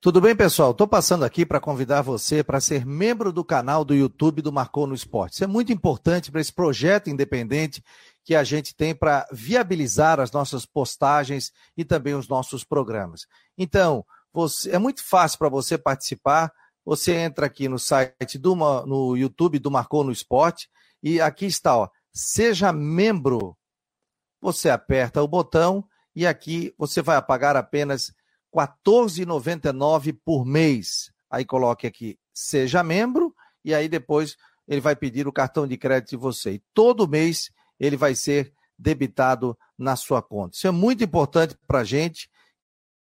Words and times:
Tudo 0.00 0.20
bem, 0.20 0.36
pessoal? 0.36 0.70
Estou 0.70 0.86
passando 0.86 1.24
aqui 1.24 1.44
para 1.44 1.58
convidar 1.58 2.02
você 2.02 2.44
para 2.44 2.60
ser 2.60 2.86
membro 2.86 3.32
do 3.32 3.44
canal 3.44 3.84
do 3.84 3.96
YouTube 3.96 4.40
do 4.40 4.52
Marcou 4.52 4.86
no 4.86 4.94
Esporte. 4.94 5.32
Isso 5.34 5.42
é 5.42 5.46
muito 5.48 5.72
importante 5.72 6.30
para 6.30 6.40
esse 6.40 6.52
projeto 6.52 7.10
independente 7.10 7.82
que 8.22 8.36
a 8.36 8.44
gente 8.44 8.76
tem 8.76 8.94
para 8.94 9.26
viabilizar 9.32 10.20
as 10.20 10.30
nossas 10.30 10.64
postagens 10.64 11.52
e 11.76 11.84
também 11.84 12.14
os 12.14 12.28
nossos 12.28 12.62
programas. 12.62 13.26
Então, 13.56 14.06
você, 14.32 14.70
é 14.70 14.78
muito 14.78 15.02
fácil 15.02 15.36
para 15.36 15.48
você 15.48 15.76
participar. 15.76 16.52
Você 16.84 17.16
entra 17.16 17.46
aqui 17.46 17.68
no 17.68 17.76
site 17.76 18.38
do 18.38 18.54
no 18.54 19.16
YouTube 19.16 19.58
do 19.58 19.68
Marcou 19.68 20.04
no 20.04 20.12
Esporte 20.12 20.70
e 21.02 21.20
aqui 21.20 21.46
está, 21.46 21.76
ó, 21.76 21.88
seja 22.12 22.72
membro. 22.72 23.58
Você 24.40 24.70
aperta 24.70 25.20
o 25.20 25.26
botão 25.26 25.84
e 26.14 26.24
aqui 26.24 26.72
você 26.78 27.02
vai 27.02 27.20
pagar 27.20 27.56
apenas 27.56 28.12
14,99 28.54 30.16
por 30.24 30.44
mês. 30.44 31.12
Aí 31.30 31.44
coloque 31.44 31.86
aqui, 31.86 32.18
seja 32.32 32.82
membro, 32.82 33.34
e 33.64 33.74
aí 33.74 33.88
depois 33.88 34.36
ele 34.66 34.80
vai 34.80 34.96
pedir 34.96 35.26
o 35.26 35.32
cartão 35.32 35.66
de 35.66 35.76
crédito 35.76 36.10
de 36.10 36.16
você. 36.16 36.52
E 36.52 36.62
todo 36.72 37.08
mês 37.08 37.50
ele 37.78 37.96
vai 37.96 38.14
ser 38.14 38.52
debitado 38.78 39.58
na 39.76 39.96
sua 39.96 40.22
conta. 40.22 40.56
Isso 40.56 40.66
é 40.66 40.70
muito 40.70 41.02
importante 41.02 41.56
para 41.66 41.80
a 41.80 41.84
gente 41.84 42.30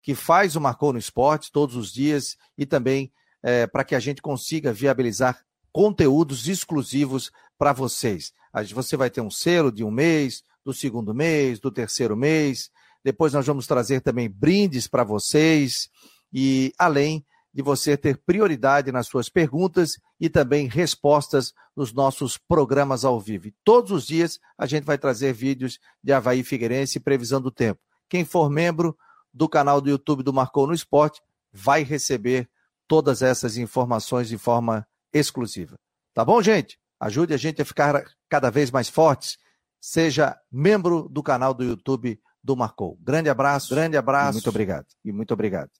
que 0.02 0.14
faz 0.14 0.54
o 0.54 0.60
Marcou 0.60 0.92
no 0.92 0.98
Esporte 0.98 1.50
todos 1.50 1.76
os 1.76 1.92
dias 1.92 2.36
e 2.56 2.66
também 2.66 3.12
é, 3.42 3.66
para 3.66 3.84
que 3.84 3.94
a 3.94 4.00
gente 4.00 4.20
consiga 4.20 4.72
viabilizar 4.72 5.42
conteúdos 5.72 6.46
exclusivos 6.46 7.32
para 7.58 7.72
vocês. 7.72 8.32
Você 8.72 8.96
vai 8.96 9.10
ter 9.10 9.20
um 9.20 9.30
selo 9.30 9.72
de 9.72 9.82
um 9.82 9.90
mês, 9.90 10.44
do 10.64 10.72
segundo 10.72 11.12
mês, 11.12 11.58
do 11.58 11.70
terceiro 11.70 12.16
mês, 12.16 12.70
depois 13.04 13.32
nós 13.32 13.46
vamos 13.46 13.66
trazer 13.66 14.00
também 14.00 14.30
brindes 14.30 14.88
para 14.88 15.04
vocês 15.04 15.90
e 16.32 16.72
além 16.78 17.24
de 17.52 17.62
você 17.62 17.96
ter 17.96 18.18
prioridade 18.18 18.90
nas 18.90 19.06
suas 19.06 19.28
perguntas 19.28 19.96
e 20.18 20.28
também 20.28 20.66
respostas 20.66 21.52
nos 21.76 21.92
nossos 21.92 22.36
programas 22.36 23.04
ao 23.04 23.20
vivo. 23.20 23.52
Todos 23.62 23.92
os 23.92 24.06
dias 24.06 24.40
a 24.58 24.66
gente 24.66 24.84
vai 24.84 24.98
trazer 24.98 25.32
vídeos 25.32 25.78
de 26.02 26.12
Havaí 26.12 26.42
Figueirense 26.42 26.98
e 26.98 27.00
previsão 27.00 27.40
do 27.40 27.52
tempo. 27.52 27.80
Quem 28.08 28.24
for 28.24 28.50
membro 28.50 28.96
do 29.32 29.48
canal 29.48 29.80
do 29.80 29.88
YouTube 29.88 30.24
do 30.24 30.32
Marcou 30.32 30.66
no 30.66 30.74
Esporte 30.74 31.20
vai 31.52 31.84
receber 31.84 32.48
todas 32.88 33.22
essas 33.22 33.56
informações 33.56 34.28
de 34.28 34.36
forma 34.36 34.86
exclusiva. 35.12 35.76
Tá 36.12 36.24
bom, 36.24 36.42
gente? 36.42 36.78
Ajude 36.98 37.34
a 37.34 37.36
gente 37.36 37.62
a 37.62 37.64
ficar 37.64 38.04
cada 38.28 38.50
vez 38.50 38.70
mais 38.70 38.88
fortes. 38.88 39.38
Seja 39.80 40.36
membro 40.50 41.08
do 41.08 41.22
canal 41.22 41.54
do 41.54 41.62
YouTube 41.62 42.20
do 42.44 42.54
Marcou. 42.54 42.98
Grande 43.00 43.30
abraço, 43.30 43.74
grande 43.74 43.96
abraço. 43.96 44.34
muito 44.34 44.50
obrigado. 44.50 44.86
E 45.02 45.10
muito 45.10 45.32
obrigado. 45.32 45.70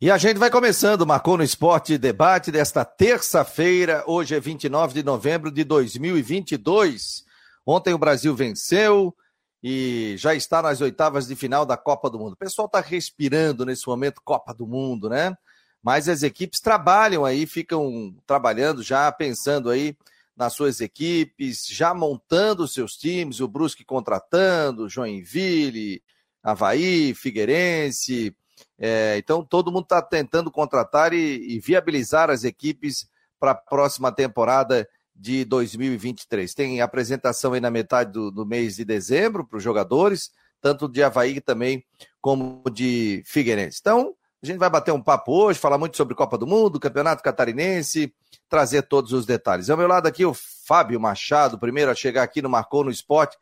E 0.00 0.10
a 0.10 0.16
gente 0.16 0.38
vai 0.38 0.48
começando, 0.48 1.06
Marcou 1.06 1.36
no 1.36 1.42
Esporte 1.42 1.98
Debate 1.98 2.50
desta 2.50 2.84
terça-feira. 2.84 4.04
Hoje 4.06 4.36
é 4.36 4.40
29 4.40 4.94
de 4.94 5.02
novembro 5.02 5.50
de 5.50 5.64
2022. 5.64 7.24
Ontem 7.66 7.92
o 7.92 7.98
Brasil 7.98 8.34
venceu 8.34 9.14
e 9.62 10.14
já 10.16 10.34
está 10.34 10.62
nas 10.62 10.80
oitavas 10.80 11.26
de 11.26 11.36
final 11.36 11.66
da 11.66 11.76
Copa 11.76 12.08
do 12.08 12.18
Mundo. 12.18 12.32
O 12.32 12.38
pessoal 12.38 12.64
está 12.66 12.80
respirando 12.80 13.66
nesse 13.66 13.86
momento 13.86 14.22
Copa 14.24 14.54
do 14.54 14.66
Mundo, 14.66 15.10
né? 15.10 15.36
Mas 15.82 16.08
as 16.08 16.22
equipes 16.22 16.60
trabalham 16.60 17.24
aí, 17.24 17.44
ficam 17.44 18.14
trabalhando 18.26 18.82
já, 18.82 19.10
pensando 19.12 19.68
aí 19.68 19.94
nas 20.40 20.54
suas 20.54 20.80
equipes, 20.80 21.66
já 21.68 21.92
montando 21.92 22.66
seus 22.66 22.96
times, 22.96 23.40
o 23.40 23.46
Brusque 23.46 23.84
contratando, 23.84 24.88
Joinville, 24.88 26.02
Havaí, 26.42 27.12
Figueirense. 27.12 28.34
É, 28.78 29.18
então, 29.18 29.44
todo 29.44 29.70
mundo 29.70 29.82
está 29.82 30.00
tentando 30.00 30.50
contratar 30.50 31.12
e, 31.12 31.56
e, 31.56 31.60
viabilizar 31.60 32.30
as 32.30 32.42
equipes 32.42 33.06
para 33.38 33.50
a 33.50 33.54
próxima 33.54 34.10
temporada 34.10 34.88
de 35.14 35.44
2023. 35.44 36.54
Tem 36.54 36.80
apresentação 36.80 37.52
aí 37.52 37.60
na 37.60 37.70
metade 37.70 38.10
do, 38.10 38.30
do 38.30 38.46
mês 38.46 38.76
de 38.76 38.84
dezembro 38.86 39.46
para 39.46 39.58
os 39.58 39.62
jogadores, 39.62 40.30
tanto 40.58 40.88
de 40.88 41.02
Havaí 41.02 41.42
também 41.42 41.84
como 42.18 42.62
de 42.72 43.22
Figueirense. 43.26 43.76
Então, 43.78 44.14
a 44.42 44.46
gente 44.46 44.56
vai 44.56 44.70
bater 44.70 44.92
um 44.92 45.02
papo 45.02 45.32
hoje, 45.32 45.58
falar 45.58 45.76
muito 45.76 45.98
sobre 45.98 46.14
Copa 46.14 46.38
do 46.38 46.46
Mundo, 46.46 46.80
Campeonato 46.80 47.22
Catarinense, 47.22 48.14
trazer 48.50 48.82
todos 48.82 49.12
os 49.12 49.24
detalhes. 49.24 49.70
Ao 49.70 49.76
meu 49.76 49.86
lado 49.86 50.08
aqui 50.08 50.26
o 50.26 50.34
Fábio 50.34 51.00
Machado, 51.00 51.58
primeiro 51.58 51.90
a 51.90 51.94
chegar 51.94 52.24
aqui 52.24 52.42
no 52.42 52.50
Marcou 52.50 52.84
no 52.84 52.90
Esporte. 52.90 53.38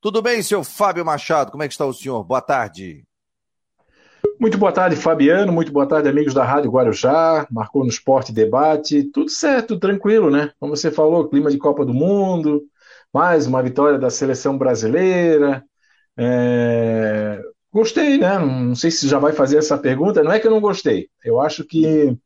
Tudo 0.00 0.20
bem, 0.22 0.42
seu 0.42 0.62
Fábio 0.62 1.04
Machado? 1.04 1.50
Como 1.50 1.62
é 1.62 1.66
que 1.66 1.74
está 1.74 1.86
o 1.86 1.94
senhor? 1.94 2.22
Boa 2.22 2.42
tarde. 2.42 3.04
Muito 4.38 4.58
boa 4.58 4.70
tarde, 4.70 4.96
Fabiano. 4.96 5.52
Muito 5.52 5.72
boa 5.72 5.86
tarde, 5.86 6.08
amigos 6.08 6.34
da 6.34 6.44
Rádio 6.44 6.70
Guarujá. 6.70 7.46
Marcou 7.50 7.82
no 7.82 7.90
Esporte 7.90 8.32
Debate. 8.32 9.04
Tudo 9.04 9.30
certo, 9.30 9.78
tranquilo, 9.78 10.30
né? 10.30 10.52
Como 10.60 10.76
você 10.76 10.90
falou, 10.90 11.28
clima 11.28 11.50
de 11.50 11.58
Copa 11.58 11.84
do 11.84 11.94
Mundo, 11.94 12.62
mais 13.12 13.46
uma 13.46 13.62
vitória 13.62 13.98
da 13.98 14.10
seleção 14.10 14.56
brasileira. 14.56 15.64
É... 16.16 17.40
Gostei, 17.72 18.18
né? 18.18 18.38
Não 18.38 18.74
sei 18.74 18.90
se 18.90 19.08
já 19.08 19.18
vai 19.18 19.32
fazer 19.32 19.56
essa 19.56 19.78
pergunta. 19.78 20.22
Não 20.22 20.32
é 20.32 20.38
que 20.38 20.46
eu 20.46 20.50
não 20.50 20.60
gostei. 20.60 21.08
Eu 21.24 21.40
acho 21.40 21.64
que 21.64 22.16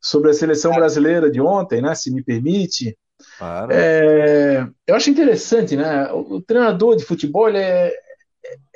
sobre 0.00 0.30
a 0.30 0.34
seleção 0.34 0.72
brasileira 0.72 1.30
de 1.30 1.40
ontem, 1.40 1.80
né? 1.80 1.94
Se 1.94 2.10
me 2.10 2.22
permite. 2.22 2.96
Claro. 3.36 3.72
É, 3.72 4.68
eu 4.86 4.94
acho 4.94 5.10
interessante, 5.10 5.76
né? 5.76 6.10
O, 6.12 6.36
o, 6.36 6.42
treinador 6.42 6.96
de 6.96 7.04
futebol 7.04 7.48
ele 7.48 7.58
é, 7.58 7.92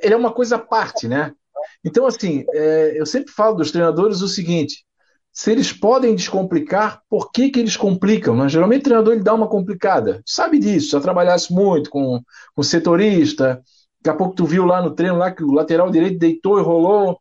ele 0.03 0.15
é 0.15 0.17
uma 0.17 0.33
coisa 0.33 0.57
à 0.57 0.59
parte, 0.59 1.07
né? 1.07 1.33
Então, 1.85 2.07
assim, 2.07 2.45
é, 2.53 2.93
eu 2.97 3.07
sempre 3.07 3.33
falo 3.33 3.57
dos 3.57 3.71
treinadores 3.71 4.21
o 4.21 4.29
seguinte: 4.29 4.85
se 5.33 5.53
eles 5.53 5.73
podem 5.73 6.15
descomplicar, 6.15 7.03
por 7.09 7.31
que, 7.31 7.51
que 7.51 7.61
eles 7.61 7.77
complicam? 7.77 8.37
Né? 8.37 8.49
Geralmente 8.49 8.81
o 8.81 8.85
treinador 8.85 9.15
ele 9.15 9.23
dá 9.23 9.35
uma 9.35 9.49
complicada. 9.49 10.21
Sabe 10.27 10.59
disso, 10.59 10.91
já 10.91 11.01
trabalhasse 11.01 11.53
muito 11.53 11.89
com, 11.89 12.21
com 12.55 12.63
setorista, 12.63 13.63
Daqui 14.03 14.17
a 14.17 14.19
pouco 14.19 14.35
tu 14.35 14.45
viu 14.45 14.65
lá 14.65 14.83
no 14.83 14.91
treino 14.91 15.17
lá 15.17 15.31
que 15.31 15.45
o 15.45 15.53
lateral 15.53 15.89
direito 15.89 16.19
deitou 16.19 16.59
e 16.59 16.63
rolou. 16.63 17.21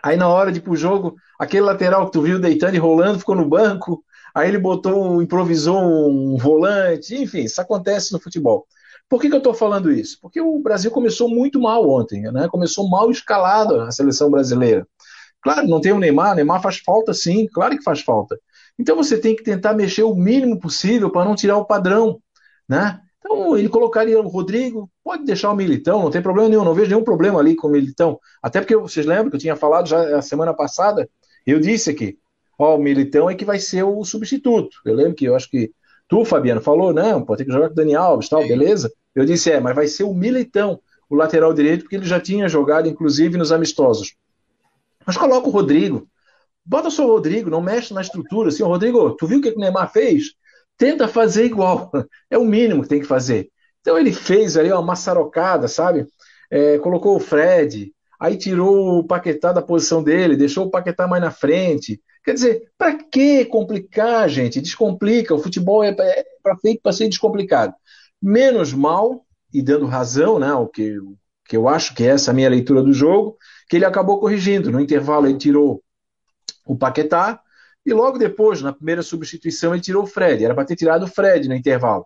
Aí 0.00 0.16
na 0.16 0.28
hora 0.28 0.52
de 0.52 0.58
ir 0.58 0.62
pro 0.62 0.76
jogo, 0.76 1.16
aquele 1.38 1.62
lateral 1.62 2.06
que 2.06 2.12
tu 2.12 2.22
viu 2.22 2.38
deitando 2.38 2.74
e 2.74 2.78
rolando 2.78 3.18
ficou 3.18 3.34
no 3.34 3.48
banco. 3.48 4.04
Aí 4.34 4.48
ele 4.48 4.58
botou, 4.58 5.22
improvisou 5.22 5.78
um 5.78 6.36
volante. 6.36 7.14
Enfim, 7.14 7.44
isso 7.44 7.60
acontece 7.60 8.12
no 8.12 8.20
futebol. 8.20 8.66
Por 9.08 9.20
que, 9.20 9.28
que 9.28 9.34
eu 9.34 9.38
estou 9.38 9.54
falando 9.54 9.90
isso? 9.90 10.18
Porque 10.20 10.40
o 10.40 10.58
Brasil 10.58 10.90
começou 10.90 11.28
muito 11.28 11.60
mal 11.60 11.88
ontem, 11.88 12.22
né? 12.22 12.48
Começou 12.48 12.88
mal 12.88 13.10
escalado 13.10 13.80
a 13.80 13.90
seleção 13.90 14.30
brasileira. 14.30 14.86
Claro, 15.40 15.68
não 15.68 15.80
tem 15.80 15.92
o 15.92 15.98
Neymar, 15.98 16.32
o 16.32 16.34
Neymar 16.34 16.60
faz 16.60 16.78
falta 16.78 17.14
sim, 17.14 17.46
claro 17.46 17.76
que 17.76 17.84
faz 17.84 18.00
falta. 18.00 18.36
Então 18.78 18.96
você 18.96 19.16
tem 19.16 19.36
que 19.36 19.44
tentar 19.44 19.74
mexer 19.74 20.02
o 20.02 20.14
mínimo 20.14 20.58
possível 20.58 21.08
para 21.10 21.24
não 21.24 21.36
tirar 21.36 21.56
o 21.56 21.64
padrão, 21.64 22.20
né? 22.68 23.00
Então 23.18 23.56
ele 23.56 23.68
colocaria 23.68 24.20
o 24.20 24.28
Rodrigo, 24.28 24.90
pode 25.04 25.24
deixar 25.24 25.50
o 25.52 25.56
Militão, 25.56 26.02
não 26.02 26.10
tem 26.10 26.20
problema 26.20 26.48
nenhum, 26.48 26.64
não 26.64 26.74
vejo 26.74 26.90
nenhum 26.90 27.04
problema 27.04 27.38
ali 27.38 27.54
com 27.54 27.68
o 27.68 27.70
Militão. 27.70 28.18
Até 28.42 28.60
porque 28.60 28.76
vocês 28.76 29.06
lembram 29.06 29.30
que 29.30 29.36
eu 29.36 29.40
tinha 29.40 29.56
falado 29.56 29.88
já 29.88 30.18
a 30.18 30.22
semana 30.22 30.52
passada, 30.52 31.08
eu 31.52 31.60
disse 31.60 31.90
aqui, 31.90 32.18
ó, 32.58 32.76
o 32.76 32.82
Militão 32.82 33.28
é 33.30 33.34
que 33.34 33.44
vai 33.44 33.58
ser 33.58 33.82
o 33.82 34.04
substituto. 34.04 34.78
Eu 34.84 34.94
lembro 34.94 35.14
que 35.14 35.24
eu 35.24 35.34
acho 35.34 35.50
que 35.50 35.70
tu, 36.08 36.24
Fabiano, 36.24 36.60
falou, 36.60 36.92
não, 36.92 37.24
pode 37.24 37.38
ter 37.38 37.44
que 37.44 37.52
jogar 37.52 37.68
com 37.68 37.72
o 37.72 37.76
Dani 37.76 37.94
Alves, 37.94 38.28
tal, 38.28 38.46
beleza? 38.46 38.92
Eu 39.14 39.24
disse, 39.24 39.50
é, 39.50 39.60
mas 39.60 39.74
vai 39.74 39.86
ser 39.86 40.04
o 40.04 40.14
Militão, 40.14 40.80
o 41.08 41.14
lateral 41.14 41.52
direito, 41.52 41.82
porque 41.82 41.96
ele 41.96 42.06
já 42.06 42.20
tinha 42.20 42.48
jogado, 42.48 42.88
inclusive, 42.88 43.36
nos 43.38 43.52
amistosos. 43.52 44.14
Mas 45.06 45.16
coloca 45.16 45.48
o 45.48 45.52
Rodrigo. 45.52 46.08
Bota 46.64 46.90
só 46.90 47.06
o 47.06 47.12
Rodrigo, 47.12 47.48
não 47.48 47.60
mexe 47.60 47.94
na 47.94 48.00
estrutura. 48.00 48.48
Assim, 48.48 48.62
Rodrigo, 48.62 49.12
tu 49.12 49.26
viu 49.26 49.38
o 49.38 49.42
que 49.42 49.50
o 49.50 49.58
Neymar 49.58 49.92
fez? 49.92 50.34
tenta 50.76 51.08
fazer 51.08 51.44
igual. 51.44 51.90
É 52.30 52.36
o 52.36 52.44
mínimo 52.44 52.82
que 52.82 52.88
tem 52.88 53.00
que 53.00 53.06
fazer. 53.06 53.50
Então 53.80 53.96
ele 53.96 54.12
fez 54.12 54.56
ali 54.56 54.70
uma 54.72 54.82
maçarocada, 54.82 55.68
sabe? 55.68 56.06
É, 56.50 56.78
colocou 56.78 57.16
o 57.16 57.20
Fred, 57.20 57.92
aí 58.18 58.36
tirou 58.36 58.98
o 58.98 59.04
Paquetá 59.04 59.52
da 59.52 59.62
posição 59.62 60.02
dele, 60.02 60.36
deixou 60.36 60.66
o 60.66 60.70
Paquetá 60.70 61.06
mais 61.06 61.22
na 61.22 61.30
frente. 61.30 62.00
Quer 62.24 62.34
dizer, 62.34 62.70
para 62.76 62.94
que 62.94 63.44
complicar, 63.44 64.28
gente? 64.28 64.60
Descomplica. 64.60 65.34
O 65.34 65.38
futebol 65.38 65.84
é, 65.84 65.90
é 65.90 66.24
para 66.42 66.56
feito 66.56 66.80
para 66.82 66.92
ser 66.92 67.08
descomplicado. 67.08 67.74
Menos 68.20 68.72
mal, 68.72 69.24
e 69.52 69.62
dando 69.62 69.86
razão, 69.86 70.38
né? 70.38 70.52
O 70.52 70.66
que, 70.66 70.96
que 71.44 71.56
eu 71.56 71.68
acho 71.68 71.94
que 71.94 72.04
é 72.04 72.08
essa 72.08 72.32
minha 72.32 72.48
leitura 72.48 72.82
do 72.82 72.92
jogo, 72.92 73.36
que 73.68 73.76
ele 73.76 73.84
acabou 73.84 74.18
corrigindo. 74.18 74.70
No 74.70 74.80
intervalo, 74.80 75.26
ele 75.26 75.38
tirou 75.38 75.82
o 76.66 76.76
Paquetá, 76.76 77.40
e 77.84 77.92
logo 77.92 78.18
depois, 78.18 78.60
na 78.60 78.72
primeira 78.72 79.02
substituição, 79.02 79.72
ele 79.72 79.80
tirou 79.80 80.02
o 80.02 80.06
Fred. 80.06 80.44
Era 80.44 80.54
para 80.54 80.64
ter 80.64 80.74
tirado 80.74 81.04
o 81.04 81.08
Fred 81.08 81.48
no 81.48 81.54
intervalo. 81.54 82.04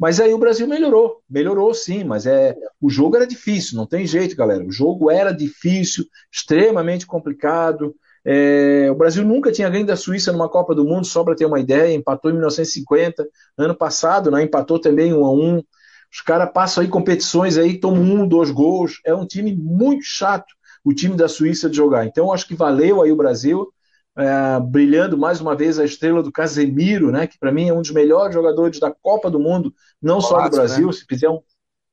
Mas 0.00 0.18
aí 0.18 0.32
o 0.32 0.38
Brasil 0.38 0.66
melhorou. 0.66 1.20
Melhorou 1.28 1.74
sim, 1.74 2.04
mas 2.04 2.24
é 2.24 2.56
o 2.80 2.88
jogo 2.88 3.16
era 3.16 3.26
difícil, 3.26 3.76
não 3.76 3.86
tem 3.86 4.06
jeito, 4.06 4.34
galera. 4.34 4.64
O 4.64 4.72
jogo 4.72 5.10
era 5.10 5.30
difícil, 5.30 6.06
extremamente 6.32 7.06
complicado. 7.06 7.94
É, 8.24 8.88
o 8.90 8.94
Brasil 8.94 9.22
nunca 9.22 9.52
tinha 9.52 9.68
ganho 9.68 9.84
da 9.84 9.96
Suíça 9.96 10.32
numa 10.32 10.48
Copa 10.48 10.74
do 10.74 10.86
Mundo, 10.86 11.06
só 11.06 11.22
para 11.22 11.34
ter 11.34 11.44
uma 11.44 11.60
ideia, 11.60 11.94
empatou 11.94 12.30
em 12.30 12.34
1950, 12.34 13.28
ano 13.58 13.74
passado, 13.74 14.30
né, 14.30 14.42
empatou 14.42 14.78
também 14.78 15.12
um 15.12 15.22
a 15.22 15.32
um. 15.32 15.62
Os 16.10 16.22
caras 16.22 16.50
passam 16.50 16.82
aí 16.82 16.88
competições 16.88 17.58
aí, 17.58 17.78
tomam 17.78 18.02
um, 18.02 18.26
dois 18.26 18.50
gols. 18.50 19.00
É 19.04 19.14
um 19.14 19.26
time 19.26 19.54
muito 19.54 20.04
chato, 20.04 20.54
o 20.82 20.94
time 20.94 21.14
da 21.14 21.28
Suíça 21.28 21.68
de 21.68 21.76
jogar. 21.76 22.06
Então, 22.06 22.32
acho 22.32 22.48
que 22.48 22.54
valeu 22.54 23.02
aí 23.02 23.12
o 23.12 23.16
Brasil, 23.16 23.70
é, 24.16 24.60
brilhando 24.60 25.16
mais 25.16 25.40
uma 25.40 25.54
vez 25.54 25.78
a 25.78 25.84
estrela 25.84 26.22
do 26.22 26.32
Casemiro, 26.32 27.10
né, 27.10 27.26
que 27.26 27.38
para 27.38 27.52
mim 27.52 27.68
é 27.68 27.72
um 27.72 27.82
dos 27.82 27.90
melhores 27.90 28.34
jogadores 28.34 28.78
da 28.80 28.90
Copa 28.90 29.30
do 29.30 29.38
Mundo, 29.40 29.74
não 30.00 30.20
só 30.20 30.42
do 30.42 30.50
Brasil, 30.50 30.86
né? 30.86 30.92
se 30.92 31.04
fizer 31.06 31.28
um. 31.28 31.40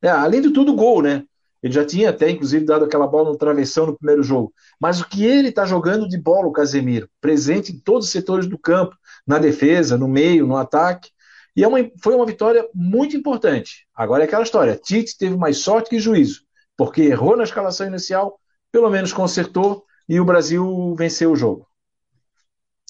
É, 0.01 0.09
além 0.09 0.41
de 0.41 0.51
tudo, 0.51 0.75
gol, 0.75 1.01
né? 1.01 1.23
Ele 1.61 1.73
já 1.73 1.83
tinha 1.83 2.11
até, 2.11 2.29
inclusive, 2.29 2.65
dado 2.65 2.85
aquela 2.85 3.07
bola 3.07 3.31
no 3.31 3.37
travessão 3.37 3.87
no 3.87 3.97
primeiro 3.97 4.21
jogo. 4.21 4.53
Mas 4.79 5.01
o 5.01 5.09
que 5.09 5.25
ele 5.25 5.49
está 5.49 5.65
jogando 5.65 6.07
de 6.07 6.17
bola, 6.17 6.47
o 6.47 6.51
Casemiro, 6.51 7.09
presente 7.19 7.71
em 7.71 7.79
todos 7.79 8.05
os 8.05 8.11
setores 8.11 8.47
do 8.47 8.59
campo, 8.59 8.95
na 9.25 9.39
defesa, 9.39 9.97
no 9.97 10.07
meio, 10.07 10.45
no 10.45 10.55
ataque. 10.55 11.09
E 11.55 11.63
é 11.63 11.67
uma, 11.67 11.79
foi 12.01 12.13
uma 12.13 12.25
vitória 12.25 12.67
muito 12.73 13.17
importante. 13.17 13.87
Agora 13.95 14.23
é 14.23 14.27
aquela 14.27 14.43
história: 14.43 14.79
Tite 14.81 15.17
teve 15.17 15.35
mais 15.35 15.57
sorte 15.57 15.89
que 15.89 15.99
juízo, 15.99 16.41
porque 16.77 17.01
errou 17.01 17.35
na 17.35 17.43
escalação 17.43 17.87
inicial, 17.87 18.39
pelo 18.71 18.89
menos 18.89 19.11
consertou 19.11 19.83
e 20.07 20.19
o 20.19 20.25
Brasil 20.25 20.95
venceu 20.95 21.31
o 21.31 21.35
jogo. 21.35 21.66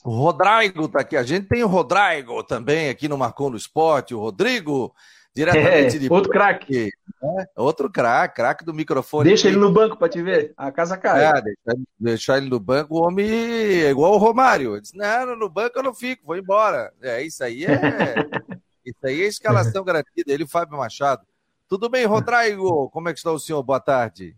O 0.04 0.12
Rodrigo 0.12 0.86
está 0.86 1.02
aqui. 1.02 1.18
A 1.18 1.24
gente 1.24 1.48
tem 1.48 1.64
o 1.64 1.68
Rodrigo 1.68 2.44
também 2.44 2.90
aqui 2.90 3.08
no 3.08 3.18
Marcou 3.18 3.50
no 3.50 3.58
Esporte. 3.58 4.14
O 4.14 4.20
Rodrigo 4.20 4.94
Diretamente 5.38 5.98
é, 5.98 6.00
de 6.00 6.12
outro 6.12 6.32
craque. 6.32 6.90
É, 7.22 7.48
outro 7.56 7.92
craque, 7.92 8.38
craque 8.38 8.66
do 8.66 8.74
microfone. 8.74 9.30
Deixa 9.30 9.48
ele 9.48 9.58
no 9.58 9.72
banco 9.72 9.96
para 9.96 10.10
te 10.10 10.20
ver, 10.20 10.52
a 10.58 10.72
casa 10.72 10.98
cai. 10.98 11.26
É, 11.26 11.42
deixar, 11.42 11.82
deixar, 12.00 12.38
ele 12.38 12.50
no 12.50 12.60
banco, 12.60 12.96
o 12.96 13.06
homem 13.06 13.30
é 13.30 13.92
igual 13.92 14.14
o 14.14 14.18
Romário. 14.18 14.74
Ele 14.74 14.82
disse, 14.82 14.98
não, 14.98 15.36
no 15.36 15.48
banco 15.48 15.78
eu 15.78 15.84
não 15.84 15.94
fico, 15.94 16.26
vou 16.26 16.36
embora. 16.36 16.92
É, 17.04 17.22
isso 17.22 17.44
aí 17.44 17.66
é. 17.66 17.70
isso 18.84 18.98
aí 19.06 19.22
é 19.22 19.28
escalação 19.28 19.84
garantida. 19.84 20.34
Ele 20.34 20.42
e 20.42 20.46
o 20.46 20.50
Fábio 20.50 20.76
Machado. 20.76 21.22
Tudo 21.70 21.88
bem, 21.88 22.06
Rodrigo? 22.06 22.90
Como 22.90 23.08
é 23.08 23.14
que 23.14 23.20
está 23.20 23.32
o 23.32 23.38
senhor? 23.38 23.62
Boa 23.62 23.80
tarde. 23.80 24.36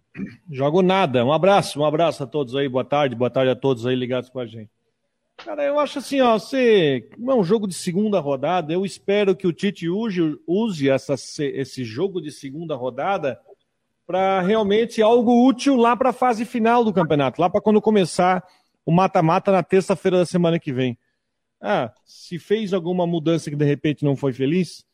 Jogo 0.52 0.82
nada. 0.82 1.24
Um 1.24 1.32
abraço, 1.32 1.80
um 1.80 1.86
abraço 1.86 2.24
a 2.24 2.28
todos 2.28 2.58
aí. 2.58 2.68
Boa 2.68 2.84
tarde, 2.84 3.16
boa 3.16 3.30
tarde 3.30 3.52
a 3.52 3.56
todos 3.56 3.86
aí 3.86 3.96
ligados 3.96 4.30
com 4.30 4.40
a 4.40 4.46
gente. 4.46 4.70
Cara, 5.44 5.64
eu 5.64 5.80
acho 5.80 6.00
assim, 6.00 6.20
ó, 6.20 6.38
você, 6.38 7.08
é 7.18 7.34
um 7.34 7.44
jogo 7.44 7.68
de 7.68 7.74
segunda 7.74 8.20
rodada, 8.20 8.74
eu 8.74 8.86
espero 8.86 9.36
que 9.36 9.48
o 9.48 9.54
Tite 9.54 9.88
use, 9.88 10.38
use 10.46 10.90
essa, 10.90 11.16
esse 11.40 11.84
jogo 11.84 12.22
de 12.22 12.32
segunda 12.32 12.76
rodada 12.76 13.40
para 14.06 14.42
realmente 14.42 15.02
algo 15.02 15.48
útil 15.48 15.76
lá 15.76 15.96
para 15.96 16.10
a 16.10 16.14
fase 16.14 16.44
final 16.44 16.84
do 16.84 16.92
campeonato, 16.92 17.42
lá 17.42 17.50
para 17.50 17.62
quando 17.62 17.82
começar 17.82 18.44
o 18.86 18.92
mata-mata 18.92 19.52
na 19.52 19.64
terça-feira 19.64 20.18
da 20.18 20.26
semana 20.26 20.60
que 20.60 20.74
vem. 20.74 20.98
Ah, 21.62 21.94
se 22.06 22.38
fez 22.38 22.74
alguma 22.74 23.08
mudança 23.08 23.50
que 23.50 23.56
de 23.56 23.66
repente 23.66 24.04
não 24.04 24.16
foi 24.16 24.34
feliz, 24.34 24.86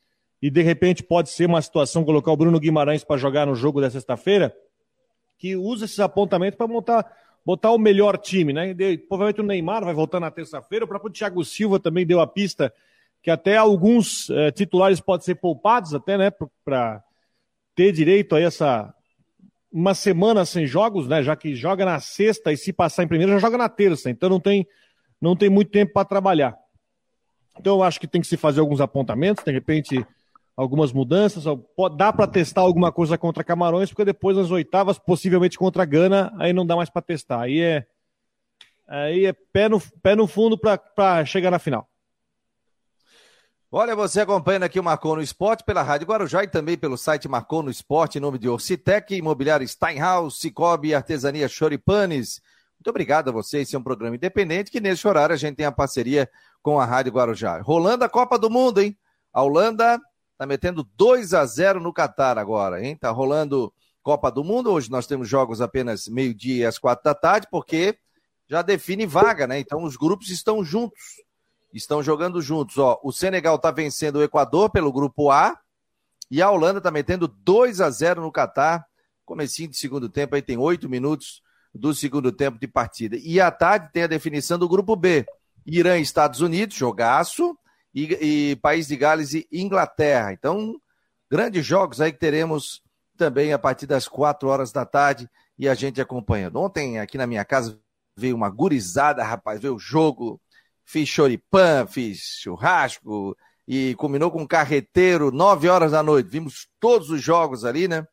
e 0.42 0.52
de 0.52 0.62
repente 0.62 1.02
pode 1.02 1.30
ser 1.30 1.48
uma 1.48 1.62
situação 1.62 2.04
colocar 2.04 2.32
o 2.32 2.38
Bruno 2.38 2.60
Guimarães 2.60 3.04
para 3.04 3.18
jogar 3.18 3.48
no 3.48 3.56
jogo 3.56 3.82
da 3.82 3.90
sexta-feira, 3.90 4.56
que 5.38 5.56
use 5.56 5.86
esses 5.86 6.00
apontamentos 6.00 6.58
para 6.58 6.68
montar 6.68 7.12
botar 7.46 7.72
o 7.72 7.78
melhor 7.78 8.18
time, 8.18 8.52
né? 8.52 8.74
De, 8.74 8.98
provavelmente 8.98 9.42
o 9.42 9.44
Neymar 9.44 9.86
vai 9.86 9.94
voltar 9.94 10.20
na 10.20 10.32
terça-feira, 10.32 10.86
o 10.86 10.88
próprio 10.88 11.12
Thiago 11.12 11.46
Silva 11.46 11.80
também 11.80 12.06
deu 12.06 12.20
a 12.20 12.28
pista 12.28 12.74
que 13.22 13.32
até 13.32 13.58
alguns 13.58 14.30
é, 14.30 14.52
titulares 14.52 15.00
podem 15.00 15.26
ser 15.26 15.36
poupados 15.36 15.96
até, 15.96 16.16
né, 16.16 16.32
para 16.64 17.04
ter 17.74 17.92
direito 17.92 18.36
a 18.36 18.40
essa 18.40 18.94
uma 19.72 19.96
semana 19.96 20.46
sem 20.46 20.66
jogos, 20.66 21.08
né, 21.08 21.24
já 21.24 21.36
que 21.36 21.56
joga 21.56 21.84
na 21.84 22.00
sexta 22.00 22.54
e 22.54 22.58
se 22.58 22.72
passar 22.72 23.04
em 23.04 23.08
primeiro 23.08 23.34
já 23.34 23.40
joga 23.40 23.58
na 23.58 23.68
terça, 23.68 24.10
então 24.10 24.30
não 24.30 24.40
tem 24.40 24.68
não 25.20 25.36
tem 25.36 25.50
muito 25.50 25.72
tempo 25.72 25.94
para 25.94 26.06
trabalhar. 26.06 26.56
Então 27.60 27.78
eu 27.78 27.84
acho 27.84 28.00
que 28.00 28.08
tem 28.08 28.22
que 28.22 28.28
se 28.28 28.38
fazer 28.38 28.60
alguns 28.60 28.80
apontamentos, 28.80 29.44
de 29.44 29.52
repente 29.52 30.06
algumas 30.56 30.92
mudanças. 30.92 31.44
Dá 31.98 32.14
para 32.14 32.28
testar 32.28 32.62
alguma 32.62 32.92
coisa 32.92 33.18
contra 33.18 33.44
Camarões, 33.44 33.90
porque 33.90 34.06
depois 34.06 34.38
nas 34.38 34.52
oitavas, 34.52 34.98
possivelmente 34.98 35.58
contra 35.58 35.86
Gana, 35.86 36.34
aí 36.40 36.54
não 36.54 36.66
dá 36.66 36.76
mais 36.76 36.90
para 36.90 37.02
testar. 37.02 37.42
Aí 37.42 37.60
é, 37.60 37.86
aí 38.88 39.26
é 39.26 39.34
pé, 39.34 39.68
no, 39.68 39.82
pé 40.02 40.16
no 40.16 40.28
fundo 40.28 40.58
para 40.58 41.26
chegar 41.26 41.52
na 41.52 41.60
final. 41.60 41.90
Olha, 43.72 43.94
você 43.94 44.22
acompanhando 44.22 44.64
aqui 44.64 44.80
o 44.80 44.84
Marcou 44.84 45.18
no 45.18 45.22
Esporte 45.22 45.64
pela 45.66 45.82
Rádio 45.82 46.08
Guarujá 46.08 46.44
e 46.44 46.48
também 46.48 46.78
pelo 46.78 46.98
site 46.98 47.28
Marcou 47.28 47.62
no 47.62 47.70
Esporte, 47.70 48.18
em 48.18 48.22
nome 48.22 48.40
de 48.40 48.48
Orcitec, 48.48 49.14
Imobiliário 49.14 49.68
Steinhaus, 49.68 50.40
Cicobi 50.40 50.96
Artesania 50.96 51.50
Choripanes. 51.50 52.42
Muito 52.80 52.90
obrigado 52.90 53.30
a 53.30 53.32
vocês. 53.34 53.68
Esse 53.68 53.76
é 53.76 53.80
um 53.80 53.84
programa 53.84 54.16
independente 54.16 54.72
que 54.72 54.80
nesse 54.80 55.06
horário 55.06 55.34
a 55.34 55.38
gente 55.38 55.58
tem 55.58 55.66
a 55.66 55.74
parceria 55.74 56.30
com 56.62 56.80
a 56.80 56.86
Rádio 56.86 57.12
Guarujá. 57.12 57.60
Rolando 57.60 58.06
a 58.06 58.10
Copa 58.10 58.40
do 58.40 58.50
Mundo, 58.50 58.80
hein? 58.80 58.98
A 59.34 59.42
Holanda 59.42 60.00
Tá 60.38 60.46
metendo 60.46 60.84
2 60.96 61.34
a 61.34 61.46
0 61.46 61.80
no 61.80 61.94
Catar 61.94 62.38
agora, 62.38 62.84
hein? 62.84 62.98
Tá 62.98 63.10
rolando 63.10 63.74
Copa 64.04 64.30
do 64.30 64.44
Mundo. 64.44 64.72
Hoje 64.72 64.92
nós 64.92 65.08
temos 65.08 65.30
jogos 65.30 65.62
apenas 65.62 66.08
meio-dia 66.08 66.56
e 66.58 66.66
às 66.66 66.78
quatro 66.78 67.06
da 67.06 67.16
tarde, 67.16 67.48
porque 67.50 67.98
já 68.48 68.62
define 68.62 69.06
vaga, 69.06 69.48
né? 69.48 69.60
Então 69.60 69.84
os 69.84 69.96
grupos 69.96 70.30
estão 70.30 70.64
juntos. 70.64 71.00
Estão 71.74 72.04
jogando 72.04 72.42
juntos. 72.42 72.78
Ó, 72.78 73.00
o 73.02 73.14
Senegal 73.14 73.58
tá 73.58 73.72
vencendo 73.72 74.18
o 74.18 74.24
Equador 74.24 74.70
pelo 74.70 74.92
grupo 74.92 75.32
A. 75.32 75.58
E 76.30 76.42
a 76.42 76.52
Holanda 76.52 76.82
tá 76.82 76.92
metendo 76.92 77.28
2 77.28 77.80
a 77.80 77.90
0 77.90 78.22
no 78.22 78.32
Catar. 78.32 78.86
Comecinho 79.24 79.70
de 79.70 79.78
segundo 79.78 80.10
tempo, 80.10 80.36
aí 80.36 80.42
tem 80.42 80.58
oito 80.58 80.90
minutos 80.90 81.42
do 81.74 81.94
segundo 81.96 82.32
tempo 82.32 82.60
de 82.60 82.68
partida. 82.68 83.18
E 83.18 83.40
à 83.40 83.50
tarde 83.50 83.90
tem 83.92 84.04
a 84.04 84.08
definição 84.08 84.60
do 84.60 84.68
grupo 84.68 84.96
B. 84.96 85.26
Irã 85.66 85.98
e 85.98 86.02
Estados 86.02 86.42
Unidos, 86.42 86.76
jogaço 86.76 87.58
e, 87.96 88.52
e 88.52 88.56
País 88.58 88.88
de 88.88 88.98
Gales 88.98 89.34
e 89.34 89.48
Inglaterra. 89.50 90.34
Então, 90.34 90.76
grandes 91.32 91.66
jogos 91.66 92.02
aí 92.02 92.12
que 92.12 92.20
teremos 92.20 92.84
também 93.18 93.54
a 93.54 93.58
partir 93.58 93.88
das 93.88 94.06
quatro 94.06 94.50
horas 94.50 94.74
da 94.74 94.86
tarde 94.86 95.30
e 95.58 95.70
a 95.70 95.74
gente 95.74 96.02
acompanhando. 96.02 96.60
Ontem, 96.60 97.00
aqui 97.00 97.18
na 97.18 97.26
minha 97.26 97.46
casa, 97.46 97.80
veio 98.18 98.36
uma 98.36 98.50
gurizada, 98.50 99.24
rapaz, 99.24 99.62
veio 99.62 99.76
o 99.76 99.80
jogo, 99.80 100.40
fiz 100.84 101.08
choripã, 101.08 101.88
fiz 101.88 102.40
churrasco 102.42 103.36
e 103.66 103.96
combinou 103.96 104.30
com 104.30 104.42
um 104.42 104.48
carreteiro, 104.48 105.32
nove 105.32 105.70
horas 105.70 105.94
da 105.94 106.04
noite. 106.04 106.30
Vimos 106.30 106.68
todos 106.80 107.10
os 107.10 107.22
jogos 107.22 107.64
ali, 107.64 107.88
né? 107.88 108.06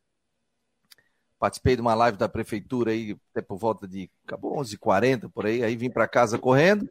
Participei 1.37 1.75
de 1.75 1.81
uma 1.81 1.93
live 1.93 2.17
da 2.17 2.29
prefeitura 2.29 2.91
aí, 2.91 3.17
até 3.31 3.41
por 3.41 3.57
volta 3.57 3.85
de, 3.85 4.09
acabou 4.25 4.57
11h40 4.61 5.29
por 5.29 5.45
aí, 5.45 5.61
aí 5.61 5.75
vim 5.75 5.89
para 5.89 6.07
casa 6.07 6.39
correndo. 6.39 6.89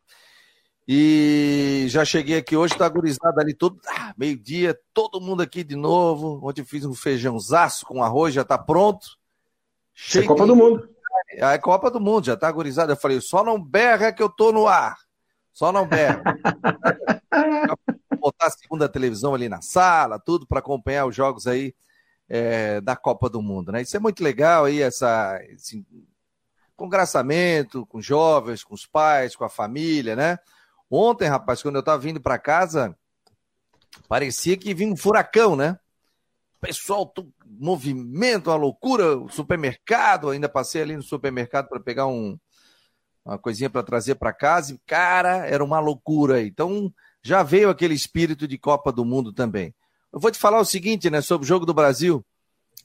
E 0.87 1.87
já 1.89 2.05
cheguei 2.05 2.39
aqui 2.39 2.57
hoje, 2.57 2.77
tá 2.77 2.89
gurizada 2.89 3.41
ali 3.41 3.55
todo, 3.55 3.81
ah, 3.87 4.13
meio-dia, 4.17 4.79
todo 4.93 5.21
mundo 5.21 5.43
aqui 5.43 5.63
de 5.63 5.77
novo. 5.77 6.41
Ontem 6.43 6.65
fiz 6.65 6.85
um 6.85 6.95
feijãozaço 6.95 7.87
com 7.87 8.03
arroz, 8.03 8.35
já 8.35 8.45
tá 8.45 8.59
pronto. 8.59 9.07
Cheio 9.95 10.25
é 10.25 10.27
Copa 10.27 10.43
de... 10.43 10.49
do 10.49 10.57
Mundo. 10.57 10.89
É 11.31 11.59
Copa 11.59 11.91
do 11.91 12.01
Mundo, 12.01 12.27
já 12.27 12.37
tá 12.37 12.51
gurizada. 12.51 12.93
Eu 12.93 12.97
falei, 12.97 13.21
só 13.21 13.45
não 13.45 13.63
berra 13.63 14.13
que 14.13 14.23
eu 14.23 14.29
tô 14.29 14.51
no 14.53 14.67
ar. 14.67 14.97
Só 15.53 15.71
não 15.71 15.87
berra. 15.87 16.23
botar 18.23 18.47
a 18.47 18.51
segunda 18.51 18.89
televisão 18.89 19.35
ali 19.35 19.49
na 19.49 19.61
sala, 19.61 20.19
tudo 20.19 20.47
para 20.47 20.61
acompanhar 20.61 21.07
os 21.07 21.15
jogos 21.15 21.49
aí 21.49 21.75
é, 22.29 22.81
da 22.81 22.95
Copa 22.95 23.29
do 23.29 23.43
Mundo, 23.43 23.73
né? 23.73 23.83
Isso 23.83 23.97
é 23.97 24.01
muito 24.01 24.23
legal 24.23 24.65
aí, 24.65 24.81
essa, 24.81 25.41
esse 25.51 25.85
congraçamento 26.77 27.85
com 27.87 28.01
jovens, 28.01 28.63
com 28.63 28.75
os 28.75 28.87
pais, 28.87 29.35
com 29.35 29.45
a 29.45 29.49
família, 29.49 30.15
né? 30.15 30.39
Ontem, 30.95 31.27
rapaz, 31.27 31.63
quando 31.63 31.77
eu 31.77 31.83
tava 31.83 32.03
vindo 32.03 32.21
para 32.21 32.39
casa, 32.39 32.95
parecia 34.07 34.59
que 34.59 34.75
vinha 34.75 34.93
um 34.93 34.97
furacão, 34.97 35.57
né? 35.57 35.79
Pessoal, 36.61 37.11
movimento, 37.47 38.51
uma 38.51 38.57
loucura, 38.57 39.17
o 39.17 39.27
supermercado, 39.31 40.29
ainda 40.29 40.51
passei 40.51 40.83
ali 40.83 40.95
no 40.95 41.03
supermercado 41.03 41.67
para 41.71 41.81
pegar 41.81 42.07
um, 42.09 42.39
uma 43.25 43.39
coisinha 43.39 43.71
para 43.71 43.83
trazer 43.83 44.17
para 44.17 44.35
casa 44.35 44.75
e, 44.75 44.79
cara, 44.87 45.47
era 45.47 45.65
uma 45.65 45.81
loucura. 45.81 46.43
Então, 46.43 46.93
já 47.23 47.43
veio 47.43 47.71
aquele 47.71 47.95
espírito 47.95 48.47
de 48.47 48.59
Copa 48.59 48.93
do 48.93 49.03
Mundo 49.03 49.33
também. 49.33 49.75
Eu 50.13 50.21
vou 50.21 50.31
te 50.31 50.39
falar 50.39 50.61
o 50.61 50.65
seguinte, 50.65 51.09
né, 51.09 51.23
sobre 51.23 51.47
o 51.47 51.49
jogo 51.49 51.65
do 51.65 51.73
Brasil. 51.73 52.23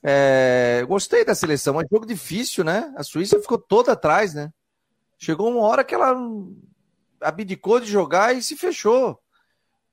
É, 0.02 0.82
gostei 0.88 1.26
da 1.26 1.36
seleção, 1.36 1.74
mas 1.74 1.88
jogo 1.92 2.06
difícil, 2.06 2.64
né? 2.64 2.90
A 2.96 3.04
Suíça 3.04 3.38
ficou 3.42 3.58
toda 3.58 3.92
atrás, 3.92 4.34
né? 4.34 4.50
Chegou 5.18 5.52
uma 5.52 5.64
hora 5.64 5.84
que 5.84 5.94
ela 5.94 6.16
abdicou 7.22 7.80
de 7.80 7.88
jogar 7.88 8.36
e 8.36 8.44
se 8.44 8.56
fechou. 8.56 9.20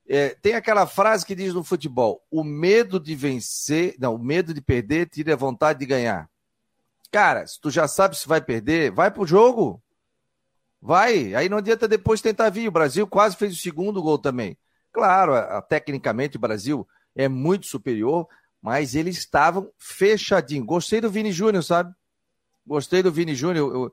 É, 0.06 0.30
tem 0.42 0.54
aquela 0.54 0.86
frase 0.86 1.24
que 1.24 1.34
diz 1.34 1.54
no 1.54 1.64
futebol: 1.64 2.22
o 2.30 2.44
medo 2.44 3.00
de 3.00 3.14
vencer, 3.14 3.94
não, 3.98 4.14
o 4.14 4.18
medo 4.18 4.52
de 4.52 4.60
perder 4.60 5.08
tira 5.08 5.32
a 5.32 5.36
vontade 5.36 5.78
de 5.78 5.86
ganhar. 5.86 6.28
Cara, 7.10 7.46
se 7.46 7.60
tu 7.60 7.70
já 7.70 7.86
sabe 7.86 8.16
se 8.16 8.26
vai 8.26 8.40
perder, 8.40 8.90
vai 8.90 9.10
pro 9.10 9.26
jogo. 9.26 9.80
Vai. 10.82 11.34
Aí 11.34 11.48
não 11.48 11.58
adianta 11.58 11.88
depois 11.88 12.20
tentar 12.20 12.50
vir. 12.50 12.68
O 12.68 12.72
Brasil 12.72 13.06
quase 13.06 13.36
fez 13.36 13.54
o 13.54 13.56
segundo 13.56 14.02
gol 14.02 14.18
também. 14.18 14.58
Claro, 14.92 15.34
a, 15.34 15.58
a, 15.58 15.62
tecnicamente 15.62 16.36
o 16.36 16.40
Brasil 16.40 16.86
é 17.16 17.28
muito 17.28 17.66
superior, 17.66 18.28
mas 18.60 18.94
eles 18.94 19.16
estavam 19.16 19.70
fechadinhos. 19.78 20.66
Gostei 20.66 21.00
do 21.00 21.10
Vini 21.10 21.32
Júnior, 21.32 21.62
sabe? 21.62 21.94
Gostei 22.66 23.02
do 23.02 23.12
Vini 23.12 23.34
Júnior 23.34 23.92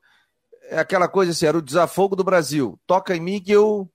é 0.71 0.79
aquela 0.79 1.09
coisa 1.09 1.33
assim, 1.33 1.45
era 1.45 1.57
o 1.57 1.61
desafogo 1.61 2.15
do 2.15 2.23
Brasil. 2.23 2.79
Toca 2.87 3.13
em 3.13 3.19
mim 3.19 3.41
que 3.41 3.51
eu 3.51 3.91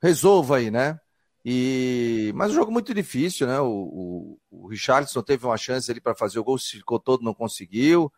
resolvo 0.00 0.54
aí, 0.54 0.70
né? 0.70 1.00
E... 1.44 2.32
Mas 2.36 2.52
um 2.52 2.54
jogo 2.54 2.70
muito 2.70 2.94
difícil, 2.94 3.46
né? 3.46 3.58
O, 3.58 3.66
o, 3.68 4.38
o 4.50 4.68
Richardson 4.68 5.20
teve 5.20 5.44
uma 5.44 5.56
chance 5.56 5.90
ali 5.90 6.00
para 6.00 6.14
fazer 6.14 6.38
o 6.38 6.44
gol, 6.44 6.58
ficou 6.58 7.00
todo, 7.00 7.24
não 7.24 7.34
conseguiu. 7.34 8.12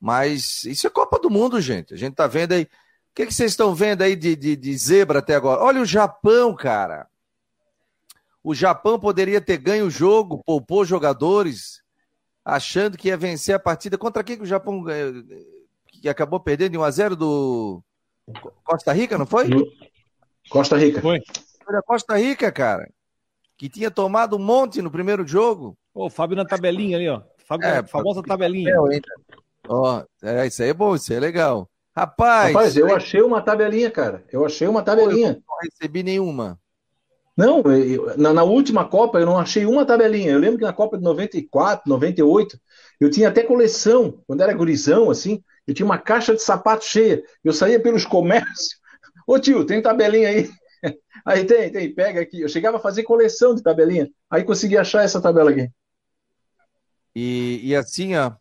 Mas 0.00 0.64
isso 0.64 0.86
é 0.86 0.90
Copa 0.90 1.18
do 1.18 1.28
Mundo, 1.28 1.60
gente. 1.60 1.92
A 1.92 1.96
gente 1.96 2.14
tá 2.14 2.28
vendo 2.28 2.52
aí. 2.52 2.62
O 2.62 2.68
que, 3.12 3.26
que 3.26 3.34
vocês 3.34 3.52
estão 3.52 3.74
vendo 3.74 4.02
aí 4.02 4.14
de, 4.14 4.36
de, 4.36 4.54
de 4.54 4.76
zebra 4.78 5.18
até 5.18 5.34
agora? 5.34 5.62
Olha 5.62 5.80
o 5.80 5.86
Japão, 5.86 6.54
cara. 6.54 7.08
O 8.42 8.54
Japão 8.54 9.00
poderia 9.00 9.40
ter 9.40 9.56
ganho 9.56 9.86
o 9.86 9.90
jogo, 9.90 10.44
poupou 10.44 10.84
jogadores, 10.84 11.82
achando 12.44 12.96
que 12.96 13.08
ia 13.08 13.16
vencer 13.16 13.56
a 13.56 13.58
partida. 13.58 13.98
Contra 13.98 14.22
quem 14.22 14.36
que 14.36 14.44
o 14.44 14.46
Japão 14.46 14.84
que 15.86 16.08
acabou 16.08 16.40
perdendo 16.40 16.72
de 16.72 16.78
1 16.78 16.82
a 16.82 16.90
0 16.90 17.16
do 17.16 17.82
Costa 18.64 18.92
Rica, 18.92 19.16
não 19.16 19.26
foi? 19.26 19.48
Costa 20.48 20.76
Rica. 20.76 21.00
Foi. 21.00 21.20
Foi 21.64 21.74
da 21.74 21.82
Costa 21.82 22.16
Rica, 22.16 22.50
cara. 22.52 22.88
Que 23.56 23.68
tinha 23.68 23.90
tomado 23.90 24.36
um 24.36 24.38
monte 24.38 24.82
no 24.82 24.90
primeiro 24.90 25.26
jogo. 25.26 25.76
Ô, 25.94 26.06
o 26.06 26.10
Fábio 26.10 26.36
na 26.36 26.44
tabelinha 26.44 26.96
ali, 26.96 27.08
ó. 27.08 27.22
Fábio, 27.46 27.66
é, 27.66 27.82
famosa 27.82 28.22
tabelinha. 28.22 28.74
Ó, 29.68 30.04
é, 30.22 30.46
isso 30.46 30.62
aí 30.62 30.68
é 30.68 30.74
bom, 30.74 30.94
isso 30.94 31.12
aí 31.12 31.16
é 31.16 31.20
legal. 31.20 31.68
Rapaz. 31.94 32.52
Rapaz, 32.52 32.76
eu 32.76 32.94
achei 32.94 33.22
uma 33.22 33.40
tabelinha, 33.40 33.90
cara. 33.90 34.22
Eu 34.30 34.44
achei 34.44 34.68
uma 34.68 34.82
tabelinha. 34.82 35.28
Eu 35.28 35.42
não 35.48 35.56
recebi 35.62 36.02
nenhuma. 36.02 36.58
Não, 37.36 37.60
eu, 37.72 38.16
na, 38.16 38.32
na, 38.32 38.42
última 38.42 38.84
Copa 38.86 39.18
eu 39.18 39.26
não 39.26 39.38
achei 39.38 39.66
uma 39.66 39.84
tabelinha. 39.84 40.32
Eu 40.32 40.38
lembro 40.38 40.58
que 40.58 40.64
na 40.64 40.72
Copa 40.72 40.96
de 40.96 41.04
94, 41.04 41.88
98, 41.88 42.58
eu 43.00 43.10
tinha 43.10 43.28
até 43.28 43.42
coleção. 43.42 44.22
Quando 44.26 44.42
era 44.42 44.52
gurizão, 44.54 45.10
assim, 45.10 45.42
eu 45.66 45.74
tinha 45.74 45.86
uma 45.86 45.98
caixa 45.98 46.34
de 46.34 46.42
sapato 46.42 46.84
cheia. 46.84 47.22
Eu 47.44 47.52
saía 47.52 47.80
pelos 47.80 48.04
comércios. 48.04 48.78
Ô 49.26 49.38
tio, 49.38 49.64
tem 49.64 49.82
tabelinha 49.82 50.28
aí? 50.28 50.50
Aí 51.24 51.44
tem, 51.44 51.72
tem, 51.72 51.92
pega 51.92 52.20
aqui. 52.20 52.40
Eu 52.40 52.48
chegava 52.48 52.76
a 52.76 52.80
fazer 52.80 53.02
coleção 53.02 53.54
de 53.54 53.62
tabelinha. 53.62 54.08
Aí 54.30 54.44
consegui 54.44 54.76
achar 54.76 55.02
essa 55.02 55.20
tabela 55.20 55.50
aqui. 55.50 55.68
E, 57.14 57.60
e 57.64 57.74
assim, 57.74 58.14
ó. 58.14 58.32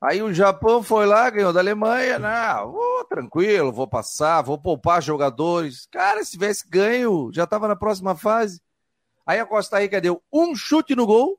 Aí 0.00 0.22
o 0.22 0.32
Japão 0.32 0.82
foi 0.82 1.06
lá, 1.06 1.28
ganhou 1.28 1.52
da 1.52 1.60
Alemanha. 1.60 2.18
Não, 2.18 2.72
vou 2.72 3.04
tranquilo, 3.04 3.70
vou 3.70 3.86
passar, 3.86 4.42
vou 4.42 4.58
poupar 4.58 5.02
jogadores. 5.02 5.86
Cara, 5.90 6.24
se 6.24 6.32
tivesse 6.32 6.68
ganho, 6.68 7.30
já 7.32 7.44
estava 7.44 7.68
na 7.68 7.76
próxima 7.76 8.16
fase. 8.16 8.60
Aí 9.26 9.38
a 9.38 9.46
Costa 9.46 9.78
Rica 9.78 10.00
deu 10.00 10.22
um 10.32 10.56
chute 10.56 10.96
no 10.96 11.06
gol. 11.06 11.38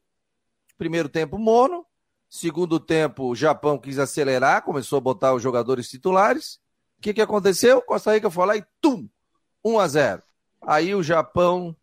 Primeiro 0.78 1.10
tempo, 1.10 1.38
mono. 1.38 1.86
Segundo 2.36 2.80
tempo, 2.80 3.26
o 3.26 3.36
Japão 3.36 3.78
quis 3.78 4.00
acelerar, 4.00 4.64
começou 4.64 4.98
a 4.98 5.00
botar 5.00 5.36
os 5.36 5.44
jogadores 5.44 5.88
titulares. 5.88 6.56
O 6.98 7.02
que, 7.04 7.14
que 7.14 7.22
aconteceu? 7.22 7.80
Costa 7.80 8.12
Rica 8.12 8.28
foi 8.28 8.48
lá 8.48 8.58
e 8.58 8.66
tum! 8.82 9.08
1 9.64 9.80
a 9.80 9.88
0. 9.88 10.24
Aí 10.64 10.96
o 10.96 11.04
Japão 11.04 11.78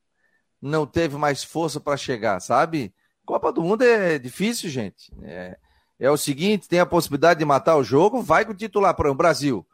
não 0.61 0.89
teve 0.89 1.17
mais 1.17 1.45
força 1.45 1.79
para 1.79 1.97
chegar, 1.97 2.41
sabe? 2.41 2.93
Copa 3.25 3.53
do 3.53 3.63
Mundo 3.63 3.83
é 3.83 4.19
difícil, 4.19 4.69
gente. 4.69 5.13
É, 5.23 5.57
é, 6.01 6.11
o 6.11 6.17
seguinte: 6.17 6.69
tem 6.69 6.81
a 6.81 6.87
possibilidade 6.87 7.39
de 7.39 7.45
matar 7.45 7.77
o 7.77 7.85
jogo, 7.85 8.21
vai 8.21 8.45
com 8.45 8.51
o 8.51 8.57
titular 8.57 8.97
para 8.97 9.09
o 9.09 9.15
Brasil. 9.15 9.65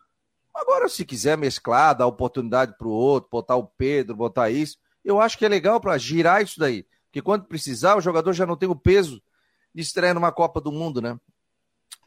Agora, 0.54 0.90
se 0.90 1.06
quiser 1.06 1.38
mesclar, 1.38 1.96
dar 1.96 2.06
oportunidade 2.06 2.76
para 2.76 2.86
o 2.86 2.92
outro, 2.92 3.30
botar 3.32 3.56
o 3.56 3.66
Pedro, 3.66 4.14
botar 4.14 4.50
isso, 4.50 4.76
eu 5.02 5.22
acho 5.22 5.38
que 5.38 5.46
é 5.46 5.48
legal 5.48 5.80
para 5.80 5.96
girar 5.96 6.42
isso 6.42 6.60
daí. 6.60 6.84
Porque 7.06 7.22
quando 7.22 7.46
precisar, 7.46 7.96
o 7.96 8.02
jogador 8.02 8.34
já 8.34 8.44
não 8.44 8.58
tem 8.58 8.68
o 8.68 8.76
peso 8.76 9.22
de 9.76 9.82
estreia 9.82 10.14
numa 10.14 10.32
Copa 10.32 10.58
do 10.58 10.72
Mundo, 10.72 11.02
né? 11.02 11.18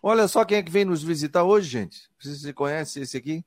Olha 0.01 0.27
só 0.27 0.43
quem 0.43 0.57
é 0.57 0.63
que 0.63 0.71
vem 0.71 0.85
nos 0.85 1.03
visitar 1.03 1.43
hoje, 1.43 1.69
gente. 1.69 2.09
Você 2.19 2.51
conhece 2.51 3.01
esse 3.01 3.15
aqui? 3.15 3.45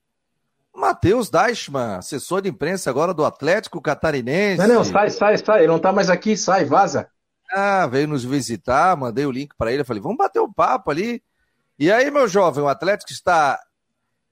Matheus 0.72 1.28
Deichmann, 1.28 1.96
assessor 1.96 2.40
de 2.40 2.48
imprensa 2.48 2.88
agora 2.88 3.12
do 3.12 3.24
Atlético 3.24 3.82
Catarinense. 3.82 4.58
Não, 4.58 4.76
não, 4.76 4.84
sai, 4.84 5.10
sai, 5.10 5.36
sai. 5.38 5.60
Ele 5.60 5.66
não 5.66 5.80
tá 5.80 5.92
mais 5.92 6.08
aqui, 6.08 6.36
sai, 6.36 6.64
vaza. 6.64 7.08
Ah, 7.52 7.86
veio 7.88 8.06
nos 8.06 8.24
visitar, 8.24 8.96
mandei 8.96 9.26
o 9.26 9.32
link 9.32 9.56
para 9.58 9.72
ele. 9.72 9.82
Falei, 9.82 10.00
vamos 10.00 10.16
bater 10.16 10.40
um 10.40 10.52
papo 10.52 10.92
ali. 10.92 11.20
E 11.76 11.90
aí, 11.90 12.08
meu 12.08 12.28
jovem, 12.28 12.62
o 12.62 12.68
Atlético 12.68 13.10
está 13.10 13.58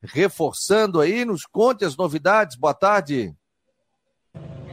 reforçando 0.01 1.01
aí. 1.01 1.25
Nos 1.25 1.45
conte 1.45 1.85
as 1.85 1.97
novidades. 1.97 2.57
Boa 2.57 2.75
tarde. 2.75 3.35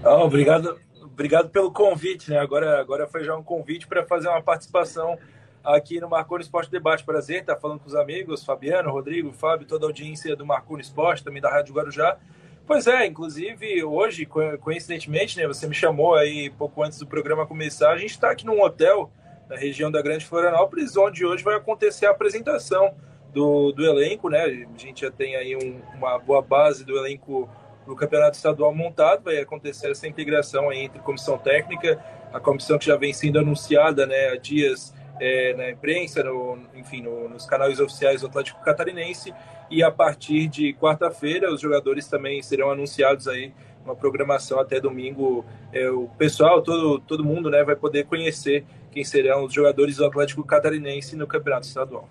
Oh, 0.04 0.26
obrigado, 0.26 0.80
obrigado 1.18 1.50
pelo 1.50 1.72
convite, 1.72 2.30
né? 2.30 2.38
Agora, 2.38 2.80
agora 2.80 3.08
foi 3.08 3.24
já 3.24 3.36
um 3.36 3.42
convite 3.42 3.88
para 3.88 4.06
fazer 4.06 4.28
uma 4.28 4.40
participação 4.40 5.18
aqui 5.64 6.00
no 6.00 6.08
Marconi 6.08 6.44
Esporte 6.44 6.70
Debate. 6.70 7.04
Prazer 7.04 7.42
estar 7.42 7.56
falando 7.56 7.80
com 7.80 7.88
os 7.88 7.96
amigos, 7.96 8.46
Fabiano, 8.46 8.92
Rodrigo, 8.92 9.32
Fábio, 9.32 9.66
toda 9.66 9.88
a 9.88 9.90
audiência 9.90 10.36
do 10.36 10.46
Marconi 10.46 10.84
Esporte, 10.84 11.24
também 11.24 11.42
da 11.42 11.50
Rádio 11.50 11.74
Guarujá. 11.74 12.20
Pois 12.68 12.86
é, 12.86 13.08
inclusive 13.08 13.84
hoje, 13.84 14.28
coincidentemente, 14.62 15.36
né, 15.38 15.48
você 15.48 15.66
me 15.66 15.74
chamou 15.74 16.14
aí 16.14 16.52
pouco 16.52 16.84
antes 16.84 17.00
do 17.00 17.08
programa 17.08 17.48
começar, 17.48 17.94
a 17.94 17.98
gente 17.98 18.12
está 18.12 18.30
aqui 18.30 18.46
num 18.46 18.62
hotel 18.62 19.12
na 19.50 19.56
região 19.56 19.90
da 19.90 20.04
Grande 20.04 20.24
Florianópolis, 20.24 20.96
onde 20.96 21.26
hoje 21.26 21.44
vai 21.44 21.56
acontecer 21.56 22.06
a 22.06 22.12
apresentação 22.12 22.94
do, 23.34 23.72
do 23.72 23.84
elenco, 23.84 24.30
né? 24.30 24.44
A 24.44 24.78
gente 24.78 25.02
já 25.02 25.10
tem 25.10 25.36
aí 25.36 25.56
um, 25.56 25.82
uma 25.98 26.20
boa 26.20 26.44
base 26.44 26.86
do 26.86 26.96
elenco 26.96 27.50
no 27.88 27.96
campeonato 27.96 28.36
estadual 28.36 28.76
montado, 28.76 29.24
vai 29.24 29.38
acontecer 29.40 29.90
essa 29.90 30.08
integração 30.08 30.72
entre 30.74 31.00
comissão 31.00 31.38
técnica, 31.38 32.04
a 32.34 32.40
comissão 32.40 32.78
que 32.78 32.86
já 32.86 32.98
vem 32.98 33.14
sendo 33.14 33.40
anunciada 33.40 34.06
né, 34.06 34.30
há 34.30 34.36
dias 34.36 34.94
é, 35.20 35.54
na 35.56 35.72
imprensa, 35.72 36.22
no, 36.22 36.60
enfim, 36.76 37.02
no, 37.02 37.30
nos 37.30 37.46
canais 37.46 37.80
oficiais 37.80 38.22
do 38.22 38.28
Atlético 38.28 38.62
Catarinense, 38.62 39.34
e 39.72 39.82
a 39.82 39.90
partir 39.90 40.48
de 40.48 40.74
quarta-feira 40.74 41.52
os 41.52 41.62
jogadores 41.62 42.08
também 42.08 42.42
serão 42.42 42.70
anunciados 42.70 43.28
aí 43.28 43.54
uma 43.84 43.96
programação 43.96 44.60
até 44.60 44.82
domingo. 44.82 45.46
É, 45.72 45.90
o 45.90 46.10
pessoal, 46.18 46.62
todo, 46.62 47.00
todo 47.00 47.24
mundo 47.24 47.50
né, 47.50 47.64
vai 47.64 47.76
poder 47.76 48.06
conhecer 48.06 48.66
quem 48.92 49.04
serão 49.04 49.46
os 49.46 49.54
jogadores 49.54 49.96
do 49.96 50.06
Atlético 50.06 50.44
Catarinense 50.44 51.16
no 51.16 51.26
Campeonato 51.26 51.68
Estadual. 51.68 52.10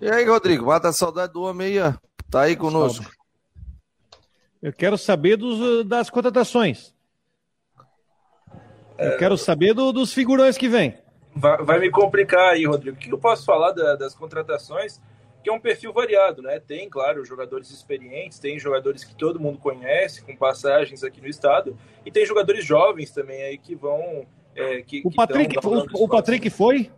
E 0.00 0.08
aí, 0.08 0.24
Rodrigo, 0.24 0.66
mata 0.66 0.88
a 0.88 0.92
saudade 0.92 1.32
do 1.32 1.42
homem 1.42 1.78
aí, 1.78 1.94
tá 2.30 2.42
aí 2.42 2.56
conosco. 2.56 3.19
Eu 4.62 4.72
quero 4.72 4.98
saber 4.98 5.36
dos, 5.36 5.86
das 5.86 6.10
contratações. 6.10 6.94
Eu 8.98 9.16
quero 9.16 9.36
saber 9.38 9.72
do, 9.72 9.92
dos 9.92 10.12
figurões 10.12 10.58
que 10.58 10.68
vem. 10.68 10.98
Vai, 11.34 11.56
vai, 11.62 11.78
me 11.78 11.90
complicar 11.90 12.52
aí, 12.52 12.66
Rodrigo. 12.66 12.96
O 12.96 13.00
que 13.00 13.10
eu 13.10 13.18
posso 13.18 13.46
falar 13.46 13.72
da, 13.72 13.96
das 13.96 14.14
contratações? 14.14 15.00
Que 15.42 15.48
é 15.48 15.52
um 15.52 15.60
perfil 15.60 15.90
variado, 15.90 16.42
né? 16.42 16.60
Tem, 16.60 16.88
claro, 16.90 17.24
jogadores 17.24 17.70
experientes, 17.70 18.38
tem 18.38 18.58
jogadores 18.58 19.02
que 19.02 19.14
todo 19.14 19.40
mundo 19.40 19.58
conhece, 19.58 20.22
com 20.22 20.36
passagens 20.36 21.02
aqui 21.02 21.20
no 21.22 21.28
estado, 21.28 21.78
e 22.04 22.10
tem 22.10 22.26
jogadores 22.26 22.62
jovens 22.62 23.10
também 23.10 23.42
aí 23.42 23.56
que 23.56 23.74
vão. 23.74 24.26
É, 24.54 24.82
que, 24.82 25.00
o, 25.02 25.08
que 25.08 25.16
Patrick, 25.16 25.56
o, 25.64 26.04
o 26.04 26.08
Patrick 26.08 26.50
foi? 26.50 26.90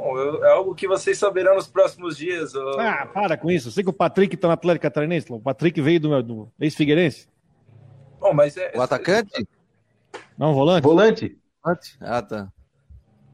Bom, 0.00 0.16
eu, 0.16 0.42
é 0.42 0.52
algo 0.52 0.74
que 0.74 0.88
vocês 0.88 1.18
saberão 1.18 1.56
nos 1.56 1.68
próximos 1.68 2.16
dias. 2.16 2.54
Eu... 2.54 2.80
Ah, 2.80 3.04
para 3.04 3.36
com 3.36 3.50
isso. 3.50 3.68
Eu 3.68 3.72
sei 3.72 3.84
que 3.84 3.90
o 3.90 3.92
Patrick 3.92 4.34
está 4.34 4.48
na 4.48 4.54
Atlético 4.54 4.84
Catarinense. 4.84 5.30
O 5.30 5.38
Patrick 5.38 5.78
veio 5.78 6.00
do, 6.00 6.22
do 6.22 6.52
ex-Figueirense. 6.58 7.28
Bom, 8.18 8.32
mas 8.32 8.56
é, 8.56 8.72
o 8.74 8.80
atacante? 8.80 9.46
Não, 10.38 10.54
volante. 10.54 10.82
Volante. 10.82 11.38
Ah, 12.00 12.22
tá. 12.22 12.50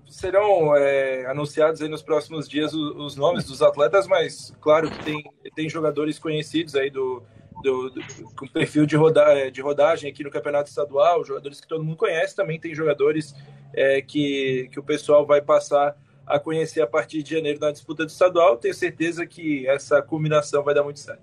Serão 0.08 0.76
é, 0.76 1.26
anunciados 1.26 1.80
aí 1.80 1.88
nos 1.88 2.02
próximos 2.02 2.48
dias 2.48 2.74
os, 2.74 2.96
os, 2.96 3.16
nomes 3.16 3.44
dos 3.44 3.62
atletas, 3.62 4.08
mas 4.08 4.52
claro 4.60 4.90
que 4.90 5.04
tem, 5.04 5.22
tem 5.54 5.68
jogadores 5.68 6.18
conhecidos 6.18 6.74
aí 6.74 6.90
do, 6.90 7.22
do, 7.62 7.90
do, 7.90 8.02
com 8.36 8.48
perfil 8.48 8.86
de, 8.86 8.96
roda, 8.96 9.50
de 9.52 9.60
rodagem 9.60 10.10
aqui 10.10 10.24
no 10.24 10.30
Campeonato 10.30 10.68
Estadual, 10.68 11.24
jogadores 11.24 11.60
que 11.60 11.68
todo 11.68 11.84
mundo 11.84 11.96
conhece, 11.96 12.34
também 12.34 12.58
tem 12.58 12.74
jogadores 12.74 13.36
é, 13.72 14.02
que, 14.02 14.68
que 14.72 14.80
o 14.80 14.82
pessoal 14.82 15.24
vai 15.24 15.40
passar 15.40 15.96
a 16.26 16.38
conhecer 16.38 16.80
a 16.80 16.86
partir 16.86 17.22
de 17.22 17.34
janeiro 17.34 17.60
na 17.60 17.70
disputa 17.70 18.04
do 18.04 18.08
estadual. 18.08 18.56
Tenho 18.56 18.74
certeza 18.74 19.24
que 19.26 19.66
essa 19.66 20.02
combinação 20.02 20.62
vai 20.62 20.74
dar 20.74 20.82
muito 20.82 20.98
certo. 20.98 21.22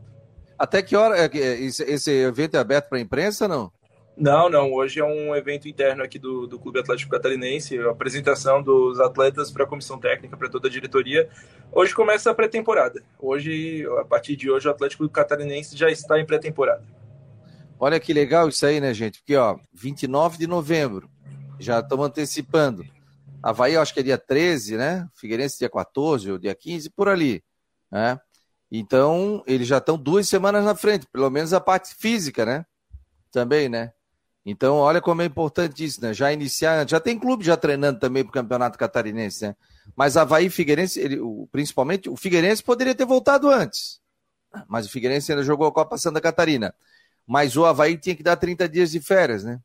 Até 0.58 0.82
que 0.82 0.96
hora 0.96 1.18
é 1.18 1.30
esse, 1.36 1.84
esse 1.84 2.12
evento 2.12 2.56
é 2.56 2.60
aberto 2.60 2.88
para 2.88 2.98
a 2.98 3.02
imprensa, 3.02 3.48
não? 3.48 3.72
Não, 4.16 4.48
não. 4.50 4.72
Hoje 4.72 5.00
é 5.00 5.04
um 5.04 5.36
evento 5.36 5.68
interno 5.68 6.04
aqui 6.04 6.20
do, 6.20 6.46
do 6.46 6.60
Clube 6.60 6.80
Atlético 6.80 7.12
Catarinense, 7.12 7.78
a 7.80 7.90
apresentação 7.90 8.62
dos 8.62 9.00
atletas 9.00 9.52
para 9.52 9.64
a 9.64 9.68
comissão 9.68 10.00
técnica, 10.00 10.38
para 10.38 10.50
toda 10.50 10.68
a 10.68 10.72
diretoria. 10.72 11.28
Hoje 11.72 11.94
começa 11.96 12.30
a 12.30 12.34
pré-temporada. 12.34 13.04
Hoje, 13.20 13.86
a 14.00 14.06
partir 14.06 14.36
de 14.36 14.50
hoje, 14.50 14.68
o 14.68 14.72
Atlético 14.72 15.10
Catarinense 15.10 15.76
já 15.76 15.90
está 15.90 16.20
em 16.20 16.26
pré-temporada. 16.26 16.84
Olha 17.80 18.00
que 18.00 18.14
legal 18.14 18.48
isso 18.48 18.66
aí, 18.66 18.80
né, 18.80 18.94
gente? 18.94 19.20
Porque, 19.20 19.36
ó, 19.36 19.58
29 19.74 20.38
de 20.38 20.48
novembro, 20.48 21.10
já 21.60 21.80
estamos 21.80 22.06
antecipando. 22.06 22.86
Havaí, 23.44 23.74
eu 23.74 23.82
acho 23.82 23.94
que 23.94 24.00
é 24.00 24.04
dia 24.04 24.18
13, 24.18 24.78
né? 24.78 25.06
Figueirense 25.14 25.60
dia 25.60 25.70
14 25.70 26.32
ou 26.32 26.38
dia 26.38 26.56
15, 26.56 26.90
por 26.92 27.10
ali. 27.10 27.44
Né? 27.92 28.18
Então, 28.72 29.44
eles 29.46 29.68
já 29.68 29.80
estão 29.80 29.98
duas 29.98 30.30
semanas 30.30 30.64
na 30.64 30.74
frente, 30.74 31.06
pelo 31.12 31.30
menos 31.30 31.52
a 31.52 31.60
parte 31.60 31.94
física, 31.94 32.46
né? 32.46 32.66
Também, 33.32 33.68
né? 33.68 33.92
Então, 34.46 34.78
olha 34.78 35.02
como 35.02 35.22
é 35.22 35.26
importante 35.26 35.84
isso, 35.84 36.02
né? 36.02 36.14
Já 36.14 36.32
iniciar, 36.32 36.88
já 36.88 37.00
tem 37.00 37.20
clube 37.20 37.44
já 37.44 37.58
treinando 37.58 38.00
também 38.00 38.24
para 38.24 38.30
o 38.30 38.34
Campeonato 38.34 38.78
Catarinense, 38.78 39.48
né? 39.48 39.56
Mas 39.96 40.16
Havaí 40.16 40.46
e 40.46 40.50
Figueirense, 40.50 41.00
ele, 41.00 41.20
o, 41.20 41.48
principalmente, 41.52 42.10
o 42.10 42.16
Figueirense 42.16 42.64
poderia 42.64 42.96
ter 42.96 43.06
voltado 43.06 43.50
antes. 43.50 44.02
Mas 44.68 44.86
o 44.86 44.90
Figueirense 44.90 45.32
ainda 45.32 45.44
jogou 45.44 45.68
a 45.68 45.72
Copa 45.72 45.98
Santa 45.98 46.22
Catarina. 46.22 46.74
Mas 47.28 47.58
o 47.58 47.66
Havaí 47.66 47.98
tinha 47.98 48.16
que 48.16 48.24
dar 48.24 48.38
30 48.38 48.70
dias 48.70 48.92
de 48.92 49.00
férias, 49.02 49.44
né? 49.44 49.60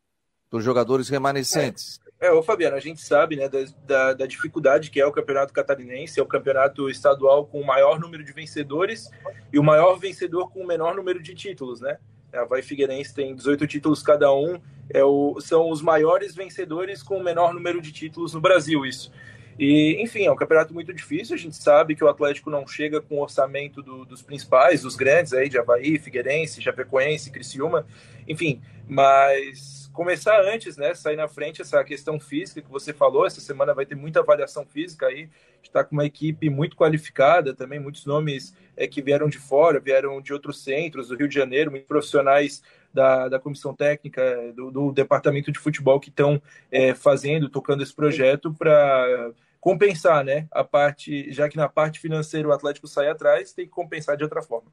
Para 0.49 0.59
os 0.59 0.65
jogadores 0.65 1.09
remanescentes. 1.09 1.99
É, 2.05 2.08
ô 2.27 2.43
Fabiano, 2.43 2.75
a 2.75 2.81
gente 2.81 3.01
sabe 3.01 3.37
né, 3.37 3.47
da, 3.47 3.59
da, 3.85 4.13
da, 4.13 4.25
dificuldade 4.25 4.91
que 4.91 4.99
é 4.99 5.05
o 5.05 5.11
campeonato 5.11 5.53
catarinense, 5.53 6.19
é 6.19 6.23
o 6.23 6.25
campeonato 6.25 6.89
estadual 6.89 7.45
com 7.45 7.61
o 7.61 7.65
maior 7.65 7.97
número 7.97 8.23
de 8.25 8.33
vencedores 8.33 9.09
e 9.53 9.57
o 9.57 9.63
maior 9.63 9.95
vencedor 9.97 10.51
com 10.51 10.61
o 10.61 10.67
menor 10.67 10.95
número 10.95 11.23
de 11.23 11.33
títulos, 11.33 11.79
né? 11.79 11.97
A 12.33 12.43
Vai 12.43 12.61
Figueirense 12.61 13.15
tem 13.15 13.33
18 13.33 13.65
títulos 13.65 14.03
cada 14.03 14.33
um, 14.33 14.59
é 14.89 15.03
o, 15.03 15.39
são 15.39 15.69
os 15.69 15.81
maiores 15.81 16.35
vencedores 16.35 17.01
com 17.01 17.17
o 17.17 17.23
menor 17.23 17.53
número 17.53 17.81
de 17.81 17.91
títulos 17.91 18.33
no 18.33 18.41
Brasil, 18.41 18.85
isso. 18.85 19.11
E, 19.57 20.01
enfim, 20.01 20.25
é 20.25 20.31
um 20.31 20.35
campeonato 20.35 20.73
muito 20.73 20.93
difícil. 20.93 21.35
A 21.35 21.37
gente 21.37 21.55
sabe 21.55 21.93
que 21.93 22.03
o 22.03 22.07
Atlético 22.07 22.49
não 22.49 22.65
chega 22.65 23.01
com 23.01 23.15
o 23.15 23.21
orçamento 23.21 23.81
do, 23.81 24.05
dos 24.05 24.21
principais, 24.21 24.83
dos 24.83 24.95
grandes 24.95 25.33
aí, 25.33 25.49
de 25.49 25.57
Havaí, 25.57 25.99
Figueirense, 25.99 26.61
Chapecoense, 26.61 27.29
Criciúma, 27.29 27.85
enfim, 28.25 28.61
mas 28.87 29.78
começar 29.99 30.39
antes, 30.45 30.77
né? 30.77 30.95
Sair 30.95 31.17
na 31.17 31.27
frente 31.27 31.61
essa 31.61 31.83
questão 31.83 32.17
física 32.17 32.61
que 32.61 32.71
você 32.71 32.93
falou. 32.93 33.25
Essa 33.25 33.41
semana 33.41 33.73
vai 33.73 33.85
ter 33.85 33.95
muita 33.95 34.21
avaliação 34.21 34.65
física 34.65 35.07
aí. 35.07 35.29
Está 35.61 35.83
com 35.83 35.93
uma 35.93 36.05
equipe 36.05 36.49
muito 36.49 36.77
qualificada 36.77 37.53
também, 37.53 37.81
muitos 37.81 38.05
nomes 38.05 38.55
é, 38.77 38.87
que 38.87 39.01
vieram 39.01 39.27
de 39.27 39.37
fora, 39.37 39.77
vieram 39.77 40.21
de 40.21 40.31
outros 40.31 40.63
centros, 40.63 41.09
do 41.09 41.17
Rio 41.17 41.27
de 41.27 41.35
Janeiro, 41.35 41.69
muitos 41.69 41.85
profissionais 41.85 42.63
da, 42.93 43.27
da 43.27 43.39
comissão 43.39 43.75
técnica, 43.75 44.53
do, 44.55 44.71
do 44.71 44.93
departamento 44.93 45.51
de 45.51 45.59
futebol 45.59 45.99
que 45.99 46.07
estão 46.07 46.41
é, 46.71 46.95
fazendo, 46.95 47.49
tocando 47.49 47.83
esse 47.83 47.93
projeto 47.93 48.53
para 48.53 49.33
compensar, 49.59 50.23
né? 50.23 50.47
A 50.49 50.63
parte, 50.63 51.29
já 51.29 51.49
que 51.49 51.57
na 51.57 51.67
parte 51.67 51.99
financeira 51.99 52.47
o 52.47 52.53
Atlético 52.53 52.87
sai 52.87 53.09
atrás, 53.09 53.51
tem 53.51 53.65
que 53.65 53.71
compensar 53.71 54.15
de 54.15 54.23
outra 54.23 54.41
forma. 54.41 54.71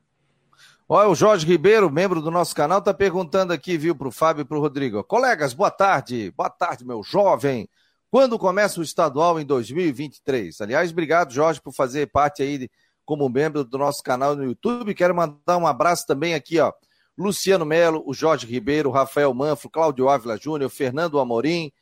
Olha, 0.89 1.09
o 1.09 1.17
Jorge 1.17 1.45
Ribeiro, 1.45 1.91
membro 1.91 2.23
do 2.23 2.31
nosso 2.31 2.55
canal, 2.55 2.79
está 2.79 2.95
perguntando 2.95 3.53
aqui, 3.53 3.77
viu, 3.77 3.93
para 3.93 4.07
o 4.07 4.13
Fábio 4.13 4.43
e 4.43 4.45
para 4.45 4.57
o 4.57 4.61
Rodrigo. 4.61 5.03
Colegas, 5.03 5.53
boa 5.53 5.69
tarde. 5.69 6.33
Boa 6.37 6.49
tarde, 6.49 6.87
meu 6.87 7.03
jovem. 7.03 7.69
Quando 8.09 8.39
começa 8.39 8.79
o 8.79 8.85
estadual 8.85 9.41
em 9.41 9.45
2023? 9.45 10.61
Aliás, 10.61 10.93
obrigado, 10.93 11.33
Jorge, 11.33 11.61
por 11.61 11.73
fazer 11.75 12.07
parte 12.13 12.41
aí 12.41 12.71
como 13.05 13.29
membro 13.29 13.65
do 13.65 13.77
nosso 13.77 14.01
canal 14.01 14.37
no 14.37 14.45
YouTube. 14.45 14.95
Quero 14.95 15.13
mandar 15.13 15.57
um 15.57 15.67
abraço 15.67 16.07
também 16.07 16.35
aqui, 16.35 16.61
ó. 16.61 16.73
Luciano 17.19 17.67
Melo, 17.67 18.05
o 18.07 18.15
Jorge 18.15 18.47
Ribeiro, 18.47 18.89
o 18.89 18.93
Rafael 18.93 19.35
Manfro, 19.35 19.69
Cláudio 19.69 20.09
Ávila 20.09 20.39
Júnior, 20.39 20.71
Fernando 20.71 21.19
Amorim, 21.19 21.73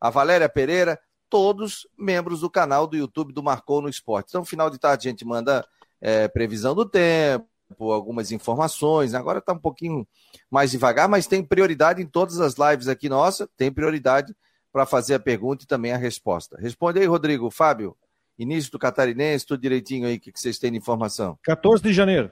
a 0.00 0.08
Valéria 0.08 0.48
Pereira, 0.48 0.98
todos 1.28 1.86
membros 1.98 2.40
do 2.40 2.48
canal 2.48 2.86
do 2.86 2.96
YouTube 2.96 3.30
do 3.30 3.42
Marcou 3.42 3.82
no 3.82 3.90
Esporte. 3.90 4.28
Então, 4.30 4.42
final 4.42 4.70
de 4.70 4.78
tarde, 4.78 5.06
a 5.06 5.10
gente 5.10 5.22
manda 5.22 5.66
é, 6.00 6.28
previsão 6.28 6.74
do 6.74 6.88
tempo, 6.88 7.46
algumas 7.78 8.32
informações. 8.32 9.14
Agora 9.14 9.38
está 9.38 9.52
um 9.52 9.58
pouquinho 9.58 10.06
mais 10.50 10.70
devagar, 10.70 11.08
mas 11.08 11.26
tem 11.26 11.42
prioridade 11.42 12.02
em 12.02 12.06
todas 12.06 12.40
as 12.40 12.54
lives 12.54 12.88
aqui 12.88 13.08
nossa, 13.08 13.48
tem 13.56 13.72
prioridade 13.72 14.34
para 14.72 14.86
fazer 14.86 15.14
a 15.14 15.20
pergunta 15.20 15.64
e 15.64 15.66
também 15.66 15.92
a 15.92 15.96
resposta. 15.96 16.56
Responde 16.60 16.98
aí, 16.98 17.06
Rodrigo. 17.06 17.50
Fábio, 17.50 17.96
início 18.38 18.72
do 18.72 18.78
Catarinense, 18.78 19.46
tudo 19.46 19.60
direitinho 19.60 20.06
aí, 20.06 20.16
o 20.16 20.20
que, 20.20 20.32
que 20.32 20.40
vocês 20.40 20.58
têm 20.58 20.72
de 20.72 20.78
informação? 20.78 21.38
14 21.44 21.82
de 21.82 21.92
janeiro. 21.92 22.30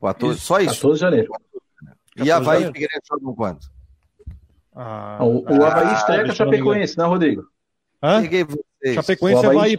14, 0.00 0.36
isso, 0.36 0.46
só 0.46 0.60
isso? 0.60 0.74
14 0.76 0.94
de 0.94 1.00
janeiro. 1.00 1.32
E 2.16 2.30
Havaí 2.30 2.62
e 2.62 2.66
Figueirense 2.66 3.06
jogam 3.08 3.34
quanto? 3.34 3.70
Ah, 4.74 5.18
o, 5.20 5.42
o 5.42 5.64
Havaí 5.64 5.88
ah, 5.88 5.92
estreia 5.92 6.24
com 6.24 6.30
a 6.30 6.34
Chapecoense, 6.34 6.96
não, 6.96 7.08
Rodrigo? 7.08 7.46
Hã? 8.02 8.22
Chapecoense 8.94 9.44
e 9.44 9.46
Havaí, 9.46 9.76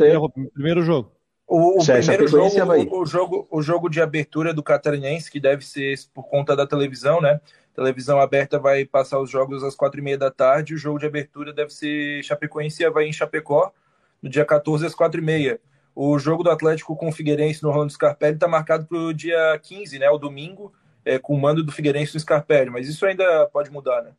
primeiro 0.53 0.83
jogo. 0.83 1.11
O, 1.55 1.79
o 1.79 1.85
primeiro 1.85 2.27
jogo, 2.27 2.99
o, 2.99 3.05
jogo, 3.05 3.47
o 3.51 3.61
jogo 3.61 3.87
de 3.87 4.01
abertura 4.01 4.55
do 4.55 4.63
Catarinense, 4.63 5.29
que 5.29 5.39
deve 5.39 5.63
ser 5.63 5.99
por 6.11 6.23
conta 6.23 6.55
da 6.55 6.65
televisão, 6.65 7.21
né? 7.21 7.39
televisão 7.75 8.19
aberta 8.19 8.57
vai 8.57 8.85
passar 8.85 9.19
os 9.19 9.29
jogos 9.29 9.63
às 9.63 9.75
quatro 9.75 9.99
e 9.99 10.03
meia 10.03 10.17
da 10.17 10.31
tarde. 10.31 10.73
O 10.73 10.77
jogo 10.79 10.97
de 10.97 11.05
abertura 11.05 11.53
deve 11.53 11.71
ser 11.71 12.23
Chapecoense 12.23 12.81
e 12.81 12.85
Havaí 12.87 13.07
em 13.07 13.13
Chapecó, 13.13 13.71
no 14.19 14.31
dia 14.31 14.43
14 14.43 14.87
às 14.87 14.95
quatro 14.95 15.21
e 15.21 15.23
meia. 15.23 15.59
O 15.95 16.17
jogo 16.17 16.41
do 16.41 16.49
Atlético 16.49 16.95
com 16.95 17.09
o 17.09 17.11
Figueirense 17.11 17.61
no 17.61 17.69
Rolando 17.69 17.93
Scarpelli 17.93 18.33
está 18.33 18.47
marcado 18.47 18.87
para 18.87 18.97
o 18.97 19.13
dia 19.13 19.59
15, 19.61 19.99
né? 19.99 20.09
O 20.09 20.17
domingo, 20.17 20.73
é, 21.05 21.19
com 21.19 21.35
o 21.35 21.39
mando 21.39 21.63
do 21.63 21.71
Figueirense 21.71 22.15
no 22.15 22.19
Scarpelli. 22.19 22.71
Mas 22.71 22.89
isso 22.89 23.05
ainda 23.05 23.47
pode 23.53 23.69
mudar, 23.69 24.01
né? 24.01 24.09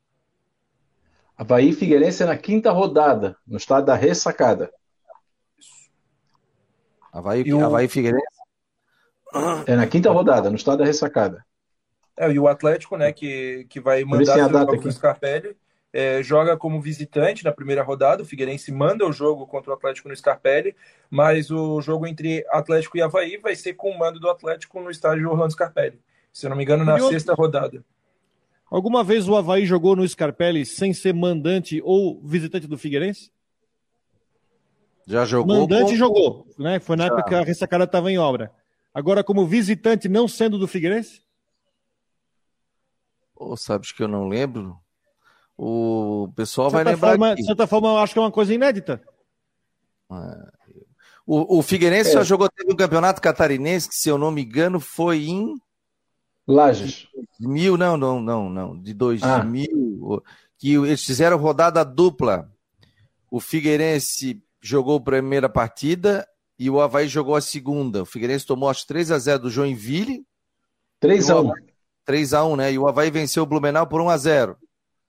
Havaí 1.37 1.71
e 1.71 1.75
Figueirense 1.75 2.23
é 2.23 2.27
na 2.27 2.37
quinta 2.37 2.71
rodada, 2.71 3.37
no 3.45 3.57
estado 3.57 3.87
da 3.87 3.97
ressacada. 3.97 4.71
Havaí, 7.15 7.45
e 7.47 7.55
o... 7.55 7.65
Havaí 7.65 7.87
Figueirense? 7.87 8.27
É 9.67 9.77
na 9.77 9.87
quinta 9.87 10.11
rodada, 10.11 10.51
no 10.51 10.57
estado 10.57 10.79
da 10.79 10.85
ressacada. 10.85 11.47
É, 12.17 12.31
e 12.31 12.39
o 12.39 12.49
Atlético, 12.49 12.97
né, 12.97 13.13
que, 13.13 13.67
que 13.69 13.81
vai 13.81 14.05
mandar 14.05 14.37
o 14.37 14.51
jogo 14.51 14.79
para 14.79 14.89
o 14.89 14.93
Scarpelli, 14.93 15.57
é, 15.93 16.23
joga 16.25 16.57
como 16.57 16.81
visitante 16.81 17.45
na 17.45 17.53
primeira 17.53 17.83
rodada. 17.85 18.23
O 18.23 18.27
Figueirense 18.27 18.73
manda 18.73 19.07
o 19.07 19.13
jogo 19.13 19.47
contra 19.47 19.71
o 19.71 19.75
Atlético 19.75 20.09
no 20.09 20.17
Scarpelli, 20.17 20.75
mas 21.09 21.53
o 21.53 21.81
jogo 21.81 22.05
entre 22.05 22.45
Atlético 22.51 22.99
e 22.99 23.03
Havaí 23.03 23.37
vai 23.37 23.55
ser 23.55 23.75
com 23.75 23.91
o 23.91 23.99
mando 23.99 24.19
do 24.19 24.29
Atlético 24.29 24.81
no 24.81 24.91
estádio 24.91 25.31
Orlando 25.31 25.53
Scarpelli. 25.53 26.01
Se 26.33 26.47
eu 26.47 26.51
não 26.51 26.57
me 26.57 26.65
engano, 26.65 26.85
na 26.85 26.99
sexta 26.99 27.33
rodada. 27.33 27.85
Alguma 28.69 29.05
vez 29.05 29.29
o 29.29 29.37
Havaí 29.37 29.67
jogou 29.67 29.95
no 29.95 30.07
Scarpelli 30.07 30.67
sem 30.67 30.93
ser 30.93 31.15
mandante 31.15 31.81
ou 31.85 32.21
visitante 32.25 32.67
do 32.67 32.77
Figueirense? 32.77 33.31
Já 35.07 35.25
jogou? 35.25 35.61
Mandante 35.61 35.93
com... 35.93 35.97
jogou, 35.97 36.47
né? 36.59 36.81
Foi 36.81 36.97
na 36.97 37.07
Já. 37.07 37.13
época 37.13 37.29
que 37.29 37.35
a 37.35 37.43
ressacada 37.43 37.85
estava 37.85 38.11
em 38.11 38.19
obra. 38.19 38.53
Agora, 38.93 39.25
como 39.25 39.47
visitante, 39.47 40.09
não 40.09 40.29
sendo 40.29 40.59
do 40.59 40.69
Figueirense? 40.69 41.23
Oh, 43.35 43.57
sabes 43.57 43.93
que 43.93 44.03
eu 44.03 44.09
não 44.09 44.29
lembro? 44.29 44.79
O 45.57 46.33
pessoal 46.35 46.71
vai 46.71 46.85
lembrar. 46.85 47.11
Forma, 47.11 47.35
de 47.35 47.45
certa 47.45 47.67
forma, 47.67 47.89
eu 47.89 47.99
acho 47.99 48.13
que 48.13 48.19
é 48.19 48.23
uma 48.23 48.31
coisa 48.31 48.55
inédita. 48.55 49.03
É. 50.11 50.65
O, 51.27 51.59
o 51.59 51.63
Figueirense 51.63 52.11
é. 52.11 52.13
só 52.13 52.25
jogou 52.25 52.49
teve 52.49 52.73
um 52.73 52.77
campeonato 52.77 53.21
catarinense 53.21 53.89
que, 53.89 53.95
se 53.95 54.09
eu 54.09 54.19
não 54.19 54.31
me 54.31 54.43
engano, 54.43 54.79
foi 54.79 55.25
em 55.25 55.55
Lages. 56.47 57.09
Mil, 57.41 57.77
não, 57.77 57.97
não, 57.97 58.21
não, 58.21 58.51
não. 58.51 58.79
De 58.79 58.93
2000, 58.93 59.67
ah. 60.15 60.31
que 60.59 60.75
eles 60.75 61.05
fizeram 61.05 61.39
rodada 61.39 61.85
dupla. 61.85 62.51
O 63.31 63.41
Figueirense 63.41 64.43
jogou 64.65 64.97
a 64.97 65.01
primeira 65.01 65.47
partida 65.47 66.27
e 66.59 66.71
o 66.71 66.81
Havaí 66.81 67.07
jogou 67.07 67.37
a 67.37 67.41
segunda. 67.41 68.03
O 68.03 68.07
Figueirense 68.07 68.47
tomou 68.47 68.71
as 68.71 68.83
3 68.83 69.11
a 69.11 69.19
0 69.19 69.41
do 69.41 69.51
Joinville. 69.51 70.25
3 71.01 71.29
a 71.29 71.41
1 71.41 71.53
3 72.07 72.35
a 72.35 72.45
1 72.47 72.57
né? 72.57 72.73
E 72.73 72.79
o 72.79 72.89
Havaí 72.89 73.11
venceu 73.11 73.43
o 73.43 73.47
Blumenau 73.47 73.87
por 73.87 74.01
1 74.01 74.09
a 74.09 74.17
0 74.17 74.57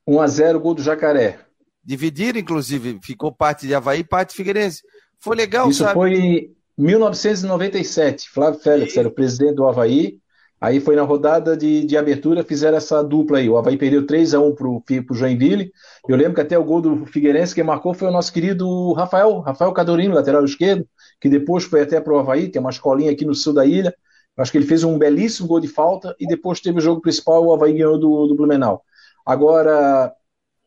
1 0.05 0.21
a 0.21 0.27
0 0.27 0.59
gol 0.59 0.73
do 0.75 0.83
Jacaré. 0.83 1.39
Dividiram, 1.81 2.39
inclusive, 2.39 2.99
ficou 3.01 3.31
parte 3.31 3.65
de 3.65 3.73
Havaí 3.73 4.03
parte 4.03 4.31
de 4.31 4.35
Figueirense. 4.35 4.81
Foi 5.19 5.35
legal, 5.35 5.69
Isso 5.69 5.83
sabe? 5.83 5.93
foi 5.93 6.13
em 6.13 6.55
1997. 6.77 8.29
Flávio 8.29 8.59
Félix 8.59 8.97
era 8.97 9.07
o 9.07 9.11
presidente 9.11 9.55
do 9.55 9.65
Havaí. 9.65 10.19
Aí 10.59 10.79
foi 10.79 10.95
na 10.95 11.03
rodada 11.03 11.55
de, 11.55 11.85
de 11.85 11.97
abertura, 11.97 12.43
fizeram 12.43 12.77
essa 12.77 13.03
dupla 13.03 13.37
aí. 13.37 13.49
O 13.49 13.57
Havaí 13.57 13.77
perdeu 13.77 14.05
3 14.05 14.33
a 14.33 14.39
1 14.39 14.55
pro, 14.55 14.81
pro 14.81 15.15
Joinville. 15.15 15.71
Eu 16.07 16.15
lembro 16.15 16.35
que 16.35 16.41
até 16.41 16.57
o 16.57 16.63
gol 16.63 16.81
do 16.81 17.05
Figueirense 17.05 17.53
quem 17.53 17.63
marcou 17.63 17.93
foi 17.93 18.07
o 18.07 18.11
nosso 18.11 18.31
querido 18.31 18.93
Rafael, 18.93 19.39
Rafael 19.39 19.73
Cadorino, 19.73 20.15
lateral 20.15 20.43
esquerdo, 20.45 20.87
que 21.19 21.29
depois 21.29 21.65
foi 21.65 21.81
até 21.81 21.99
pro 21.99 22.17
Havaí, 22.17 22.49
que 22.49 22.57
é 22.57 22.61
uma 22.61 22.69
escolinha 22.69 23.11
aqui 23.11 23.25
no 23.25 23.35
sul 23.35 23.53
da 23.53 23.65
ilha. 23.65 23.93
Acho 24.37 24.51
que 24.51 24.57
ele 24.57 24.65
fez 24.65 24.83
um 24.83 24.97
belíssimo 24.97 25.47
gol 25.47 25.59
de 25.59 25.67
falta 25.67 26.15
e 26.19 26.27
depois 26.27 26.59
teve 26.59 26.79
o 26.79 26.81
jogo 26.81 27.01
principal, 27.01 27.45
o 27.45 27.53
Havaí 27.53 27.73
ganhou 27.73 27.97
do, 27.97 28.27
do 28.27 28.35
Blumenau. 28.35 28.81
Agora, 29.25 30.13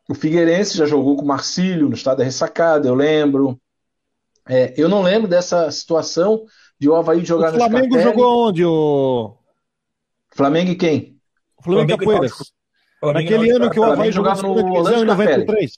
o 0.09 0.15
Figueirense 0.15 0.77
já 0.77 0.85
jogou 0.85 1.15
com 1.15 1.23
o 1.23 1.27
Marcílio 1.27 1.87
no 1.87 1.95
estado 1.95 2.17
da 2.17 2.23
ressacada, 2.23 2.87
eu 2.87 2.95
lembro. 2.95 3.59
É, 4.47 4.73
eu 4.75 4.89
não 4.89 5.01
lembro 5.01 5.27
dessa 5.27 5.69
situação 5.69 6.45
de 6.79 6.89
o 6.89 6.95
Havaí 6.95 7.23
jogar 7.23 7.51
no 7.51 7.57
O 7.57 7.59
Flamengo 7.59 7.99
jogou 7.99 8.47
onde, 8.47 8.65
o... 8.65 9.35
Flamengo 10.39 10.71
e 10.71 10.75
quem? 10.75 11.19
O 11.57 11.63
Flamengo, 11.63 11.89
Flamengo 11.89 11.91
e 11.91 11.97
Capoeiras. 11.97 12.53
Naquele 13.03 13.51
ano 13.51 13.69
que 13.69 13.77
o 13.77 13.83
Havaí 13.83 14.09
jogava 14.09 14.41
no 14.41 14.51
Orlando 14.51 15.03
93. 15.03 15.73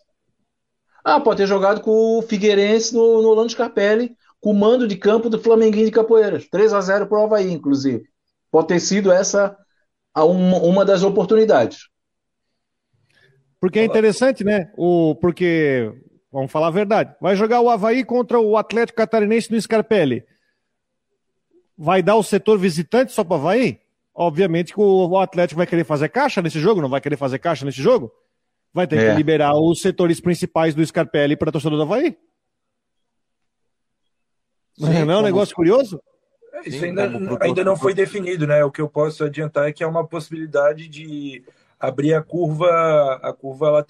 Ah, 1.04 1.20
pode 1.20 1.38
ter 1.38 1.48
jogado 1.48 1.82
com 1.82 2.20
o 2.20 2.22
Figueirense 2.22 2.94
no, 2.94 3.24
no 3.24 3.30
Orlando 3.30 3.52
Scarpelli, 3.52 4.16
com 4.40 4.52
o 4.52 4.54
mando 4.54 4.88
de 4.88 4.96
campo 4.96 5.32
do 5.32 5.42
Flamenguinho 5.42 5.88
de 5.88 5.92
Capoeiras. 5.92 6.48
3 6.48 6.74
a 6.74 6.82
0 6.82 7.08
para 7.08 7.20
o 7.20 7.24
Havaí, 7.24 7.52
inclusive. 7.52 8.04
Pode 8.52 8.68
ter 8.68 8.80
sido 8.80 9.12
essa 9.12 9.58
uma, 10.16 10.58
uma 10.58 10.86
das 10.86 11.02
oportunidades. 11.02 11.90
Porque 13.60 13.80
é 13.80 13.84
interessante, 13.84 14.44
né? 14.44 14.72
O, 14.78 15.16
porque, 15.16 15.92
vamos 16.32 16.52
falar 16.52 16.68
a 16.68 16.72
verdade, 16.72 17.16
vai 17.20 17.36
jogar 17.36 17.62
o 17.62 17.70
Havaí 17.70 18.04
contra 18.04 18.40
o 18.40 18.56
Atlético 18.56 18.98
Catarinense 18.98 19.52
no 19.52 19.60
Scarpelli. 19.60 20.24
Vai 21.76 22.04
dar 22.04 22.16
o 22.16 22.24
setor 22.24 22.60
visitante 22.60 23.12
só 23.12 23.24
para 23.24 23.38
o 23.38 23.40
Havaí? 23.40 23.82
Obviamente 24.14 24.74
que 24.74 24.80
o 24.80 25.18
Atlético 25.18 25.58
vai 25.58 25.68
querer 25.68 25.86
fazer 25.86 26.10
caixa 26.10 26.42
nesse 26.42 26.60
jogo, 26.60 26.82
não 26.82 26.90
vai 26.90 27.00
querer 27.00 27.18
fazer 27.18 27.40
caixa 27.40 27.66
nesse 27.66 27.82
jogo? 27.82 28.12
Vai 28.74 28.88
ter 28.88 28.98
é. 28.98 29.10
que 29.10 29.18
liberar 29.18 29.54
os 29.56 29.82
setores 29.82 30.20
principais 30.20 30.76
do 30.76 30.86
Scarpelli 30.86 31.36
para 31.36 31.52
torcedor 31.52 31.78
do 31.78 31.84
Havaí. 31.84 32.18
Sim, 34.78 35.06
não 35.06 35.14
é 35.14 35.18
um 35.18 35.24
negócio 35.24 35.56
curioso? 35.56 36.02
Isso 36.66 36.84
ainda, 36.84 37.10
ainda 37.42 37.64
não 37.64 37.76
foi 37.76 37.94
definido, 37.94 38.46
né? 38.46 38.64
O 38.64 38.72
que 38.72 38.82
eu 38.82 38.90
posso 38.90 39.24
adiantar 39.24 39.68
é 39.68 39.74
que 39.74 39.84
é 39.84 39.88
uma 39.88 40.06
possibilidade 40.06 40.88
de 40.88 41.44
abrir 41.80 42.14
a 42.14 42.22
curva, 42.22 43.20
a 43.24 43.34
curva 43.34 43.86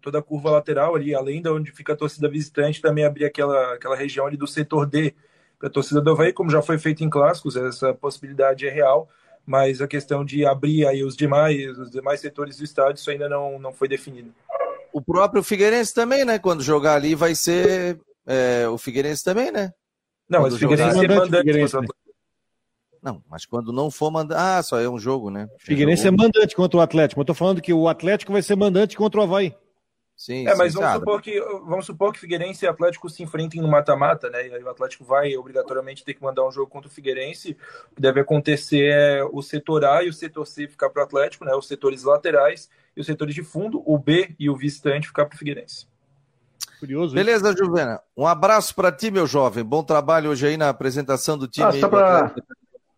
toda 0.00 0.18
a 0.18 0.22
curva 0.22 0.50
lateral 0.50 0.94
ali, 0.94 1.14
além 1.14 1.42
de 1.42 1.48
onde 1.48 1.72
fica 1.72 1.92
a 1.92 1.96
torcida 1.96 2.28
visitante, 2.28 2.80
também 2.80 3.04
abrir 3.04 3.24
aquela, 3.24 3.74
aquela 3.74 3.96
região 3.96 4.26
ali 4.26 4.36
do 4.36 4.46
setor 4.46 4.86
D 4.86 5.14
para 5.58 5.68
a 5.68 5.70
torcida 5.70 6.00
do 6.00 6.10
Havaí, 6.12 6.32
como 6.32 6.50
já 6.50 6.62
foi 6.62 6.78
feito 6.78 7.02
em 7.02 7.10
clássicos, 7.10 7.56
essa 7.56 7.92
possibilidade 7.92 8.66
é 8.66 8.70
real, 8.70 9.08
mas 9.46 9.80
a 9.80 9.86
questão 9.86 10.24
de 10.24 10.44
abrir 10.46 10.86
aí 10.86 11.02
os 11.04 11.16
demais, 11.16 11.78
os 11.78 11.90
demais 11.90 12.20
setores 12.20 12.56
do 12.56 12.64
estádio, 12.64 13.00
isso 13.00 13.10
ainda 13.10 13.28
não, 13.28 13.58
não 13.58 13.72
foi 13.72 13.88
definido. 13.88 14.34
O 14.92 15.02
próprio 15.02 15.42
Figueirense 15.42 15.92
também, 15.92 16.24
né? 16.24 16.38
Quando 16.38 16.62
jogar 16.62 16.94
ali 16.94 17.14
vai 17.14 17.34
ser 17.34 18.00
é, 18.26 18.66
o 18.68 18.78
Figueirense 18.78 19.24
também, 19.24 19.50
né? 19.50 19.72
Não, 20.28 20.42
mas 20.42 20.54
o 20.54 20.58
Figueirense 20.58 21.04
é 21.04 21.08
mandante. 21.08 21.36
Figueirense, 21.38 21.80
né? 21.80 21.86
Não, 23.02 23.22
mas 23.28 23.44
quando 23.44 23.70
não 23.70 23.90
for 23.90 24.10
mandante. 24.10 24.40
Ah, 24.40 24.62
só 24.62 24.80
é 24.80 24.88
um 24.88 24.98
jogo, 24.98 25.30
né? 25.30 25.46
Figueirense 25.58 26.06
é 26.06 26.10
mandante 26.10 26.56
contra 26.56 26.78
o 26.78 26.80
Atlético. 26.80 27.20
Eu 27.20 27.24
tô 27.24 27.34
falando 27.34 27.60
que 27.60 27.72
o 27.72 27.86
Atlético 27.86 28.32
vai 28.32 28.40
ser 28.40 28.56
mandante 28.56 28.96
contra 28.96 29.20
o 29.20 29.22
Havaí. 29.22 29.54
Sim, 30.16 30.46
é, 30.46 30.54
mas 30.54 30.72
sim, 30.72 30.78
vamos, 30.78 30.94
supor 30.94 31.20
que, 31.20 31.40
vamos 31.40 31.86
supor 31.86 32.12
que 32.12 32.20
Figueirense 32.20 32.64
e 32.64 32.68
Atlético 32.68 33.10
se 33.10 33.22
enfrentem 33.22 33.60
no 33.60 33.66
mata-mata, 33.66 34.30
né? 34.30 34.46
E 34.46 34.54
aí 34.54 34.62
o 34.62 34.68
Atlético 34.68 35.04
vai 35.04 35.36
obrigatoriamente 35.36 36.04
ter 36.04 36.14
que 36.14 36.22
mandar 36.22 36.46
um 36.46 36.52
jogo 36.52 36.70
contra 36.70 36.88
o 36.88 36.90
Figueirense. 36.90 37.56
O 37.90 37.96
que 37.96 38.00
deve 38.00 38.20
acontecer 38.20 38.92
é 38.92 39.24
o 39.24 39.42
setor 39.42 39.84
A 39.84 40.04
e 40.04 40.08
o 40.08 40.12
setor 40.12 40.46
C 40.46 40.68
ficar 40.68 40.88
para 40.90 41.02
o 41.02 41.04
Atlético, 41.04 41.44
né? 41.44 41.52
Os 41.54 41.66
setores 41.66 42.04
laterais 42.04 42.70
e 42.96 43.00
os 43.00 43.06
setores 43.06 43.34
de 43.34 43.42
fundo, 43.42 43.82
o 43.84 43.98
B 43.98 44.34
e 44.38 44.48
o 44.48 44.56
visitante 44.56 45.08
ficar 45.08 45.26
para 45.26 45.34
o 45.34 45.38
Figueirense. 45.38 45.88
Curioso. 46.78 47.14
Beleza, 47.14 47.48
hein? 47.48 47.56
Juvena. 47.58 48.00
Um 48.16 48.26
abraço 48.26 48.74
para 48.74 48.92
ti, 48.92 49.10
meu 49.10 49.26
jovem. 49.26 49.64
Bom 49.64 49.82
trabalho 49.82 50.30
hoje 50.30 50.46
aí 50.46 50.56
na 50.56 50.68
apresentação 50.68 51.36
do 51.36 51.48
time. 51.48 51.66
Ah, 51.66 51.72
só 51.72 51.88
para 51.88 52.34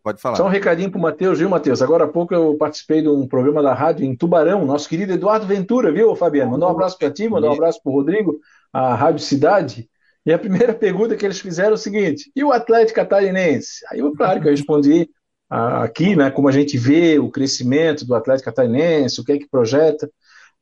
Pode 0.06 0.20
falar. 0.20 0.36
Só 0.36 0.46
um 0.46 0.48
recadinho 0.48 0.88
para 0.88 1.00
o 1.00 1.02
Matheus, 1.02 1.40
viu, 1.40 1.50
Matheus? 1.50 1.82
Agora 1.82 2.04
há 2.04 2.06
pouco 2.06 2.32
eu 2.32 2.56
participei 2.56 3.02
de 3.02 3.08
um 3.08 3.26
programa 3.26 3.60
da 3.60 3.74
rádio 3.74 4.06
em 4.06 4.14
Tubarão, 4.14 4.64
nosso 4.64 4.88
querido 4.88 5.12
Eduardo 5.12 5.48
Ventura, 5.48 5.90
viu, 5.90 6.14
Fabiano? 6.14 6.52
Mandou 6.52 6.68
um 6.68 6.70
abraço 6.70 6.96
para 6.96 7.10
ti, 7.10 7.28
mandou 7.28 7.50
um 7.50 7.54
abraço 7.54 7.82
para 7.82 7.90
o 7.90 7.94
Rodrigo, 7.96 8.38
a 8.72 8.94
Rádio 8.94 9.18
Cidade. 9.18 9.90
E 10.24 10.32
a 10.32 10.38
primeira 10.38 10.72
pergunta 10.78 11.16
que 11.16 11.26
eles 11.26 11.40
fizeram 11.40 11.72
é 11.72 11.74
o 11.74 11.76
seguinte: 11.76 12.30
e 12.36 12.44
o 12.44 12.52
Atlético 12.52 12.94
Catarinense? 12.94 13.84
Aí, 13.90 13.98
eu, 13.98 14.12
claro 14.12 14.40
que 14.40 14.46
eu 14.46 14.52
respondi 14.52 15.10
aqui, 15.50 16.14
né, 16.14 16.30
como 16.30 16.48
a 16.48 16.52
gente 16.52 16.78
vê 16.78 17.18
o 17.18 17.28
crescimento 17.28 18.06
do 18.06 18.14
Atlético 18.14 18.44
Catarinense, 18.44 19.20
o 19.20 19.24
que 19.24 19.32
é 19.32 19.38
que 19.38 19.50
projeta, 19.50 20.08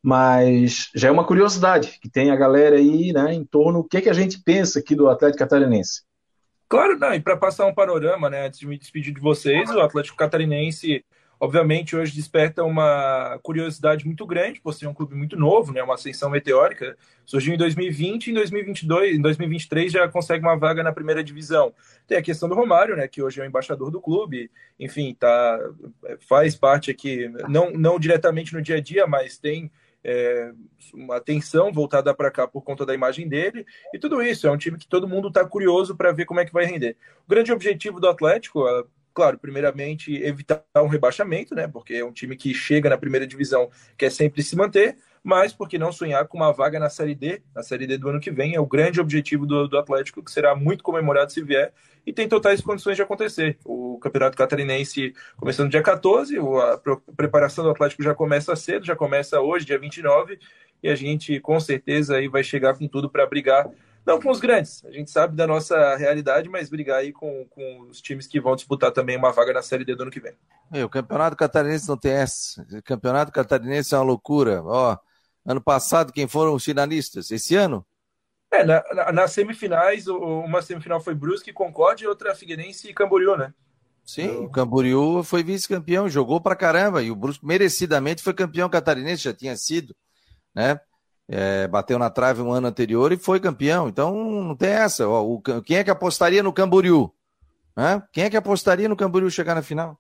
mas 0.03 0.89
já 0.95 1.09
é 1.09 1.11
uma 1.11 1.27
curiosidade 1.27 1.99
que 2.01 2.09
tem 2.09 2.31
a 2.31 2.37
galera 2.37 2.77
aí, 2.77 3.13
né, 3.13 3.35
em 3.35 3.45
torno 3.45 3.83
do 3.83 3.89
que 3.91 3.99
é 3.99 4.01
que 4.01 4.09
a 4.09 4.15
gente 4.15 4.43
pensa 4.43 4.79
aqui 4.79 4.95
do 4.95 5.07
Atlético 5.07 5.41
Catarinense. 5.41 6.01
Claro, 6.75 6.99
não, 6.99 7.15
e 7.15 7.21
para 7.21 7.37
passar 7.37 7.67
um 7.67 7.73
panorama, 7.73 8.29
né, 8.29 8.49
antes 8.49 8.59
de 8.59 8.67
me 8.67 8.77
despedir 8.77 9.15
de 9.15 9.21
vocês, 9.21 9.71
o 9.71 9.79
Atlético 9.79 10.17
Catarinense, 10.17 11.05
obviamente, 11.39 11.95
hoje 11.95 12.13
desperta 12.13 12.65
uma 12.65 13.39
curiosidade 13.45 14.05
muito 14.05 14.27
grande, 14.27 14.61
por 14.61 14.75
ser 14.75 14.89
um 14.89 14.93
clube 14.93 15.15
muito 15.15 15.37
novo, 15.37 15.73
né, 15.73 15.81
uma 15.85 15.95
ascensão 15.95 16.29
meteórica. 16.29 16.97
Surgiu 17.25 17.55
em 17.55 17.57
2020 17.57 18.27
e 18.27 18.31
em 18.33 18.35
2022, 18.35 19.17
em 19.17 19.23
2023 19.23 19.93
já 19.93 20.09
consegue 20.09 20.45
uma 20.45 20.59
vaga 20.59 20.83
na 20.83 20.93
primeira 20.93 21.23
divisão. 21.23 21.73
Tem 22.09 22.19
a 22.19 22.23
questão 22.23 22.49
do 22.49 22.57
Romário, 22.57 22.97
né, 22.97 23.07
que 23.07 23.23
hoje 23.23 23.41
é 23.41 23.45
o 23.45 23.47
embaixador 23.47 23.93
do 23.93 24.01
clube, 24.01 24.51
enfim, 24.77 25.15
tá, 25.17 25.61
faz 26.29 26.57
parte 26.57 26.91
aqui, 26.91 27.31
não, 27.49 27.71
não 27.71 28.01
diretamente 28.01 28.53
no 28.53 28.61
dia 28.61 28.79
a 28.79 28.81
dia, 28.81 29.07
mas 29.07 29.39
tem 29.39 29.71
é, 30.05 30.53
uma 30.93 31.17
atenção 31.17 31.73
voltada 31.73 32.15
para 32.15 32.31
cá 32.31 32.47
por 32.47 32.63
conta 32.63 32.85
da 32.85 32.95
imagem 32.95 33.27
dele 33.27 33.65
e 33.93 33.99
tudo 33.99 34.23
isso. 34.23 34.47
É 34.47 34.51
um 34.51 34.59
time 34.59 34.79
que 34.79 34.87
todo 34.87 35.09
mundo 35.09 35.29
está 35.29 35.45
curioso 35.45 35.97
para 35.97 36.13
ver 36.13 36.27
como 36.27 36.41
é 36.41 36.45
que 36.45 36.53
vai 36.53 36.67
render. 36.67 36.97
O 37.27 37.31
grande 37.31 37.53
objetivo 37.53 37.99
do 37.99 38.09
Atlético, 38.09 38.69
é, 38.69 38.85
claro, 39.15 39.39
primeiramente 39.39 40.15
evitar 40.23 40.63
um 40.77 40.89
rebaixamento, 40.89 41.55
né? 41.55 41.67
Porque 41.67 41.95
é 41.95 42.05
um 42.05 42.13
time 42.13 42.37
que 42.37 42.53
chega 42.53 42.91
na 42.91 42.99
primeira 42.99 43.27
divisão 43.27 43.71
quer 43.97 44.11
sempre 44.11 44.43
se 44.43 44.55
manter, 44.55 44.97
mas 45.25 45.55
por 45.55 45.67
que 45.67 45.79
não 45.79 45.91
sonhar 45.91 46.29
com 46.29 46.37
uma 46.37 46.53
vaga 46.53 46.79
na 46.79 46.91
Série 46.91 47.15
D, 47.15 47.43
na 47.55 47.63
Série 47.63 47.87
D 47.87 47.97
do 47.97 48.11
ano 48.11 48.21
que 48.21 48.31
vem? 48.31 48.55
É 48.55 48.61
o 48.61 48.67
grande 48.67 49.01
objetivo 49.01 49.47
do, 49.47 49.67
do 49.67 49.79
Atlético, 49.79 50.23
que 50.23 50.31
será 50.31 50.55
muito 50.55 50.85
comemorado 50.85 51.33
se 51.33 51.43
vier, 51.43 51.73
e 52.07 52.13
tem 52.13 52.29
totais 52.29 52.61
condições 52.61 52.97
de 52.97 53.03
acontecer. 53.03 53.57
O 53.65 53.99
Campeonato 53.99 54.37
Catarinense 54.37 55.15
começando 55.39 55.71
dia 55.71 55.83
14, 55.83 56.37
a 56.39 56.81
preparação 57.17 57.65
do 57.65 57.71
Atlético 57.71 58.03
já 58.03 58.15
começa 58.15 58.55
cedo, 58.55 58.85
já 58.85 58.95
começa 58.95 59.41
hoje, 59.41 59.65
dia 59.65 59.79
29, 59.79 60.39
e 60.83 60.91
a 60.91 60.95
gente 60.95 61.41
com 61.41 61.59
certeza 61.59 62.17
aí 62.17 62.29
vai 62.29 62.45
chegar 62.45 62.77
com 62.77 62.87
tudo 62.87 63.09
para 63.09 63.27
brigar 63.27 63.71
não 64.07 64.21
com 64.21 64.31
os 64.31 64.39
grandes, 64.39 64.85
a 64.85 64.91
gente 64.91 65.11
sabe 65.11 65.35
da 65.35 65.47
nossa 65.47 65.97
realidade, 65.97 66.47
mas 66.49 66.69
brigar 66.69 66.99
aí 66.99 67.11
com, 67.11 67.47
com 67.49 67.87
os 67.89 68.03
times 68.03 68.27
que 68.27 68.39
vão 68.39 68.55
disputar 68.55 68.93
também 68.93 69.17
uma 69.17 69.33
vaga 69.33 69.55
na 69.55 69.63
Série 69.63 69.85
D 69.85 69.95
do 69.95 70.03
ano 70.03 70.11
que 70.11 70.21
vem. 70.21 70.35
o 70.85 70.91
Campeonato 70.91 71.37
Catarinense 71.37 71.89
não 71.89 71.97
tem 71.97 72.13
essa. 72.13 72.67
O 72.71 72.83
Campeonato 72.83 73.33
Catarinense 73.33 73.95
é 73.95 73.97
uma 73.97 74.05
loucura. 74.05 74.63
Ó, 74.63 74.99
ano 75.45 75.61
passado, 75.61 76.13
quem 76.13 76.27
foram 76.27 76.55
os 76.55 76.65
finalistas? 76.65 77.31
Esse 77.31 77.55
ano? 77.55 77.85
É, 78.51 78.65
na, 78.65 78.83
na, 78.95 79.13
nas 79.13 79.33
semifinais, 79.33 80.07
uma 80.07 80.63
semifinal 80.63 81.01
foi 81.01 81.15
Brusque 81.15 81.51
e 81.51 81.53
Concorde, 81.53 82.07
outra 82.07 82.35
Figueirense 82.35 82.89
e 82.89 82.95
Camboriú, 82.95 83.37
né? 83.37 83.53
Sim, 84.05 84.29
o 84.37 84.51
Camboriú 84.51 85.23
foi 85.25 85.43
vice-campeão, 85.43 86.09
jogou 86.09 86.41
pra 86.41 86.55
caramba, 86.55 87.03
e 87.03 87.11
o 87.11 87.17
Brusque 87.17 87.45
merecidamente 87.45 88.23
foi 88.23 88.35
campeão 88.35 88.69
catarinense, 88.69 89.25
já 89.25 89.33
tinha 89.33 89.57
sido, 89.57 89.95
né? 90.55 90.79
É, 91.27 91.67
bateu 91.67 91.99
na 91.99 92.11
trave 92.11 92.43
um 92.43 92.53
ano 92.53 92.67
anterior 92.67 93.11
e 93.11 93.17
foi 93.17 93.41
campeão, 93.41 93.89
então 93.89 94.15
não 94.15 94.55
tem 94.55 94.71
essa. 94.71 95.09
Ó, 95.09 95.23
o, 95.25 95.41
quem 95.63 95.79
é 95.79 95.85
que 95.85 95.91
apostaria 95.91 96.43
no 96.43 96.53
Camboriú? 96.53 97.11
Né? 97.75 98.03
Quem 98.13 98.25
é 98.25 98.31
que 98.31 98.37
apostaria 98.37 98.89
no 98.89 98.97
Camboriú 98.97 99.31
chegar 99.31 99.55
na 99.55 99.63
final? 99.63 99.99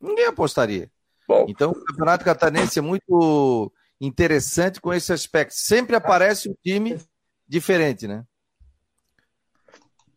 Ninguém 0.00 0.26
apostaria. 0.26 0.90
Bom. 1.28 1.44
Então 1.46 1.72
o 1.72 1.84
Campeonato 1.84 2.24
Catarinense 2.24 2.78
é 2.78 2.82
muito 2.82 3.70
interessante 4.00 4.80
com 4.80 4.92
esse 4.92 5.12
aspecto. 5.12 5.54
Sempre 5.54 5.94
aparece 5.94 6.48
um 6.48 6.54
time 6.64 6.98
diferente, 7.46 8.08
né? 8.08 8.24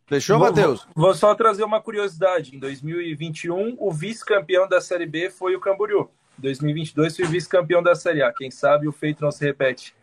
Fechou, 0.06 0.38
Matheus? 0.38 0.86
Vou 0.94 1.14
só 1.14 1.34
trazer 1.34 1.64
uma 1.64 1.80
curiosidade. 1.80 2.54
Em 2.54 2.58
2021, 2.58 3.76
o 3.78 3.90
vice-campeão 3.90 4.68
da 4.68 4.80
Série 4.80 5.06
B 5.06 5.30
foi 5.30 5.56
o 5.56 5.60
Camboriú. 5.60 6.10
Em 6.38 6.42
2022 6.42 7.16
foi 7.16 7.26
vice-campeão 7.26 7.82
da 7.82 7.94
Série 7.94 8.22
A. 8.22 8.32
Quem 8.32 8.50
sabe 8.50 8.86
o 8.86 8.92
feito 8.92 9.22
não 9.22 9.30
se 9.30 9.44
repete. 9.44 9.94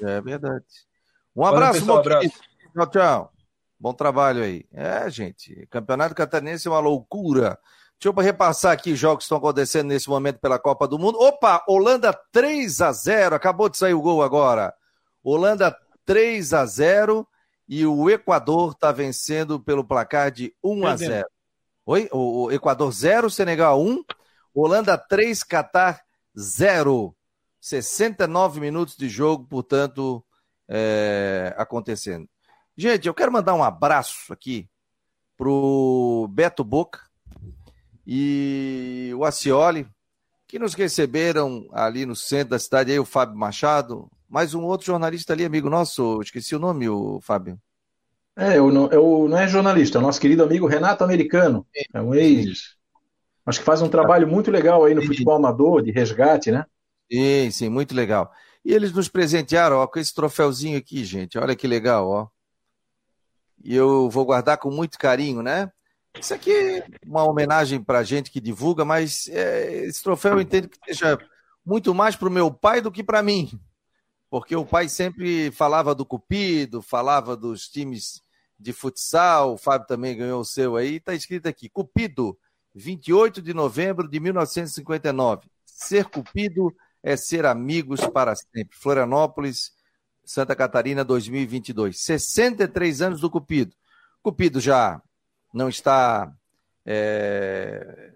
É 0.00 0.20
verdade. 0.20 0.64
Um 1.34 1.44
abraço, 1.44 1.84
Valeu, 1.84 2.02
pessoal, 2.02 2.18
abraço. 2.18 2.40
Tchau, 2.72 2.86
tchau. 2.86 3.32
Bom 3.78 3.92
trabalho 3.92 4.42
aí. 4.42 4.64
É, 4.72 5.10
gente, 5.10 5.66
Campeonato 5.70 6.14
Catarinense 6.14 6.68
é 6.68 6.70
uma 6.70 6.80
loucura. 6.80 7.58
Deixa 8.02 8.18
eu 8.18 8.24
repassar 8.24 8.72
aqui 8.72 8.92
os 8.92 8.98
jogos 8.98 9.18
que 9.18 9.22
estão 9.24 9.36
acontecendo 9.36 9.88
nesse 9.88 10.08
momento 10.08 10.38
pela 10.38 10.58
Copa 10.58 10.88
do 10.88 10.98
Mundo. 10.98 11.18
Opa, 11.20 11.62
Holanda 11.68 12.18
3 12.32 12.80
a 12.80 12.92
0 12.92 13.34
acabou 13.34 13.68
de 13.68 13.76
sair 13.76 13.92
o 13.92 14.00
gol 14.00 14.22
agora. 14.22 14.72
Holanda 15.22 15.76
3 16.06 16.54
a 16.54 16.64
0 16.64 17.28
e 17.68 17.84
o 17.84 18.08
Equador 18.08 18.72
está 18.72 18.90
vencendo 18.90 19.60
pelo 19.60 19.84
placar 19.84 20.30
de 20.30 20.56
1 20.64 20.86
a 20.86 20.96
0. 20.96 21.28
Oi? 21.84 22.08
O, 22.10 22.50
Equador 22.50 22.90
0, 22.90 23.28
Senegal 23.28 23.78
1, 23.78 24.02
Holanda 24.54 24.96
3, 24.96 25.42
Catar 25.42 26.00
0. 26.38 27.14
69 27.60 28.60
minutos 28.60 28.96
de 28.96 29.10
jogo, 29.10 29.44
portanto, 29.46 30.24
é, 30.66 31.54
acontecendo. 31.58 32.26
Gente, 32.74 33.06
eu 33.06 33.12
quero 33.12 33.30
mandar 33.30 33.52
um 33.52 33.62
abraço 33.62 34.32
aqui 34.32 34.70
pro 35.36 36.26
Beto 36.30 36.64
Boca, 36.64 37.09
e 38.06 39.12
o 39.16 39.24
Acioli, 39.24 39.86
que 40.46 40.58
nos 40.58 40.74
receberam 40.74 41.68
ali 41.72 42.04
no 42.04 42.16
centro 42.16 42.50
da 42.50 42.58
cidade, 42.58 42.90
aí 42.90 42.98
o 42.98 43.04
Fábio 43.04 43.36
Machado, 43.36 44.10
mais 44.28 44.54
um 44.54 44.64
outro 44.64 44.86
jornalista 44.86 45.32
ali, 45.32 45.44
amigo 45.44 45.70
nosso, 45.70 46.20
esqueci 46.22 46.54
o 46.54 46.58
nome, 46.58 46.88
o 46.88 47.20
Fábio. 47.20 47.58
É, 48.36 48.58
eu 48.58 48.70
não, 48.70 48.90
eu 48.90 49.26
não 49.28 49.38
é 49.38 49.46
jornalista, 49.46 49.98
é 49.98 50.00
o 50.00 50.02
nosso 50.02 50.20
querido 50.20 50.42
amigo 50.42 50.66
Renato 50.66 51.04
Americano, 51.04 51.66
é 51.92 52.00
um 52.00 52.14
ex. 52.14 52.76
Acho 53.44 53.58
que 53.58 53.64
faz 53.64 53.82
um 53.82 53.88
trabalho 53.88 54.28
muito 54.28 54.50
legal 54.50 54.84
aí 54.84 54.94
no 54.94 55.02
futebol 55.02 55.34
amador, 55.34 55.82
de 55.82 55.90
resgate, 55.90 56.50
né? 56.50 56.64
Sim, 57.10 57.50
sim, 57.50 57.68
muito 57.68 57.94
legal. 57.94 58.30
E 58.64 58.72
eles 58.72 58.92
nos 58.92 59.08
presentearam, 59.08 59.76
ó, 59.76 59.86
com 59.86 59.98
esse 59.98 60.14
troféuzinho 60.14 60.78
aqui, 60.78 61.04
gente. 61.04 61.38
Olha 61.38 61.56
que 61.56 61.66
legal, 61.66 62.08
ó. 62.08 62.28
E 63.62 63.74
eu 63.74 64.08
vou 64.08 64.24
guardar 64.24 64.58
com 64.58 64.70
muito 64.70 64.98
carinho, 64.98 65.42
né? 65.42 65.70
Isso 66.18 66.34
aqui 66.34 66.52
é 66.52 66.86
uma 67.06 67.24
homenagem 67.24 67.82
para 67.82 68.00
a 68.00 68.04
gente 68.04 68.30
que 68.30 68.40
divulga, 68.40 68.84
mas 68.84 69.28
é, 69.28 69.84
esse 69.84 70.02
troféu 70.02 70.32
eu 70.32 70.40
entendo 70.40 70.68
que 70.68 70.78
seja 70.86 71.18
muito 71.64 71.94
mais 71.94 72.16
para 72.16 72.28
o 72.28 72.32
meu 72.32 72.52
pai 72.52 72.80
do 72.80 72.90
que 72.90 73.02
para 73.02 73.22
mim. 73.22 73.50
Porque 74.28 74.54
o 74.54 74.64
pai 74.64 74.88
sempre 74.88 75.50
falava 75.50 75.94
do 75.94 76.06
Cupido, 76.06 76.82
falava 76.82 77.36
dos 77.36 77.68
times 77.68 78.22
de 78.58 78.72
futsal, 78.72 79.54
o 79.54 79.58
Fábio 79.58 79.86
também 79.86 80.16
ganhou 80.16 80.40
o 80.40 80.44
seu 80.44 80.76
aí, 80.76 80.96
está 80.96 81.14
escrito 81.14 81.46
aqui: 81.48 81.68
Cupido, 81.68 82.38
28 82.74 83.40
de 83.40 83.54
novembro 83.54 84.08
de 84.08 84.20
1959. 84.20 85.48
Ser 85.64 86.04
Cupido 86.06 86.74
é 87.02 87.16
ser 87.16 87.46
amigos 87.46 88.06
para 88.06 88.34
sempre. 88.36 88.76
Florianópolis, 88.76 89.72
Santa 90.24 90.54
Catarina, 90.54 91.04
2022. 91.04 91.98
63 92.00 93.02
anos 93.02 93.20
do 93.20 93.30
Cupido. 93.30 93.74
Cupido 94.22 94.60
já 94.60 95.00
não 95.52 95.68
está. 95.68 96.32
É, 96.84 98.12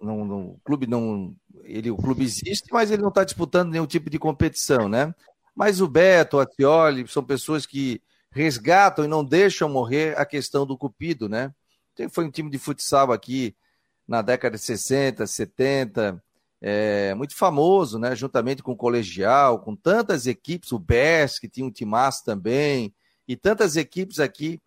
não, 0.00 0.50
o 0.52 0.60
clube 0.64 0.86
não 0.86 1.34
ele, 1.64 1.90
o 1.90 1.96
clube 1.96 2.24
existe, 2.24 2.72
mas 2.72 2.90
ele 2.90 3.02
não 3.02 3.08
está 3.10 3.24
disputando 3.24 3.70
nenhum 3.70 3.86
tipo 3.86 4.10
de 4.10 4.18
competição, 4.18 4.88
né? 4.88 5.14
Mas 5.54 5.80
o 5.80 5.88
Beto, 5.88 6.36
o 6.36 6.40
Atioli, 6.40 7.06
são 7.06 7.22
pessoas 7.22 7.66
que 7.66 8.00
resgatam 8.30 9.04
e 9.04 9.08
não 9.08 9.24
deixam 9.24 9.68
morrer 9.68 10.18
a 10.18 10.24
questão 10.24 10.64
do 10.64 10.76
Cupido, 10.76 11.28
né? 11.28 11.52
Foi 12.10 12.24
um 12.24 12.30
time 12.30 12.50
de 12.50 12.58
futsal 12.58 13.12
aqui 13.12 13.54
na 14.06 14.22
década 14.22 14.56
de 14.56 14.62
60, 14.62 15.26
70, 15.26 16.22
é, 16.60 17.14
muito 17.14 17.36
famoso, 17.36 17.98
né? 17.98 18.14
Juntamente 18.16 18.62
com 18.62 18.72
o 18.72 18.76
Colegial, 18.76 19.60
com 19.60 19.76
tantas 19.76 20.26
equipes, 20.26 20.72
o 20.72 20.78
BES, 20.78 21.38
que 21.38 21.48
tinha 21.48 21.66
um 21.66 21.70
timaço 21.70 22.24
também, 22.24 22.94
e 23.26 23.36
tantas 23.36 23.76
equipes 23.76 24.18
aqui 24.18 24.60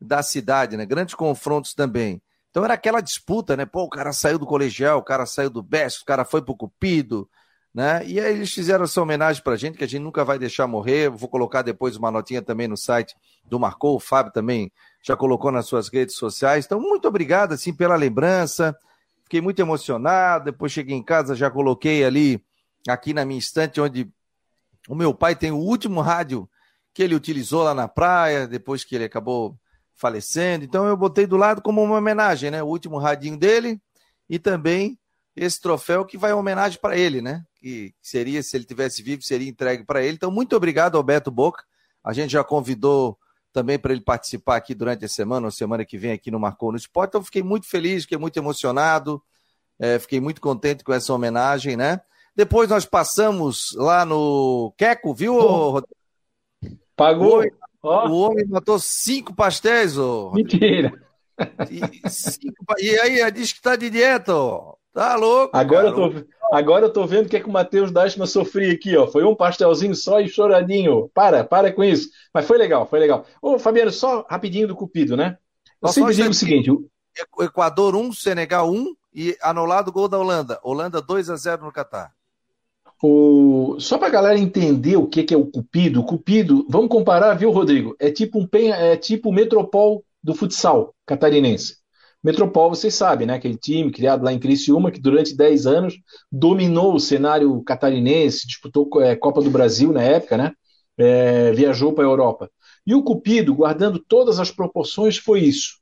da 0.00 0.22
cidade, 0.22 0.76
né? 0.76 0.86
Grandes 0.86 1.14
confrontos 1.14 1.74
também. 1.74 2.22
Então 2.50 2.64
era 2.64 2.74
aquela 2.74 3.00
disputa, 3.00 3.56
né? 3.56 3.64
Pô, 3.64 3.84
o 3.84 3.90
cara 3.90 4.12
saiu 4.12 4.38
do 4.38 4.46
colegial, 4.46 4.98
o 4.98 5.04
cara 5.04 5.26
saiu 5.26 5.50
do 5.50 5.62
BES, 5.62 6.00
o 6.00 6.04
cara 6.04 6.24
foi 6.24 6.42
pro 6.42 6.56
Cupido, 6.56 7.28
né? 7.72 8.04
E 8.04 8.18
aí 8.18 8.34
eles 8.34 8.52
fizeram 8.52 8.84
essa 8.84 9.00
homenagem 9.00 9.42
pra 9.42 9.56
gente, 9.56 9.78
que 9.78 9.84
a 9.84 9.86
gente 9.86 10.02
nunca 10.02 10.24
vai 10.24 10.38
deixar 10.38 10.66
morrer. 10.66 11.08
Vou 11.10 11.28
colocar 11.28 11.62
depois 11.62 11.96
uma 11.96 12.10
notinha 12.10 12.42
também 12.42 12.66
no 12.66 12.76
site 12.76 13.14
do 13.44 13.60
Marcou, 13.60 13.96
o 13.96 14.00
Fábio 14.00 14.32
também 14.32 14.72
já 15.02 15.16
colocou 15.16 15.52
nas 15.52 15.66
suas 15.66 15.88
redes 15.88 16.16
sociais. 16.16 16.64
Então, 16.66 16.80
muito 16.80 17.06
obrigado, 17.06 17.52
assim, 17.52 17.72
pela 17.72 17.94
lembrança. 17.94 18.76
Fiquei 19.22 19.40
muito 19.40 19.60
emocionado. 19.60 20.46
Depois 20.46 20.72
cheguei 20.72 20.96
em 20.96 21.02
casa, 21.02 21.36
já 21.36 21.50
coloquei 21.50 22.04
ali, 22.04 22.44
aqui 22.88 23.14
na 23.14 23.24
minha 23.24 23.38
estante, 23.38 23.80
onde 23.80 24.10
o 24.88 24.94
meu 24.94 25.14
pai 25.14 25.36
tem 25.36 25.52
o 25.52 25.56
último 25.56 26.00
rádio 26.00 26.48
que 26.92 27.02
ele 27.02 27.14
utilizou 27.14 27.62
lá 27.62 27.72
na 27.72 27.86
praia, 27.86 28.48
depois 28.48 28.82
que 28.82 28.96
ele 28.96 29.04
acabou 29.04 29.56
falecendo. 30.00 30.64
Então 30.64 30.86
eu 30.86 30.96
botei 30.96 31.26
do 31.26 31.36
lado 31.36 31.60
como 31.60 31.82
uma 31.82 31.98
homenagem, 31.98 32.50
né? 32.50 32.62
O 32.62 32.66
último 32.66 32.98
radinho 32.98 33.36
dele 33.36 33.80
e 34.28 34.38
também 34.38 34.98
esse 35.36 35.60
troféu 35.60 36.04
que 36.04 36.18
vai 36.18 36.30
em 36.30 36.34
homenagem 36.34 36.78
para 36.80 36.96
ele, 36.96 37.20
né? 37.20 37.44
Que 37.56 37.94
seria, 38.00 38.42
se 38.42 38.56
ele 38.56 38.64
tivesse 38.64 39.02
vivo, 39.02 39.22
seria 39.22 39.48
entregue 39.48 39.84
para 39.84 40.02
ele. 40.02 40.14
Então, 40.14 40.30
muito 40.30 40.56
obrigado, 40.56 40.96
Alberto 40.96 41.30
Boca. 41.30 41.62
A 42.02 42.12
gente 42.12 42.32
já 42.32 42.42
convidou 42.42 43.18
também 43.52 43.78
para 43.78 43.92
ele 43.92 44.00
participar 44.00 44.56
aqui 44.56 44.74
durante 44.74 45.04
a 45.04 45.08
semana, 45.08 45.46
ou 45.46 45.50
semana 45.50 45.84
que 45.84 45.98
vem 45.98 46.12
aqui 46.12 46.30
no 46.30 46.40
Marcou 46.40 46.70
no 46.70 46.78
Esporte. 46.78 47.10
Então, 47.10 47.24
fiquei 47.24 47.42
muito 47.42 47.68
feliz, 47.68 48.02
fiquei 48.02 48.18
muito 48.18 48.38
emocionado, 48.38 49.22
é, 49.78 49.98
fiquei 49.98 50.20
muito 50.20 50.40
contente 50.40 50.82
com 50.84 50.92
essa 50.92 51.12
homenagem, 51.12 51.76
né? 51.76 52.00
Depois 52.34 52.68
nós 52.68 52.84
passamos 52.84 53.72
lá 53.74 54.04
no 54.04 54.72
Queco, 54.76 55.14
viu, 55.14 55.38
Rodrigo? 55.38 55.96
Pagou. 56.96 57.42
O, 57.82 57.88
o 57.88 58.20
homem 58.20 58.46
matou 58.46 58.78
cinco 58.78 59.34
pastéis, 59.34 59.96
ô. 59.96 60.32
Mentira. 60.32 60.92
E, 61.70 62.10
cinco, 62.10 62.54
e 62.78 62.90
aí, 62.98 63.30
diz 63.32 63.52
que 63.52 63.62
tá 63.62 63.74
de 63.74 63.88
dieta, 63.88 64.34
ó. 64.34 64.74
Tá 64.92 65.14
louco. 65.16 65.56
Agora, 65.56 65.88
eu 65.88 65.94
tô, 65.94 66.24
agora 66.52 66.86
eu 66.86 66.92
tô 66.92 67.06
vendo 67.06 67.26
o 67.26 67.28
que, 67.28 67.36
é 67.36 67.40
que 67.40 67.48
o 67.48 67.52
Matheus 67.52 67.92
Dashman 67.92 68.26
sofria 68.26 68.72
aqui, 68.72 68.96
ó. 68.96 69.06
Foi 69.06 69.24
um 69.24 69.34
pastelzinho 69.34 69.94
só 69.94 70.20
e 70.20 70.28
choradinho. 70.28 71.08
Para, 71.14 71.44
para 71.44 71.72
com 71.72 71.84
isso. 71.84 72.10
Mas 72.34 72.46
foi 72.46 72.58
legal, 72.58 72.86
foi 72.86 72.98
legal. 72.98 73.24
Ô, 73.40 73.58
Fabiano, 73.58 73.90
só 73.90 74.26
rapidinho 74.28 74.68
do 74.68 74.76
Cupido, 74.76 75.16
né? 75.16 75.38
Eu 75.80 75.88
só 75.88 75.94
sempre 75.94 76.14
digo 76.14 76.30
o 76.30 76.34
seguinte: 76.34 76.70
Equador 77.40 77.94
1, 77.94 78.12
Senegal 78.12 78.70
1 78.70 78.94
e 79.14 79.36
anulado 79.40 79.88
o 79.88 79.92
gol 79.92 80.08
da 80.08 80.18
Holanda. 80.18 80.58
Holanda 80.62 81.00
2 81.00 81.30
a 81.30 81.36
0 81.36 81.64
no 81.64 81.72
Catar. 81.72 82.12
O... 83.02 83.76
Só 83.78 83.96
para 83.96 84.08
a 84.08 84.10
galera 84.10 84.38
entender 84.38 84.96
o 84.96 85.06
que, 85.06 85.32
é 85.32 85.36
o 85.36 85.46
Cupido, 85.46 86.00
o 86.00 86.04
Cupido, 86.04 86.66
vamos 86.68 86.88
comparar, 86.88 87.34
viu, 87.34 87.50
Rodrigo? 87.50 87.96
É 87.98 88.10
tipo 88.10 88.38
um 88.38 88.48
é 88.52 88.96
tipo 88.96 89.30
o 89.30 89.32
Metropol 89.32 90.04
do 90.22 90.34
futsal 90.34 90.94
catarinense. 91.06 91.80
Metropol, 92.22 92.68
vocês 92.68 92.94
sabem, 92.94 93.26
né? 93.26 93.34
Aquele 93.34 93.56
time 93.56 93.90
criado 93.90 94.22
lá 94.22 94.32
em 94.32 94.38
Criciúma, 94.38 94.90
que 94.90 95.00
durante 95.00 95.34
10 95.34 95.66
anos 95.66 95.94
dominou 96.30 96.94
o 96.94 97.00
cenário 97.00 97.62
catarinense, 97.62 98.46
disputou 98.46 98.88
é, 99.00 99.16
Copa 99.16 99.40
do 99.40 99.50
Brasil 99.50 99.90
na 99.90 100.02
época, 100.02 100.36
né? 100.36 100.52
É, 100.98 101.52
viajou 101.52 101.94
para 101.94 102.04
a 102.04 102.08
Europa. 102.08 102.50
E 102.86 102.94
o 102.94 103.02
Cupido, 103.02 103.54
guardando 103.54 103.98
todas 103.98 104.38
as 104.38 104.50
proporções, 104.50 105.16
foi 105.16 105.40
isso. 105.40 105.78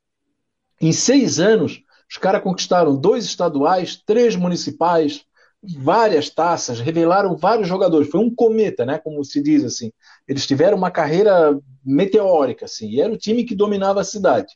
Em 0.79 0.93
seis 0.93 1.41
anos, 1.41 1.81
os 2.09 2.17
caras 2.17 2.41
conquistaram 2.41 2.95
dois 2.95 3.25
estaduais, 3.25 4.01
três 4.05 4.37
municipais, 4.37 5.25
várias 5.63 6.29
taças, 6.29 6.79
revelaram 6.79 7.35
vários 7.35 7.67
jogadores. 7.67 8.09
Foi 8.09 8.19
um 8.19 8.33
cometa, 8.33 8.85
né? 8.85 8.97
Como 8.97 9.23
se 9.23 9.41
diz 9.41 9.63
assim. 9.63 9.91
Eles 10.27 10.47
tiveram 10.47 10.77
uma 10.77 10.91
carreira 10.91 11.59
meteórica, 11.83 12.65
assim. 12.65 12.89
E 12.89 13.01
era 13.01 13.13
o 13.13 13.17
time 13.17 13.43
que 13.43 13.55
dominava 13.55 14.01
a 14.01 14.05
cidade 14.05 14.53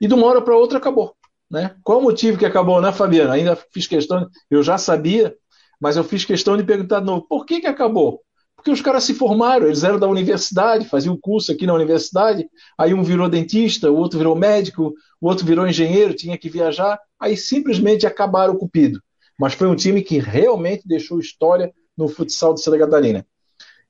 e 0.00 0.06
de 0.06 0.14
uma 0.14 0.26
hora 0.26 0.42
para 0.42 0.56
outra 0.56 0.78
acabou. 0.78 1.14
Né? 1.50 1.74
Qual 1.82 1.98
o 1.98 2.02
motivo 2.02 2.38
que 2.38 2.46
acabou, 2.46 2.80
né, 2.80 2.92
Fabiano? 2.92 3.32
Ainda 3.32 3.56
fiz 3.72 3.86
questão, 3.86 4.28
eu 4.50 4.62
já 4.62 4.76
sabia, 4.76 5.34
mas 5.80 5.96
eu 5.96 6.04
fiz 6.04 6.24
questão 6.24 6.56
de 6.56 6.64
perguntar 6.64 7.00
de 7.00 7.06
novo, 7.06 7.26
por 7.26 7.46
que, 7.46 7.60
que 7.60 7.66
acabou? 7.66 8.22
Porque 8.54 8.70
os 8.70 8.82
caras 8.82 9.04
se 9.04 9.14
formaram, 9.14 9.66
eles 9.66 9.84
eram 9.84 9.98
da 9.98 10.08
universidade, 10.08 10.88
faziam 10.88 11.16
curso 11.20 11.52
aqui 11.52 11.64
na 11.64 11.74
universidade, 11.74 12.48
aí 12.76 12.92
um 12.92 13.04
virou 13.04 13.28
dentista, 13.28 13.90
o 13.90 13.96
outro 13.96 14.18
virou 14.18 14.34
médico, 14.34 14.92
o 15.20 15.28
outro 15.28 15.46
virou 15.46 15.66
engenheiro, 15.66 16.12
tinha 16.12 16.36
que 16.36 16.50
viajar, 16.50 16.98
aí 17.18 17.36
simplesmente 17.36 18.06
acabaram 18.06 18.54
o 18.54 18.58
cupido. 18.58 19.00
Mas 19.38 19.54
foi 19.54 19.68
um 19.68 19.76
time 19.76 20.02
que 20.02 20.18
realmente 20.18 20.86
deixou 20.86 21.20
história 21.20 21.72
no 21.96 22.08
futsal 22.08 22.54
de 22.54 22.60
Santa 22.60 22.78
Catarina. 22.78 23.26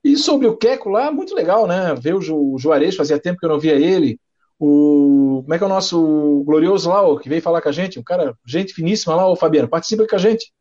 E 0.05 0.17
sobre 0.17 0.47
o 0.47 0.57
Queco 0.57 0.89
lá, 0.89 1.11
muito 1.11 1.35
legal, 1.35 1.67
né? 1.67 1.95
Ver 1.95 2.15
o 2.15 2.59
Juarez, 2.59 2.95
fazia 2.95 3.19
tempo 3.19 3.39
que 3.39 3.47
eu 3.47 3.51
não 3.51 3.59
via 3.59 3.75
ele, 3.75 4.21
o, 4.59 5.41
como 5.43 5.55
é 5.55 5.59
que 5.59 5.65
é 5.65 5.67
o 5.67 5.71
nosso 5.71 6.43
glorioso 6.45 6.89
lá, 6.89 7.03
o, 7.03 7.19
que 7.19 7.29
veio 7.29 7.43
falar 7.43 7.63
com 7.63 7.69
a 7.69 7.73
gente? 7.73 7.99
Um 7.99 8.03
cara, 8.03 8.37
gente 8.47 8.75
finíssima 8.75 9.15
lá, 9.15 9.27
o 9.27 9.37
Fabiano, 9.37 9.69
participa 9.69 10.07
com 10.07 10.17
a 10.17 10.19
gente. 10.19 10.53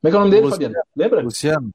Como 0.00 0.08
é 0.08 0.10
que 0.10 0.16
é 0.16 0.18
o 0.18 0.20
nome 0.20 0.30
dele, 0.30 0.46
Luciano. 0.46 0.74
Fabiano? 0.74 0.86
Lembra? 0.96 1.22
Luciano. 1.22 1.70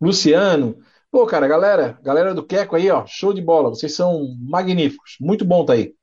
Luciano. 0.00 0.78
Pô, 1.10 1.26
cara, 1.26 1.46
galera, 1.46 1.98
galera 2.02 2.34
do 2.34 2.44
Queco 2.44 2.76
aí, 2.76 2.90
ó, 2.90 3.06
show 3.06 3.32
de 3.32 3.40
bola. 3.40 3.70
Vocês 3.70 3.94
são 3.94 4.36
magníficos. 4.40 5.16
Muito 5.20 5.44
bom 5.44 5.64
tá 5.64 5.74
aí. 5.74 5.94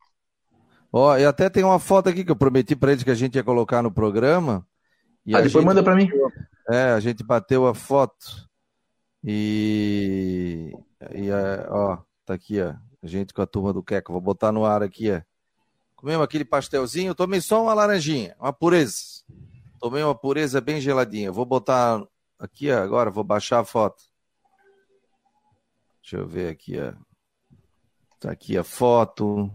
Ó, 0.92 1.18
e 1.18 1.26
até 1.26 1.50
tem 1.50 1.64
uma 1.64 1.80
foto 1.80 2.10
aqui 2.10 2.24
que 2.24 2.32
eu 2.32 2.36
prometi 2.36 2.76
para 2.76 2.92
eles 2.92 3.04
que 3.04 3.12
a 3.12 3.16
gente 3.16 3.36
ia 3.36 3.44
colocar 3.44 3.82
no 3.82 3.92
programa. 3.92 4.66
E 5.26 5.36
ah, 5.36 5.42
depois 5.42 5.64
manda 5.64 5.84
para 5.84 5.96
mim. 5.96 6.10
É, 6.70 6.92
a 6.92 7.00
gente 7.00 7.24
bateu 7.24 7.68
a 7.68 7.76
foto. 7.76 8.50
E, 9.24 10.74
e 11.14 11.30
ó, 11.70 11.98
tá 12.26 12.34
aqui, 12.34 12.62
ó. 12.62 12.74
A 13.04 13.08
gente 13.08 13.34
com 13.34 13.42
a 13.42 13.48
turma 13.48 13.74
do 13.74 13.84
Queco. 13.84 14.12
Vou 14.12 14.22
botar 14.22 14.52
no 14.52 14.66
ar 14.66 14.84
aqui, 14.84 15.10
é. 15.10 15.24
Comemos 15.96 16.24
aquele 16.24 16.46
pastelzinho, 16.46 17.14
tomei 17.14 17.42
só 17.42 17.62
uma 17.62 17.74
laranjinha, 17.74 18.36
uma 18.40 18.52
pureza. 18.52 19.24
Tomei 19.80 20.04
uma 20.04 20.16
pureza 20.16 20.60
bem 20.60 20.82
geladinha. 20.82 21.32
Vou 21.32 21.46
botar 21.46 22.04
aqui 22.40 22.72
agora, 22.72 23.12
vou 23.12 23.24
baixar 23.24 23.60
a 23.60 23.66
foto. 23.66 24.04
Deixa 26.02 26.18
eu 26.18 26.28
ver 26.28 26.50
aqui, 26.52 26.80
ó. 26.80 26.94
Tá 28.20 28.32
aqui 28.32 28.58
a 28.58 28.64
foto. 28.64 29.52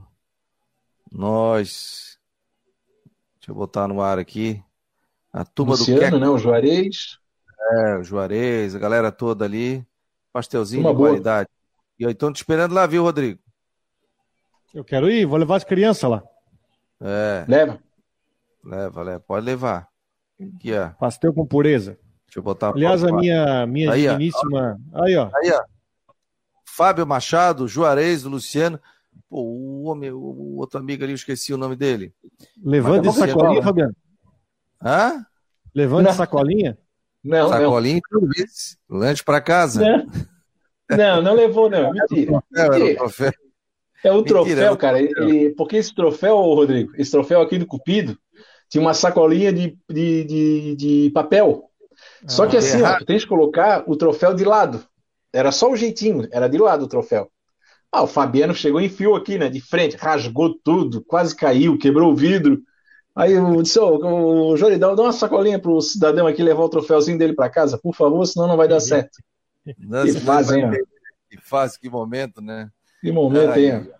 Nós. 1.10 2.18
Deixa 3.38 3.50
eu 3.50 3.54
botar 3.54 3.86
no 3.86 4.00
ar 4.00 4.18
aqui. 4.18 4.62
A 5.36 5.44
turma 5.44 5.72
Luciano, 5.72 6.00
do 6.00 6.04
Queco. 6.04 6.18
né? 6.18 6.28
O 6.30 6.38
Juarez. 6.38 7.18
É, 7.60 7.96
o 7.98 8.02
Juarez, 8.02 8.74
a 8.74 8.78
galera 8.78 9.12
toda 9.12 9.44
ali. 9.44 9.86
Pastelzinho 10.32 10.80
Uma 10.80 10.90
de 10.90 10.96
boa. 10.96 11.08
qualidade. 11.10 11.48
E 11.98 12.06
aí, 12.06 12.12
estão 12.12 12.32
te 12.32 12.36
esperando 12.36 12.72
lá, 12.74 12.86
viu, 12.86 13.02
Rodrigo? 13.02 13.38
Eu 14.72 14.82
quero 14.82 15.10
ir, 15.10 15.26
vou 15.26 15.38
levar 15.38 15.56
as 15.56 15.64
crianças 15.64 16.08
lá. 16.08 16.22
É. 17.02 17.44
Leva. 17.46 17.78
Leva, 18.64 19.02
leva. 19.02 19.20
Pode 19.20 19.44
levar. 19.44 19.88
Aqui, 20.40 20.72
ó. 20.72 20.88
Pastel 20.98 21.34
com 21.34 21.46
pureza. 21.46 21.98
Deixa 22.26 22.38
eu 22.38 22.42
botar 22.42 22.70
Aliás, 22.70 23.04
a 23.04 23.12
minha, 23.12 23.66
minha 23.66 23.92
aí, 23.92 24.08
digníssima. 24.08 24.78
Ó. 24.92 25.02
Aí, 25.04 25.16
ó. 25.16 25.30
Aí, 25.34 25.50
ó. 25.52 25.62
Fábio 26.64 27.06
Machado, 27.06 27.68
Juarez, 27.68 28.24
Luciano. 28.24 28.80
Pô, 29.28 29.42
o 29.42 29.84
homem, 29.84 30.10
o 30.10 30.56
outro 30.56 30.78
amigo 30.80 31.02
ali, 31.04 31.12
eu 31.12 31.16
esqueci 31.16 31.52
o 31.52 31.58
nome 31.58 31.76
dele. 31.76 32.14
Levando 32.62 33.02
de 33.02 33.12
sacolinha, 33.12 33.62
Fabiano? 33.62 33.94
Hã? 34.82 35.24
Levando 35.74 36.08
de 36.08 36.14
sacolinha? 36.14 36.78
Não, 37.22 37.48
sacolinha, 37.48 38.00
não. 38.10 38.98
lanche 38.98 39.22
para 39.24 39.40
casa. 39.40 39.80
Não. 39.80 40.06
Não, 40.96 41.22
não 41.22 41.34
levou, 41.34 41.68
não. 41.68 41.92
Mentira. 41.92 42.42
Mentira. 42.50 43.32
É 44.04 44.12
um 44.12 44.22
troféu, 44.22 44.54
Mentira, 44.54 44.76
cara. 44.76 45.00
Ele, 45.00 45.50
porque 45.56 45.76
esse 45.76 45.94
troféu, 45.94 46.36
Rodrigo, 46.36 46.92
esse 46.96 47.10
troféu 47.10 47.40
aqui 47.40 47.58
do 47.58 47.66
Cupido, 47.66 48.16
tinha 48.68 48.80
uma 48.80 48.94
sacolinha 48.94 49.52
de, 49.52 49.76
de, 49.90 50.24
de, 50.24 50.76
de 50.76 51.10
papel. 51.10 51.64
Só 52.28 52.44
ah, 52.44 52.46
que 52.46 52.56
assim, 52.56 52.82
ó, 52.82 52.98
tu 52.98 53.04
tens 53.04 53.22
que 53.22 53.28
colocar 53.28 53.84
o 53.86 53.96
troféu 53.96 54.34
de 54.34 54.44
lado. 54.44 54.84
Era 55.32 55.50
só 55.50 55.70
o 55.70 55.76
jeitinho, 55.76 56.28
era 56.30 56.48
de 56.48 56.58
lado 56.58 56.84
o 56.84 56.88
troféu. 56.88 57.28
Ah, 57.90 58.02
o 58.02 58.06
Fabiano 58.06 58.54
chegou 58.54 58.80
e 58.80 58.86
enfiou 58.86 59.16
aqui, 59.16 59.38
né? 59.38 59.48
De 59.48 59.60
frente, 59.60 59.96
rasgou 59.96 60.54
tudo, 60.62 61.02
quase 61.04 61.34
caiu, 61.34 61.78
quebrou 61.78 62.12
o 62.12 62.16
vidro. 62.16 62.60
Aí 63.16 63.32
eu 63.32 63.62
disse, 63.62 63.78
oh, 63.78 64.50
o 64.50 64.56
Joridão, 64.58 64.94
dá 64.94 65.02
uma 65.02 65.12
sacolinha 65.12 65.58
pro 65.58 65.80
cidadão 65.80 66.26
aqui 66.26 66.42
levar 66.42 66.62
o 66.62 66.68
troféuzinho 66.68 67.16
dele 67.16 67.32
para 67.32 67.48
casa, 67.48 67.78
por 67.78 67.94
favor, 67.94 68.26
senão 68.26 68.46
não 68.46 68.58
vai 68.58 68.68
dar 68.68 68.78
certo. 68.78 69.18
Nossa, 69.78 70.12
que 70.12 70.20
hein? 70.58 70.70
Que 71.30 71.38
fase, 71.40 71.80
que 71.80 71.88
momento, 71.88 72.42
né? 72.42 72.70
Que 73.00 73.10
momento, 73.10 73.58
hein? 73.58 73.90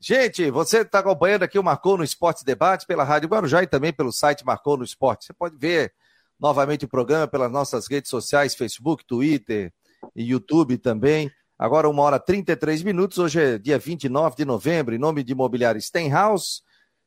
Gente, 0.00 0.50
você 0.50 0.80
está 0.80 0.98
acompanhando 0.98 1.44
aqui 1.44 1.58
o 1.58 1.62
Marcou 1.62 1.96
no 1.96 2.04
Esporte 2.04 2.44
Debate 2.44 2.86
pela 2.86 3.04
Rádio 3.04 3.28
Guarujá 3.28 3.62
e 3.62 3.66
também 3.66 3.92
pelo 3.92 4.12
site 4.12 4.44
Marcou 4.44 4.76
no 4.76 4.84
Esporte. 4.84 5.24
Você 5.24 5.32
pode 5.32 5.56
ver 5.56 5.94
novamente 6.38 6.84
o 6.84 6.88
programa 6.88 7.26
pelas 7.26 7.50
nossas 7.50 7.86
redes 7.86 8.10
sociais, 8.10 8.54
Facebook, 8.54 9.06
Twitter 9.06 9.72
e 10.14 10.24
YouTube 10.24 10.76
também. 10.76 11.30
Agora, 11.58 11.88
uma 11.88 12.02
hora 12.02 12.16
e 12.16 12.20
33 12.20 12.82
minutos. 12.82 13.16
Hoje 13.16 13.40
é 13.40 13.58
dia 13.58 13.78
29 13.78 14.36
de 14.36 14.44
novembro. 14.44 14.94
Em 14.94 14.98
nome 14.98 15.22
de 15.22 15.32
Imobiliário 15.32 15.80
Stenhouse, 15.80 16.60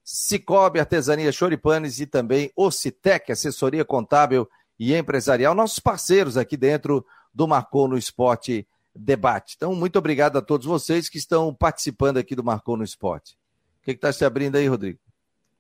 Cicobi 0.10 0.80
Artesania 0.80 1.34
Choripanes 1.34 2.00
e 2.00 2.06
também 2.06 2.50
Ocitec, 2.56 3.30
assessoria 3.30 3.84
contábil 3.84 4.48
e 4.80 4.96
empresarial, 4.96 5.54
nossos 5.54 5.80
parceiros 5.80 6.38
aqui 6.38 6.56
dentro 6.56 7.06
do 7.34 7.46
Marcou 7.46 7.90
no 7.90 7.98
Esporte 7.98 8.66
Debate. 8.96 9.56
Então, 9.58 9.76
muito 9.76 10.00
obrigado 10.00 10.38
a 10.38 10.42
todos 10.42 10.66
vocês 10.66 11.10
que 11.10 11.18
estão 11.18 11.54
participando 11.54 12.16
aqui 12.16 12.38
do 12.38 12.44
Marcou 12.44 12.78
no 12.78 12.86
Esporte. 12.86 13.38
O 13.82 13.84
que 13.84 13.92
está 13.92 14.14
se 14.14 14.24
abrindo 14.24 14.56
aí, 14.56 14.66
Rodrigo? 14.66 14.98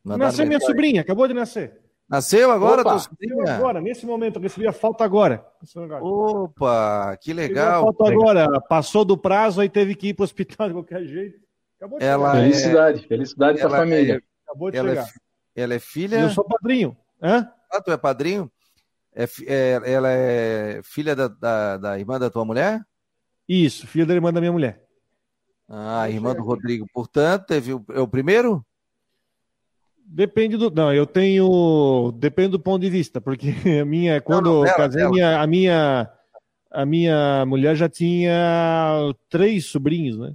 Nasceu 0.05 0.47
minha 0.47 0.62
sobrinha, 0.62 1.01
acabou 1.01 1.27
de 1.27 1.33
nascer. 1.33 1.81
Nasceu 2.07 2.49
agora, 2.49 2.83
Opa, 2.83 2.93
Nasceu 2.93 3.47
agora, 3.49 3.81
nesse 3.81 4.05
momento, 4.05 4.38
eu 4.38 4.41
recebi 4.43 4.65
a 4.65 4.71
falta 4.71 5.03
agora. 5.03 5.45
Opa, 5.99 7.17
que 7.21 7.33
legal. 7.33 7.83
Falta 7.83 8.10
agora, 8.10 8.62
passou 8.62 9.03
do 9.03 9.17
prazo, 9.17 9.60
aí 9.60 9.67
teve 9.67 9.93
que 9.93 10.07
ir 10.07 10.13
para 10.13 10.23
o 10.23 10.23
hospital 10.23 10.69
de 10.69 10.73
qualquer 10.73 11.03
jeito. 11.03 11.45
Acabou 11.75 11.99
de 11.99 12.05
ela 12.05 12.31
chegar. 12.31 12.43
Felicidade, 12.43 13.03
é... 13.03 13.07
felicidade 13.07 13.60
para 13.60 13.67
a 13.67 13.71
família. 13.71 14.13
É... 14.23 14.37
Acabou 14.58 14.72
de 14.72 14.78
ela 14.78 14.89
chegar. 14.89 15.08
É... 15.56 15.62
Ela 15.62 15.74
é 15.76 15.80
filha. 15.80 16.20
Eu 16.20 16.30
sou 16.30 16.43
padrinho. 16.43 16.98
Hã? 17.22 17.50
Ah, 17.72 17.82
tu 17.82 17.91
é 17.91 17.98
padrinho? 17.98 18.52
É, 19.13 19.24
é, 19.48 19.91
ela 19.91 20.10
é 20.10 20.82
filha 20.84 21.15
da, 21.15 21.28
da, 21.28 21.78
da, 21.78 22.00
irmã 22.00 22.20
da 22.20 22.30
tua 22.30 22.46
mulher? 22.46 22.82
Isso, 23.48 23.88
filha 23.88 24.06
da 24.06 24.13
irmã 24.13 24.32
da 24.32 24.39
minha 24.39 24.52
mulher. 24.52 24.84
Ah, 25.67 26.10
irmã 26.10 26.36
do 26.36 26.43
Rodrigo. 26.43 26.88
Portanto, 26.93 27.46
teve 27.48 27.74
o, 27.74 27.84
é 27.89 28.00
o 28.00 28.08
primeiro? 28.08 28.63
Depende 30.06 30.56
do. 30.56 30.70
Não, 30.70 30.93
eu 30.93 31.06
tenho. 31.06 32.13
Depende 32.17 32.52
do 32.52 32.60
ponto 32.60 32.82
de 32.82 32.89
vista, 32.89 33.20
porque 33.20 33.50
a 33.82 33.86
minha. 33.86 34.22
Quando 34.22 34.46
não, 34.46 34.62
não, 34.62 34.67
eu 34.67 34.76
casei, 34.76 35.04
a 35.04 35.10
minha, 35.10 35.41
a 35.41 35.48
minha. 35.48 36.13
A 36.70 36.86
minha 36.86 37.46
mulher 37.46 37.76
já 37.76 37.89
tinha 37.89 38.34
três 39.30 39.65
sobrinhos, 39.65 40.17
né? 40.20 40.34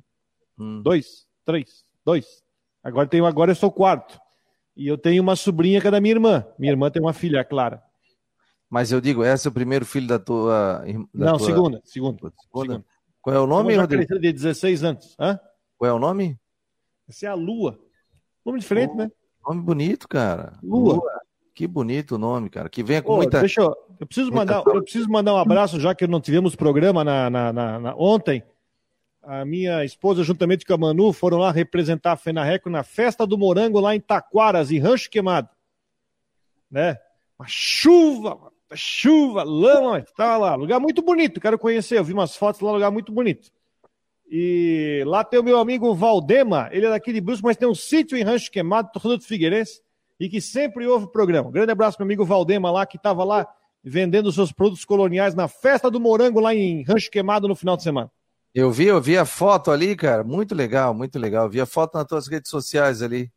Hum. 0.59 0.83
Dois, 0.83 1.27
três, 1.45 1.85
dois. 2.05 2.42
Agora 2.83 3.07
tenho, 3.07 3.27
agora 3.27 3.51
eu 3.51 3.55
sou 3.55 3.71
quarto. 3.71 4.21
E 4.77 4.89
eu 4.89 4.97
tenho 4.97 5.23
uma 5.23 5.37
sobrinha 5.37 5.81
que 5.81 5.89
é 5.89 5.91
da 5.91 6.01
minha 6.01 6.15
irmã. 6.15 6.47
Minha 6.59 6.73
irmã 6.73 6.91
tem 6.91 7.01
uma 7.01 7.13
filha, 7.13 7.41
a 7.41 7.45
Clara. 7.45 7.83
Mas 8.69 8.91
eu 8.91 9.01
digo, 9.01 9.23
esse 9.23 9.47
é 9.47 9.51
o 9.51 9.55
primeiro 9.55 9.85
filho 9.85 10.07
da 10.07 10.19
tua. 10.19 10.83
Da 11.15 11.27
não, 11.27 11.37
tua... 11.37 11.47
segunda, 11.47 11.83
segunda, 11.85 12.33
segunda. 12.43 12.85
Qual 13.21 13.37
é 13.37 13.39
o 13.39 13.47
nome, 13.47 13.77
Rodrigo? 13.77 14.19
de 14.19 14.33
16 14.33 14.83
anos. 14.83 15.15
Hã? 15.21 15.39
Qual 15.77 15.91
é 15.91 15.93
o 15.93 15.99
nome? 15.99 16.39
Esse 17.09 17.27
é 17.27 17.29
a 17.29 17.35
Lua. 17.35 17.79
Nome 18.45 18.59
diferente, 18.59 18.93
oh. 18.95 18.97
né? 18.97 19.11
Nome 19.47 19.63
bonito, 19.63 20.09
cara. 20.09 20.59
Lua. 20.63 20.95
Lua. 20.95 21.23
Que 21.55 21.67
bonito 21.67 22.15
o 22.15 22.19
nome, 22.19 22.49
cara. 22.49 22.69
Que 22.69 22.83
venha 22.83 23.03
com 23.03 23.17
muita. 23.17 23.41
Deixa 23.41 23.61
eu. 23.61 23.77
Eu 24.01 24.07
preciso, 24.07 24.33
mandar, 24.33 24.63
eu 24.67 24.83
preciso 24.83 25.09
mandar 25.09 25.35
um 25.35 25.39
abraço, 25.39 25.79
já 25.79 25.95
que 25.95 26.07
não 26.09 26.21
tivemos 26.21 26.57
programa 26.57 27.05
na, 27.05 27.31
na, 27.31 27.53
na, 27.53 27.79
na, 27.79 27.95
ontem. 27.95 28.43
A 29.23 29.45
minha 29.45 29.85
esposa, 29.85 30.25
juntamente 30.25 30.67
com 30.67 30.75
a 30.75 30.79
Manu, 30.79 31.13
foram 31.13 31.39
lá 31.39 31.53
representar 31.53 32.13
a 32.13 32.17
Fenarreco 32.17 32.69
na 32.69 32.83
festa 32.83 33.25
do 33.25 33.39
morango 33.39 33.79
lá 33.79 33.95
em 33.95 34.01
Taquaras, 34.01 34.73
em 34.73 34.81
Rancho 34.81 35.09
Queimado. 35.09 35.49
Né? 36.69 36.99
Uma 37.39 37.47
chuva, 37.47 38.53
chuva, 38.75 39.45
lama, 39.45 40.01
estava 40.01 40.37
lá. 40.39 40.55
Lugar 40.57 40.81
muito 40.81 41.03
bonito, 41.03 41.41
quero 41.41 41.57
conhecer. 41.57 41.99
Eu 41.99 42.05
vi 42.05 42.13
umas 42.13 42.37
fotos 42.37 42.61
lá, 42.61 42.73
lugar 42.73 42.91
muito 42.91 43.13
bonito. 43.13 43.51
E 44.29 45.05
lá 45.07 45.23
tem 45.23 45.39
o 45.39 45.43
meu 45.43 45.59
amigo 45.59 45.95
Valdema, 45.95 46.69
ele 46.73 46.87
é 46.87 46.91
daqui 46.91 47.13
de 47.13 47.21
Brusque, 47.21 47.45
mas 47.45 47.57
tem 47.57 47.69
um 47.69 47.75
sítio 47.75 48.17
em 48.17 48.23
Rancho 48.23 48.51
Queimado, 48.51 48.91
torcedor 48.91 49.19
do 49.19 49.25
Figueirense, 49.25 49.83
e 50.19 50.29
que 50.29 50.41
sempre 50.41 50.87
ouve 50.87 51.05
o 51.05 51.09
programa. 51.09 51.49
Um 51.49 51.53
grande 51.53 51.71
abraço 51.71 51.99
meu 52.01 52.07
amigo 52.07 52.25
Valdema 52.25 52.71
lá, 52.71 52.87
que 52.87 52.97
estava 52.97 53.23
lá 53.25 53.47
vendendo 53.85 54.33
seus 54.33 54.51
produtos 54.51 54.85
coloniais 54.85 55.35
na 55.35 55.49
festa 55.49 55.91
do 55.91 56.01
morango 56.01 56.41
lá 56.41 56.55
em 56.55 56.83
Rancho 56.83 57.11
Queimado 57.11 57.47
no 57.47 57.55
final 57.55 57.77
de 57.77 57.83
semana. 57.83 58.11
Eu 58.55 58.71
vi, 58.71 58.87
eu 58.87 59.01
vi 59.01 59.17
a 59.17 59.25
foto 59.25 59.71
ali, 59.71 59.97
cara, 59.97 60.23
muito 60.23 60.55
legal, 60.55 60.93
muito 60.93 61.19
legal. 61.19 61.47
Eu 61.47 61.51
vi 61.51 61.61
a 61.61 61.67
foto 61.67 61.97
nas 61.97 62.07
tuas 62.07 62.29
redes 62.29 62.51
sociais 62.51 63.01
ali, 63.01 63.33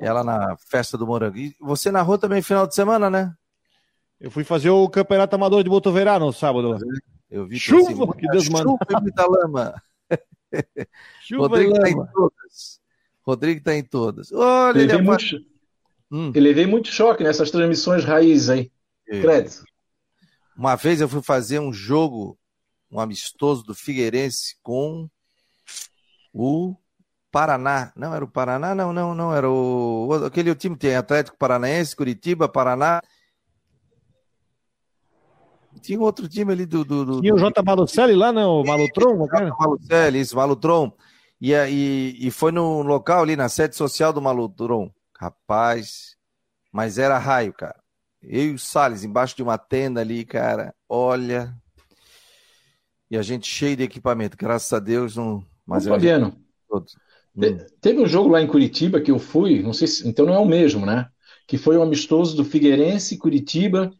ela 0.00 0.24
na 0.24 0.56
festa 0.56 0.96
do 0.96 1.06
morango. 1.06 1.36
E 1.36 1.54
você 1.60 1.90
narrou 1.90 2.16
também 2.16 2.40
final 2.40 2.66
de 2.66 2.74
semana, 2.74 3.10
né? 3.10 3.34
Eu 4.18 4.30
fui 4.30 4.44
fazer 4.44 4.70
o 4.70 4.88
campeonato 4.88 5.36
amador 5.36 5.62
de 5.62 5.70
Botoverá 5.70 6.18
no 6.18 6.32
sábado. 6.32 6.78
Eu 7.30 7.46
vi 7.46 7.58
chuva, 7.58 7.90
assim, 7.90 8.12
que 8.18 8.28
Deus 8.28 8.48
manda. 8.48 8.64
Chuva 8.64 8.86
e 8.90 9.00
muita 9.02 9.26
lama. 9.26 9.74
Rodrigo 11.36 11.72
está 11.72 11.88
em 11.90 12.06
todas. 12.06 12.80
Rodrigo 13.22 13.58
está 13.58 13.74
em 13.74 13.82
todas. 13.84 14.32
Olha, 14.32 14.80
ele, 14.80 14.92
ele 14.92 15.02
muito, 15.02 15.24
hum. 16.10 16.32
ele 16.34 16.40
levei 16.40 16.66
muito 16.66 16.88
choque 16.88 17.22
nessas 17.22 17.50
transmissões 17.50 18.04
raiz 18.04 18.48
aí. 18.48 18.72
É. 19.06 19.20
Crédito. 19.20 19.64
Uma 20.56 20.74
vez 20.74 21.00
eu 21.00 21.08
fui 21.08 21.22
fazer 21.22 21.60
um 21.60 21.72
jogo, 21.72 22.38
um 22.90 23.00
amistoso 23.00 23.62
do 23.62 23.74
Figueirense 23.74 24.56
com 24.62 25.08
o 26.32 26.76
Paraná. 27.30 27.92
Não 27.94 28.14
era 28.14 28.24
o 28.24 28.30
Paraná, 28.30 28.74
não, 28.74 28.92
não, 28.92 29.14
não. 29.14 29.34
Era 29.34 29.50
o. 29.50 30.08
Aquele 30.26 30.54
time 30.54 30.76
tem 30.76 30.96
Atlético 30.96 31.36
Paranaense, 31.36 31.96
Curitiba, 31.96 32.48
Paraná. 32.48 33.00
Tinha 35.80 36.00
outro 36.00 36.28
time 36.28 36.52
ali 36.52 36.66
do. 36.66 36.84
do, 36.84 37.04
do 37.04 37.20
Tinha 37.20 37.34
o 37.34 37.38
J. 37.38 37.62
Malucelli 37.62 38.14
lá, 38.14 38.32
né? 38.32 38.44
O 38.44 38.64
Malutron? 38.64 39.26
J. 39.26 39.50
Malucelli, 39.58 40.20
isso, 40.20 40.36
Malutron. 40.36 40.92
E, 41.40 41.52
e, 41.52 42.16
e 42.26 42.30
foi 42.30 42.50
no 42.50 42.82
local 42.82 43.22
ali, 43.22 43.36
na 43.36 43.48
sede 43.48 43.76
social 43.76 44.12
do 44.12 44.20
Malutron. 44.20 44.90
Rapaz, 45.16 46.16
mas 46.72 46.98
era 46.98 47.18
raio, 47.18 47.52
cara. 47.52 47.78
Eu 48.22 48.46
e 48.46 48.54
o 48.54 48.58
Salles 48.58 49.04
embaixo 49.04 49.36
de 49.36 49.42
uma 49.42 49.58
tenda 49.58 50.00
ali, 50.00 50.24
cara. 50.24 50.74
Olha. 50.88 51.54
E 53.10 53.16
a 53.16 53.22
gente 53.22 53.48
cheio 53.48 53.76
de 53.76 53.82
equipamento, 53.82 54.36
graças 54.36 54.72
a 54.72 54.78
Deus. 54.78 55.16
Não... 55.16 55.44
Mas 55.66 55.86
Ô, 55.86 55.90
Fabiano, 55.90 56.36
gente... 57.36 57.66
teve 57.80 58.00
um 58.00 58.06
jogo 58.06 58.28
lá 58.28 58.42
em 58.42 58.46
Curitiba 58.46 59.00
que 59.00 59.10
eu 59.10 59.18
fui, 59.18 59.62
não 59.62 59.72
sei 59.72 59.88
se. 59.88 60.06
Então 60.06 60.26
não 60.26 60.34
é 60.34 60.38
o 60.38 60.46
mesmo, 60.46 60.84
né? 60.84 61.08
Que 61.46 61.56
foi 61.56 61.76
um 61.78 61.82
amistoso 61.82 62.36
do 62.36 62.44
Figueirense 62.44 63.16
Curitiba 63.16 63.90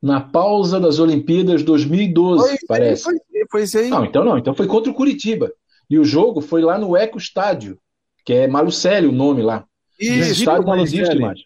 na 0.00 0.20
pausa 0.20 0.78
das 0.78 0.98
Olimpíadas 0.98 1.62
2012, 1.62 2.48
foi, 2.48 2.58
parece. 2.68 3.04
Foi, 3.04 3.18
foi 3.50 3.62
isso 3.62 3.78
aí. 3.78 3.88
Não, 3.88 4.04
então 4.04 4.24
não, 4.24 4.36
então 4.38 4.54
foi 4.54 4.66
contra 4.66 4.90
o 4.90 4.94
Curitiba. 4.94 5.52
E 5.88 5.98
o 5.98 6.04
jogo 6.04 6.40
foi 6.40 6.62
lá 6.62 6.78
no 6.78 6.96
Eco 6.96 7.18
Estádio, 7.18 7.78
que 8.24 8.32
é 8.32 8.46
Malucelli 8.46 9.06
o 9.06 9.12
nome 9.12 9.42
lá. 9.42 9.66
Isso, 9.98 10.28
o 10.28 10.32
estádio 10.32 10.66
não 10.66 10.80
existe 10.80 11.18
mais. 11.18 11.40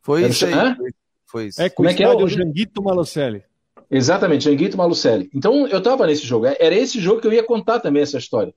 Foi 0.00 0.26
isso 0.26 0.46
aí. 0.46 0.52
Hã? 0.54 0.76
Foi 1.26 1.46
isso. 1.46 1.60
Eco 1.60 1.76
Como 1.76 1.88
é 1.88 1.94
que 1.94 2.02
é 2.02 2.08
o 2.08 2.28
Janguito 2.28 2.82
Malucelli. 2.82 3.42
Exatamente, 3.90 4.44
Janguito 4.44 4.76
Malucelli. 4.76 5.30
Então 5.34 5.66
eu 5.66 5.82
tava 5.82 6.06
nesse 6.06 6.26
jogo. 6.26 6.46
Era 6.46 6.74
esse 6.74 7.00
jogo 7.00 7.20
que 7.20 7.26
eu 7.26 7.32
ia 7.32 7.42
contar 7.42 7.80
também 7.80 8.02
essa 8.02 8.18
história. 8.18 8.54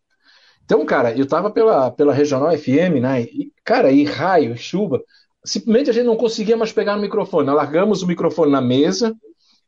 Então, 0.65 0.85
cara, 0.85 1.13
eu 1.17 1.25
tava 1.25 1.49
pela, 1.51 1.91
pela 1.91 2.13
Regional 2.13 2.57
FM, 2.57 2.99
né? 3.01 3.23
E, 3.23 3.51
cara, 3.63 3.91
e 3.91 4.03
raio, 4.03 4.57
chuva. 4.57 5.01
Simplesmente 5.43 5.89
a 5.89 5.93
gente 5.93 6.05
não 6.05 6.15
conseguia 6.15 6.55
mais 6.55 6.71
pegar 6.71 6.95
no 6.95 7.01
microfone. 7.01 7.47
Nós 7.47 7.55
largamos 7.55 8.03
o 8.03 8.07
microfone 8.07 8.51
na 8.51 8.61
mesa, 8.61 9.15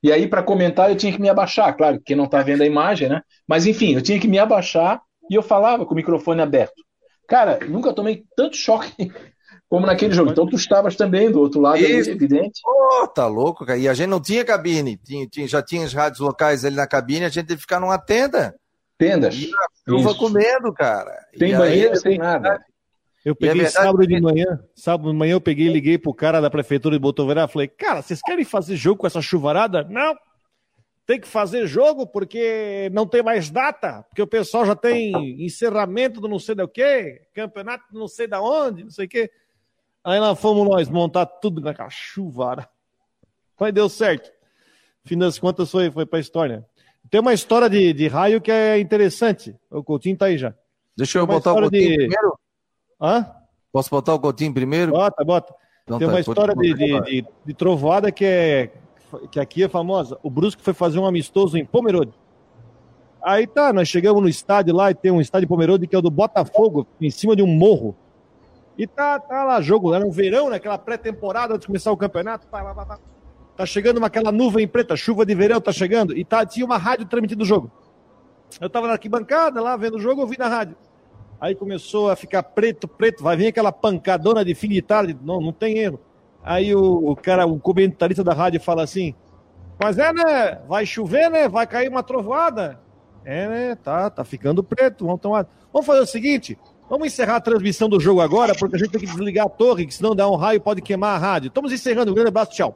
e 0.03 0.11
aí, 0.11 0.27
para 0.27 0.43
comentar, 0.43 0.89
eu 0.89 0.97
tinha 0.97 1.13
que 1.13 1.21
me 1.21 1.29
abaixar, 1.29 1.75
claro, 1.77 2.01
quem 2.05 2.13
não 2.13 2.25
está 2.25 2.43
vendo 2.43 2.61
a 2.61 2.65
imagem, 2.65 3.07
né? 3.07 3.21
Mas 3.47 3.65
enfim, 3.65 3.93
eu 3.95 4.01
tinha 4.01 4.19
que 4.19 4.27
me 4.27 4.37
abaixar 4.37 5.01
e 5.29 5.35
eu 5.35 5.41
falava 5.41 5.85
com 5.85 5.93
o 5.93 5.95
microfone 5.95 6.41
aberto. 6.41 6.83
Cara, 7.25 7.57
nunca 7.69 7.93
tomei 7.93 8.25
tanto 8.35 8.57
choque 8.57 9.09
como 9.73 9.87
naquele 9.87 10.13
jogo. 10.13 10.29
Então 10.29 10.45
tu 10.45 10.55
estavas 10.55 10.95
também 10.95 11.31
do 11.31 11.39
outro 11.39 11.59
lado, 11.59 11.79
Isso. 11.79 12.11
Ali, 12.11 12.11
evidente. 12.11 12.61
Oh, 12.63 13.07
tá 13.07 13.25
louco, 13.25 13.65
cara. 13.65 13.79
E 13.79 13.89
a 13.89 13.93
gente 13.95 14.07
não 14.07 14.21
tinha 14.21 14.45
cabine, 14.45 14.97
tinha, 14.97 15.25
tinha, 15.25 15.47
já 15.47 15.63
tinha 15.63 15.83
as 15.83 15.91
rádios 15.91 16.19
locais 16.19 16.63
ali 16.63 16.75
na 16.75 16.85
cabine, 16.85 17.25
a 17.25 17.29
gente 17.29 17.47
teve 17.47 17.55
que 17.55 17.63
ficar 17.63 17.79
numa 17.79 17.97
tenda. 17.97 18.53
Tendas. 18.99 19.33
E 19.33 19.49
a 19.51 19.89
chuva 19.89 20.13
comendo, 20.13 20.71
cara. 20.71 21.11
Tem 21.39 21.57
banheiro, 21.57 21.95
sem 21.95 22.19
nada. 22.19 22.63
Eu 23.25 23.31
é 23.31 23.35
peguei 23.35 23.63
é 23.63 23.69
sábado 23.69 24.05
de 24.05 24.21
manhã, 24.21 24.59
sábado 24.75 25.11
de 25.11 25.17
manhã 25.17 25.31
eu 25.31 25.41
peguei 25.41 25.65
e 25.65 25.73
liguei 25.73 25.97
pro 25.97 26.13
cara 26.13 26.39
da 26.39 26.51
prefeitura 26.51 26.95
de 26.95 27.01
Botoverá, 27.01 27.47
falei, 27.47 27.67
cara, 27.67 28.03
vocês 28.03 28.21
querem 28.21 28.45
fazer 28.45 28.75
jogo 28.75 28.99
com 28.99 29.07
essa 29.07 29.23
chuvarada? 29.23 29.87
Não, 29.89 30.15
tem 31.03 31.19
que 31.19 31.27
fazer 31.27 31.65
jogo 31.65 32.05
porque 32.05 32.91
não 32.93 33.07
tem 33.07 33.23
mais 33.23 33.49
data, 33.49 34.03
porque 34.07 34.21
o 34.21 34.27
pessoal 34.27 34.67
já 34.67 34.75
tem 34.75 35.43
encerramento 35.43 36.21
do 36.21 36.27
não 36.27 36.37
sei 36.37 36.53
do 36.53 36.67
que, 36.67 37.21
campeonato 37.33 37.85
não 37.91 38.07
sei 38.07 38.27
da 38.27 38.39
onde, 38.39 38.83
não 38.83 38.91
sei 38.91 39.07
o 39.07 39.09
que. 39.09 39.31
Aí 40.03 40.19
lá 40.19 40.35
fomos 40.35 40.67
nós 40.67 40.89
montar 40.89 41.25
tudo 41.25 41.61
naquela 41.61 41.89
chuvara. 41.89 42.67
Mas 43.59 43.73
deu 43.73 43.87
certo. 43.87 44.29
Fim 45.05 45.17
das 45.17 45.39
contas 45.39 45.71
foi, 45.71 45.89
foi 45.89 46.05
pra 46.05 46.19
história. 46.19 46.65
Tem 47.09 47.21
uma 47.21 47.33
história 47.33 47.69
de, 47.69 47.93
de 47.93 48.07
raio 48.07 48.41
que 48.41 48.51
é 48.51 48.79
interessante. 48.79 49.55
O 49.69 49.83
Coutinho 49.83 50.17
tá 50.17 50.25
aí 50.25 50.37
já. 50.37 50.53
Deixa 50.95 51.19
eu 51.19 51.27
botar 51.27 51.53
o 51.53 51.61
Coutinho 51.61 51.89
de... 51.89 51.95
primeiro. 51.95 52.39
Hã? 53.01 53.31
Posso 53.71 53.89
botar 53.89 54.13
o 54.13 54.19
Coutinho 54.19 54.53
primeiro? 54.53 54.91
Bota, 54.91 55.23
bota. 55.23 55.55
Então, 55.83 55.99
Tem 55.99 56.07
tá, 56.07 56.13
uma 56.13 56.19
história 56.19 56.55
de, 56.55 56.73
de, 56.73 57.01
de, 57.01 57.25
de, 57.45 57.53
trovoada 57.53 58.11
que, 58.11 58.25
é, 58.25 58.71
que 59.31 59.39
aqui 59.39 59.63
é 59.63 59.69
famosa. 59.69 60.17
O 60.23 60.29
Brusque 60.29 60.61
foi 60.61 60.73
fazer 60.73 60.99
um 60.99 61.05
amistoso 61.05 61.57
em 61.57 61.65
Pomerode. 61.65 62.13
Aí 63.21 63.47
tá, 63.47 63.71
nós 63.71 63.87
chegamos 63.87 64.21
no 64.21 64.29
estádio 64.29 64.75
lá 64.75 64.91
e 64.91 64.95
tem 64.95 65.11
um 65.11 65.21
estádio 65.21 65.47
Pomerode 65.47 65.87
que 65.87 65.95
é 65.95 65.99
o 65.99 66.01
do 66.01 66.11
Botafogo, 66.11 66.87
em 66.99 67.09
cima 67.09 67.35
de 67.35 67.41
um 67.41 67.47
morro. 67.47 67.95
E 68.77 68.87
tá, 68.87 69.19
tá 69.19 69.43
lá 69.43 69.61
jogo, 69.61 69.93
era 69.93 70.03
no 70.03 70.11
verão, 70.11 70.49
naquela 70.49 70.77
pré-temporada 70.77 71.53
antes 71.53 71.61
de 71.61 71.67
começar 71.67 71.91
o 71.91 71.97
campeonato. 71.97 72.47
Tá 73.55 73.65
chegando 73.65 73.97
uma, 73.97 74.07
aquela 74.07 74.31
nuvem 74.31 74.67
preta, 74.67 74.95
chuva 74.95 75.25
de 75.25 75.35
verão 75.35 75.61
tá 75.61 75.71
chegando, 75.71 76.17
e 76.17 76.25
tá, 76.25 76.45
tinha 76.45 76.65
uma 76.65 76.77
rádio 76.77 77.05
transmitindo 77.05 77.43
o 77.43 77.45
jogo. 77.45 77.71
Eu 78.59 78.69
tava 78.69 78.87
na 78.87 78.93
arquibancada 78.93 79.61
lá 79.61 79.75
vendo 79.77 79.97
o 79.97 79.99
jogo, 79.99 80.21
ouvi 80.21 80.37
na 80.37 80.47
rádio. 80.47 80.75
Aí 81.39 81.53
começou 81.53 82.09
a 82.09 82.15
ficar 82.15 82.41
preto, 82.41 82.87
preto, 82.87 83.21
vai 83.21 83.35
vir 83.35 83.47
aquela 83.47 83.71
pancadona 83.71 84.45
de 84.45 84.55
fim 84.55 84.69
de 84.69 84.81
tarde, 84.81 85.17
não, 85.21 85.39
não 85.41 85.51
tem 85.51 85.77
erro. 85.77 85.99
Aí 86.43 86.75
o, 86.75 87.11
o 87.11 87.15
cara, 87.15 87.45
o 87.45 87.59
comentarista 87.59 88.23
da 88.23 88.33
rádio 88.33 88.59
fala 88.59 88.83
assim: 88.83 89.13
Mas 89.81 89.97
é, 89.97 90.11
né? 90.11 90.61
Vai 90.67 90.85
chover, 90.85 91.29
né? 91.29 91.47
Vai 91.47 91.65
cair 91.65 91.89
uma 91.89 92.03
trovoada. 92.03 92.79
É, 93.23 93.47
né? 93.47 93.75
Tá, 93.75 94.09
tá 94.09 94.23
ficando 94.23 94.63
preto. 94.63 95.05
Vamos 95.05 95.21
tomar. 95.21 95.47
Vamos 95.71 95.85
fazer 95.85 96.01
o 96.01 96.05
seguinte: 96.05 96.57
vamos 96.93 97.07
encerrar 97.07 97.37
a 97.37 97.41
transmissão 97.41 97.89
do 97.89 97.99
jogo 97.99 98.21
agora, 98.21 98.53
porque 98.53 98.75
a 98.75 98.79
gente 98.79 98.91
tem 98.91 99.01
que 99.01 99.07
desligar 99.07 99.47
a 99.47 99.49
torre, 99.49 99.87
que 99.87 99.93
senão 99.95 100.15
dá 100.15 100.29
um 100.29 100.35
raio 100.35 100.61
pode 100.61 100.79
queimar 100.79 101.15
a 101.15 101.17
rádio. 101.17 101.47
Estamos 101.47 101.73
encerrando. 101.73 102.11
Um 102.11 102.13
grande 102.13 102.27
abraço, 102.27 102.51
tchau. 102.51 102.75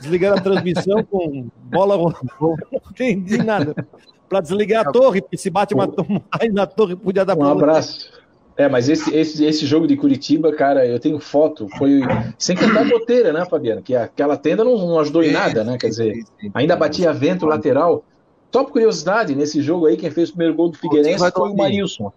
Desligaram 0.00 0.36
a 0.36 0.40
transmissão 0.40 1.02
com 1.10 1.48
bola 1.64 1.96
Não 2.40 2.56
entendi 2.92 3.38
nada. 3.38 3.74
Para 4.28 4.40
desligar 4.42 4.86
a 4.86 4.92
torre, 4.92 5.20
porque 5.20 5.36
se 5.36 5.50
bate 5.50 5.74
uma 5.74 5.92
raio 6.32 6.52
na 6.54 6.68
torre, 6.68 6.94
podia 6.94 7.24
dar 7.24 7.36
Um 7.36 7.42
abraço. 7.42 8.12
É, 8.56 8.68
mas 8.68 8.88
esse, 8.88 9.12
esse, 9.12 9.44
esse 9.44 9.66
jogo 9.66 9.88
de 9.88 9.96
Curitiba, 9.96 10.52
cara, 10.52 10.86
eu 10.86 11.00
tenho 11.00 11.18
foto, 11.18 11.66
foi 11.78 12.02
sem 12.38 12.54
contar 12.54 12.82
a 12.82 12.88
goteira, 12.88 13.32
né, 13.32 13.44
Fabiano? 13.44 13.82
Que 13.82 13.96
aquela 13.96 14.36
tenda 14.36 14.62
não, 14.62 14.76
não 14.78 15.00
ajudou 15.00 15.24
em 15.24 15.32
nada, 15.32 15.64
né? 15.64 15.76
Quer 15.78 15.88
dizer, 15.88 16.22
ainda 16.54 16.76
batia 16.76 17.12
vento 17.12 17.44
lateral. 17.44 18.04
Top 18.52 18.70
curiosidade, 18.70 19.34
nesse 19.34 19.60
jogo 19.62 19.86
aí, 19.86 19.96
quem 19.96 20.10
fez 20.10 20.28
o 20.28 20.32
primeiro 20.32 20.54
gol 20.54 20.68
do 20.68 20.78
Figueirense 20.78 21.28
foi 21.32 21.50
o 21.50 21.56
Maílson. 21.56 22.12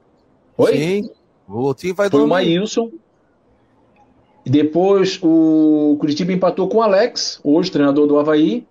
Oi? 0.57 0.77
Sim, 0.77 1.09
o 1.47 1.73
time 1.73 1.93
vai 1.93 2.09
Foi 2.09 2.21
o 2.21 2.27
Maílson. 2.27 2.91
Depois 4.45 5.19
o 5.21 5.95
Curitiba 5.99 6.33
empatou 6.33 6.67
com 6.67 6.77
o 6.77 6.81
Alex, 6.81 7.39
hoje 7.43 7.71
treinador 7.71 8.07
do 8.07 8.19
Havaí. 8.19 8.67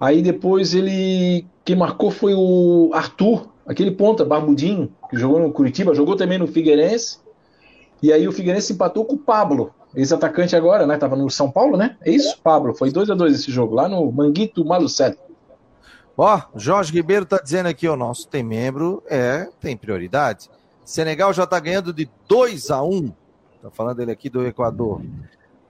Aí 0.00 0.22
depois 0.22 0.74
ele. 0.74 1.46
Quem 1.64 1.76
marcou 1.76 2.10
foi 2.10 2.34
o 2.34 2.90
Arthur, 2.94 3.48
aquele 3.66 3.90
ponta, 3.90 4.24
barbudinho, 4.24 4.92
que 5.10 5.16
jogou 5.18 5.40
no 5.40 5.52
Curitiba, 5.52 5.94
jogou 5.94 6.16
também 6.16 6.38
no 6.38 6.46
Figueirense. 6.46 7.18
E 8.02 8.12
aí 8.12 8.26
o 8.26 8.32
Figueirense 8.32 8.72
empatou 8.72 9.04
com 9.04 9.16
o 9.16 9.18
Pablo, 9.18 9.74
ex-atacante 9.94 10.54
agora, 10.54 10.86
né? 10.86 10.96
Tava 10.96 11.16
no 11.16 11.28
São 11.30 11.50
Paulo, 11.50 11.76
né? 11.76 11.96
É 12.02 12.10
isso, 12.10 12.38
Pablo. 12.42 12.74
Foi 12.74 12.90
2 12.90 13.10
a 13.10 13.14
2 13.14 13.34
esse 13.34 13.50
jogo, 13.50 13.74
lá 13.74 13.88
no 13.88 14.10
Manguito 14.12 14.64
Malucelli. 14.64 15.18
Ó, 16.16 16.40
Jorge 16.54 16.92
Ribeiro 16.92 17.26
tá 17.26 17.38
dizendo 17.42 17.66
aqui, 17.66 17.86
o 17.88 17.96
nosso 17.96 18.28
tem 18.28 18.42
membro, 18.42 19.02
é, 19.08 19.48
tem 19.60 19.76
prioridade. 19.76 20.48
Senegal 20.86 21.32
já 21.34 21.46
tá 21.46 21.60
ganhando 21.60 21.92
de 21.92 22.08
2 22.26 22.70
a 22.70 22.82
1 22.82 23.12
Tá 23.60 23.70
falando 23.70 24.00
ele 24.00 24.12
aqui 24.12 24.30
do 24.30 24.46
Equador. 24.46 25.02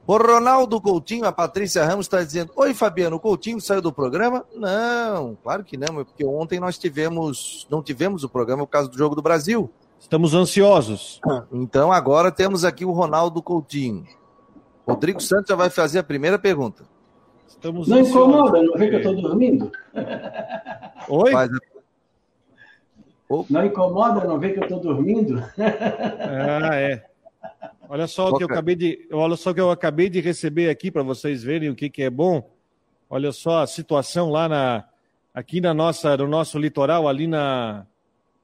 O 0.07 0.17
Ronaldo 0.19 0.81
Coutinho, 0.81 1.25
a 1.25 1.33
Patrícia 1.33 1.85
Ramos 1.85 2.05
está 2.05 2.23
dizendo: 2.23 2.53
Oi, 2.55 2.75
Fabiano, 2.75 3.17
o 3.17 3.21
Coutinho 3.21 3.61
saiu 3.61 3.81
do 3.81 3.93
programa? 3.93 4.45
Não, 4.55 5.37
claro 5.43 5.65
que 5.65 5.79
não, 5.79 6.05
porque 6.05 6.25
ontem 6.25 6.61
nós 6.61 6.79
tivemos, 6.79 7.67
não 7.71 7.83
tivemos 7.83 8.23
o 8.23 8.29
programa 8.29 8.67
por 8.67 8.71
causa 8.71 8.89
do 8.91 8.99
jogo 8.99 9.15
do 9.15 9.23
Brasil. 9.23 9.71
Estamos 9.99 10.35
ansiosos. 10.35 11.21
Então 11.51 11.91
agora 11.91 12.31
temos 12.31 12.65
aqui 12.65 12.85
o 12.85 12.93
Ronaldo 12.93 13.43
Coutinho. 13.43 14.07
Rodrigo 14.87 15.21
Santos 15.21 15.49
já 15.49 15.57
vai 15.57 15.71
fazer 15.71 16.01
a 16.01 16.05
primeira 16.05 16.39
pergunta. 16.39 16.85
Estamos 17.49 17.89
não 17.89 17.99
ansiosos. 17.99 18.15
incomoda, 18.15 18.63
não 18.63 18.75
vê 18.75 18.89
que 18.91 18.95
eu 18.97 18.99
estou 18.99 19.23
dormindo? 19.23 19.73
Oi? 21.09 21.33
Faz... 21.33 21.51
Não 23.51 23.67
incomoda, 23.67 24.25
não 24.25 24.39
vê 24.39 24.53
que 24.53 24.59
eu 24.59 24.65
estou 24.65 24.81
dormindo? 24.81 25.43
Ah, 25.59 26.77
é. 26.77 27.05
Olha 27.89 28.07
só 28.07 28.29
o 28.29 28.37
que 28.37 28.43
eu 28.43 28.49
acabei 28.49 28.75
de, 28.75 29.09
olha 29.13 29.37
só 29.37 29.55
que 29.55 29.61
eu 29.61 29.71
acabei 29.71 30.09
de 30.09 30.21
receber 30.21 30.69
aqui 30.71 30.91
para 30.91 31.03
vocês 31.03 31.43
verem 31.43 31.71
o 31.71 31.75
que, 31.75 31.89
que 31.89 32.03
é 32.03 32.11
bom. 32.11 32.51
Olha 33.09 33.31
só 33.31 33.63
a 33.63 33.67
situação 33.67 34.31
lá 34.31 34.49
na 34.49 34.85
aqui 35.33 35.61
na 35.61 35.73
nossa 35.73 36.17
no 36.17 36.27
nosso 36.27 36.59
litoral 36.59 37.07
ali 37.07 37.27
na 37.27 37.87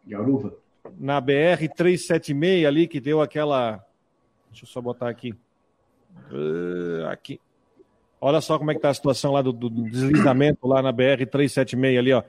Garuva. 0.07 0.55
Na 0.99 1.21
BR 1.21 1.69
376 1.75 2.67
ali 2.67 2.87
que 2.87 3.01
deu 3.01 3.21
aquela 3.21 3.85
Deixa 4.53 4.65
eu 4.65 4.69
só 4.69 4.81
botar 4.83 5.09
aqui. 5.09 5.35
Uh, 6.31 7.07
aqui. 7.11 7.41
Olha 8.21 8.41
só 8.41 8.59
como 8.59 8.71
é 8.71 8.75
que 8.75 8.81
tá 8.81 8.91
a 8.91 8.95
situação 8.95 9.33
lá 9.33 9.41
do, 9.41 9.53
do 9.53 9.71
deslizamento 9.71 10.69
lá 10.69 10.83
na 10.83 10.93
BR 10.93 11.27
376 11.31 11.99
ali, 11.99 12.13
ó. 12.13 12.23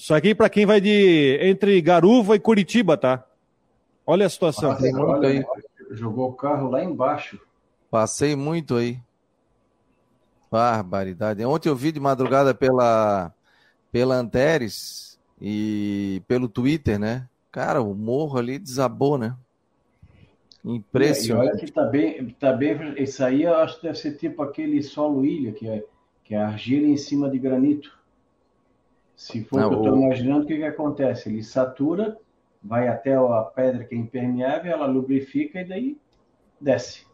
Isso 0.00 0.14
aqui 0.14 0.34
para 0.34 0.48
quem 0.48 0.64
vai 0.64 0.80
de 0.80 1.38
entre 1.42 1.78
Garuva 1.82 2.34
e 2.34 2.40
Curitiba, 2.40 2.96
tá? 2.96 3.22
Olha 4.06 4.24
a 4.24 4.30
situação. 4.30 4.72
Ah, 4.72 4.78
olha, 4.98 5.28
aí 5.28 5.44
jogou 5.90 6.30
o 6.30 6.32
carro 6.32 6.70
lá 6.70 6.82
embaixo. 6.82 7.38
Passei 7.90 8.34
muito 8.34 8.76
aí. 8.76 8.98
Barbaridade. 10.50 11.44
Ontem 11.44 11.68
eu 11.68 11.76
vi 11.76 11.92
de 11.92 12.00
madrugada 12.00 12.54
pela, 12.54 13.30
pela 13.92 14.14
Anteres 14.14 15.20
e 15.38 16.22
pelo 16.26 16.48
Twitter, 16.48 16.98
né? 16.98 17.28
Cara, 17.52 17.82
o 17.82 17.94
morro 17.94 18.38
ali 18.38 18.58
desabou, 18.58 19.18
né? 19.18 19.36
Impressionante. 20.64 21.46
É, 21.46 21.50
olha 21.50 21.60
que 21.60 21.70
tá 21.70 21.84
bem, 21.84 22.30
tá 22.40 22.52
bem. 22.54 22.94
Isso 22.96 23.22
aí 23.22 23.42
eu 23.42 23.54
acho 23.54 23.76
que 23.76 23.82
deve 23.82 23.98
ser 23.98 24.16
tipo 24.16 24.42
aquele 24.42 24.82
solo 24.82 25.26
ilha, 25.26 25.52
que 25.52 25.68
é, 25.68 25.84
que 26.24 26.34
é 26.34 26.38
argila 26.38 26.86
em 26.86 26.96
cima 26.96 27.28
de 27.28 27.38
granito. 27.38 27.99
Se 29.20 29.44
for 29.44 29.62
o 29.62 29.68
que 29.68 29.74
eu 29.74 29.82
estou 29.82 29.96
imaginando, 29.98 30.44
o 30.44 30.46
que, 30.46 30.56
que 30.56 30.64
acontece? 30.64 31.28
Ele 31.28 31.42
satura 31.42 32.16
vai 32.62 32.88
até 32.88 33.14
a 33.14 33.42
pedra 33.54 33.84
que 33.84 33.94
é 33.94 33.98
impermeável, 33.98 34.72
ela 34.72 34.86
lubrifica 34.86 35.60
e 35.60 35.64
daí 35.64 35.98
desce. 36.58 37.06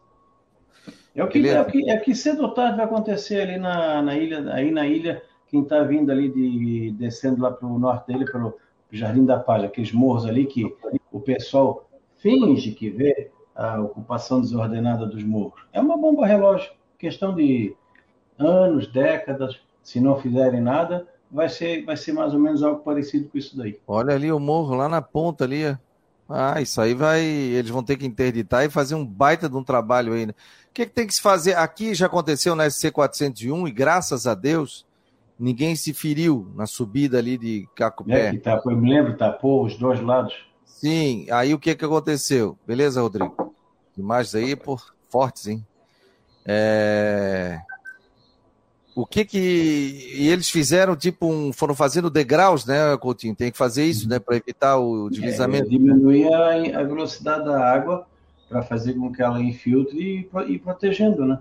É 1.13 1.21
o 1.21 1.27
que, 1.27 1.45
é 1.49 1.61
o 1.61 1.65
que, 1.65 1.89
é 1.89 1.97
o 1.97 2.01
que 2.01 2.15
cedo 2.15 2.43
ou 2.43 2.53
tarde 2.53 2.77
vai 2.77 2.85
acontecer 2.85 3.41
ali 3.41 3.57
na, 3.57 4.01
na 4.01 4.15
ilha, 4.15 4.53
aí 4.53 4.71
na 4.71 4.87
ilha, 4.87 5.21
quem 5.49 5.63
está 5.63 5.83
vindo 5.83 6.09
ali 6.09 6.29
de 6.29 6.91
descendo 6.91 7.41
lá 7.41 7.51
para 7.51 7.67
o 7.67 7.77
norte 7.77 8.07
dele, 8.07 8.23
pelo 8.23 8.57
Jardim 8.89 9.25
da 9.25 9.37
Paz, 9.37 9.65
aqueles 9.65 9.91
morros 9.91 10.25
ali 10.25 10.45
que 10.45 10.63
o 11.11 11.19
pessoal 11.19 11.89
finge 12.15 12.71
que 12.71 12.89
vê 12.89 13.31
a 13.53 13.81
ocupação 13.81 14.39
desordenada 14.39 15.05
dos 15.05 15.25
morros. 15.25 15.61
É 15.73 15.81
uma 15.81 15.97
bomba 15.97 16.25
relógio, 16.25 16.71
questão 16.97 17.35
de 17.35 17.75
anos, 18.37 18.87
décadas, 18.87 19.59
se 19.83 19.99
não 19.99 20.15
fizerem 20.17 20.61
nada, 20.61 21.05
vai 21.31 21.49
ser, 21.49 21.83
vai 21.83 21.97
ser 21.97 22.13
mais 22.13 22.33
ou 22.33 22.39
menos 22.39 22.63
algo 22.63 22.81
parecido 22.81 23.29
com 23.29 23.37
isso 23.37 23.57
daí. 23.57 23.79
Olha 23.87 24.15
ali 24.15 24.31
o 24.31 24.39
morro 24.39 24.75
lá 24.75 24.89
na 24.89 25.01
ponta 25.01 25.43
ali. 25.43 25.77
Ah, 26.29 26.61
isso 26.61 26.81
aí 26.81 26.93
vai. 26.93 27.21
Eles 27.23 27.69
vão 27.71 27.83
ter 27.83 27.97
que 27.97 28.05
interditar 28.05 28.65
e 28.65 28.69
fazer 28.69 28.95
um 28.95 29.05
baita 29.05 29.47
de 29.47 29.55
um 29.55 29.63
trabalho 29.63 30.13
aí. 30.13 30.25
Né? 30.25 30.33
O 30.69 30.73
que, 30.73 30.85
que 30.85 30.91
tem 30.91 31.07
que 31.07 31.13
se 31.13 31.21
fazer? 31.21 31.57
Aqui 31.57 31.93
já 31.93 32.07
aconteceu 32.07 32.55
na 32.55 32.65
SC401 32.67 33.67
e 33.67 33.71
graças 33.71 34.27
a 34.27 34.35
Deus 34.35 34.85
ninguém 35.39 35.75
se 35.75 35.93
feriu 35.93 36.51
na 36.55 36.65
subida 36.65 37.17
ali 37.17 37.37
de 37.37 37.67
Cacupé. 37.75 38.27
É, 38.27 38.31
que 38.31 38.39
tapou, 38.39 38.71
eu 38.71 38.77
me 38.77 38.89
lembro, 38.89 39.15
tapou 39.15 39.63
os 39.63 39.77
dois 39.77 40.01
lados. 40.01 40.33
Sim, 40.65 41.27
aí 41.31 41.53
o 41.53 41.59
que, 41.59 41.75
que 41.75 41.85
aconteceu? 41.85 42.57
Beleza, 42.65 43.01
Rodrigo? 43.01 43.53
Imagens 43.97 44.35
aí 44.35 44.55
por 44.55 44.93
fortes, 45.09 45.47
hein? 45.47 45.65
É 46.45 47.59
o 48.97 49.05
que 49.05 49.23
que 49.23 49.37
e 50.17 50.27
eles 50.27 50.49
fizeram 50.49 50.95
tipo 50.95 51.27
um 51.27 51.53
foram 51.53 51.75
fazendo 51.75 52.09
degraus 52.09 52.65
né 52.65 52.97
Coutinho? 52.97 53.35
Tem 53.35 53.51
que 53.51 53.57
fazer 53.57 53.85
isso 53.85 54.09
né 54.09 54.17
para 54.17 54.35
evitar 54.35 54.79
o 54.79 55.07
deslizamento. 55.07 55.67
é, 55.67 55.69
diminuir 55.69 56.33
a, 56.33 56.79
a, 56.79 56.83
velocidade 56.83 57.45
da 57.45 57.63
água 57.63 58.07
para 58.49 58.63
fazer 58.63 58.95
com 58.95 59.11
que 59.11 59.21
ela 59.21 59.39
infiltre 59.39 59.99
e 59.99 60.51
ir 60.51 60.57
protegendo 60.57 61.27
né? 61.27 61.37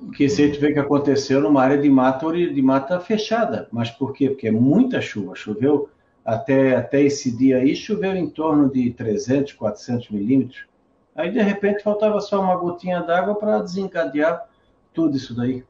Porque 0.00 0.30
se 0.30 0.48
tu 0.48 0.58
vê 0.58 0.72
que 0.72 0.78
aconteceu 0.78 1.42
numa 1.42 1.62
área 1.62 1.76
de 1.76 1.90
mata 1.90 2.32
de 2.32 2.62
mata 2.62 2.98
fechada. 3.00 3.68
Mas 3.70 3.90
por 3.90 4.14
quê? 4.14 4.30
Porque 4.30 4.48
é 4.48 4.52
muita 4.52 5.02
chuva. 5.02 5.34
Choveu 5.34 5.90
até 6.24 6.76
até 6.76 7.02
esse 7.02 7.36
dia 7.36 7.58
aí 7.58 7.76
choveu 7.76 8.14
em 8.14 8.30
torno 8.30 8.70
de 8.70 8.90
300 8.92 9.52
400 9.52 10.08
milímetros. 10.08 10.64
Aí 11.14 11.30
de 11.30 11.42
repente 11.42 11.82
faltava 11.82 12.18
só 12.22 12.40
uma 12.40 12.56
gotinha 12.56 13.02
d'água 13.02 13.34
para 13.34 13.60
desencadear 13.60 14.48
tudo 14.94 15.14
isso 15.14 15.36
daí 15.36 15.62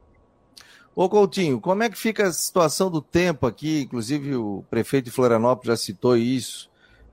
Ô 0.99 1.09
Coutinho, 1.09 1.61
como 1.61 1.85
é 1.85 1.89
que 1.89 1.97
fica 1.97 2.27
a 2.27 2.33
situação 2.33 2.91
do 2.91 3.01
tempo 3.01 3.47
aqui? 3.47 3.83
Inclusive 3.83 4.35
o 4.35 4.65
prefeito 4.69 5.05
de 5.05 5.13
Florianópolis 5.13 5.69
já 5.69 5.77
citou 5.77 6.17
isso. 6.17 6.69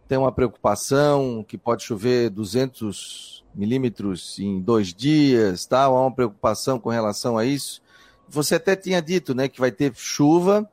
Tem 0.07 0.17
uma 0.17 0.31
preocupação 0.31 1.45
que 1.47 1.55
pode 1.55 1.83
chover 1.83 2.31
200 2.31 3.45
milímetros 3.53 4.39
em 4.39 4.59
dois 4.59 4.91
dias, 4.91 5.67
tal. 5.67 5.95
Há 5.95 6.01
uma 6.01 6.11
preocupação 6.11 6.79
com 6.79 6.89
relação 6.89 7.37
a 7.37 7.45
isso. 7.45 7.79
Você 8.27 8.55
até 8.55 8.75
tinha 8.75 8.99
dito, 8.99 9.35
né, 9.35 9.47
que 9.47 9.59
vai 9.59 9.71
ter 9.71 9.93
chuva, 9.93 10.67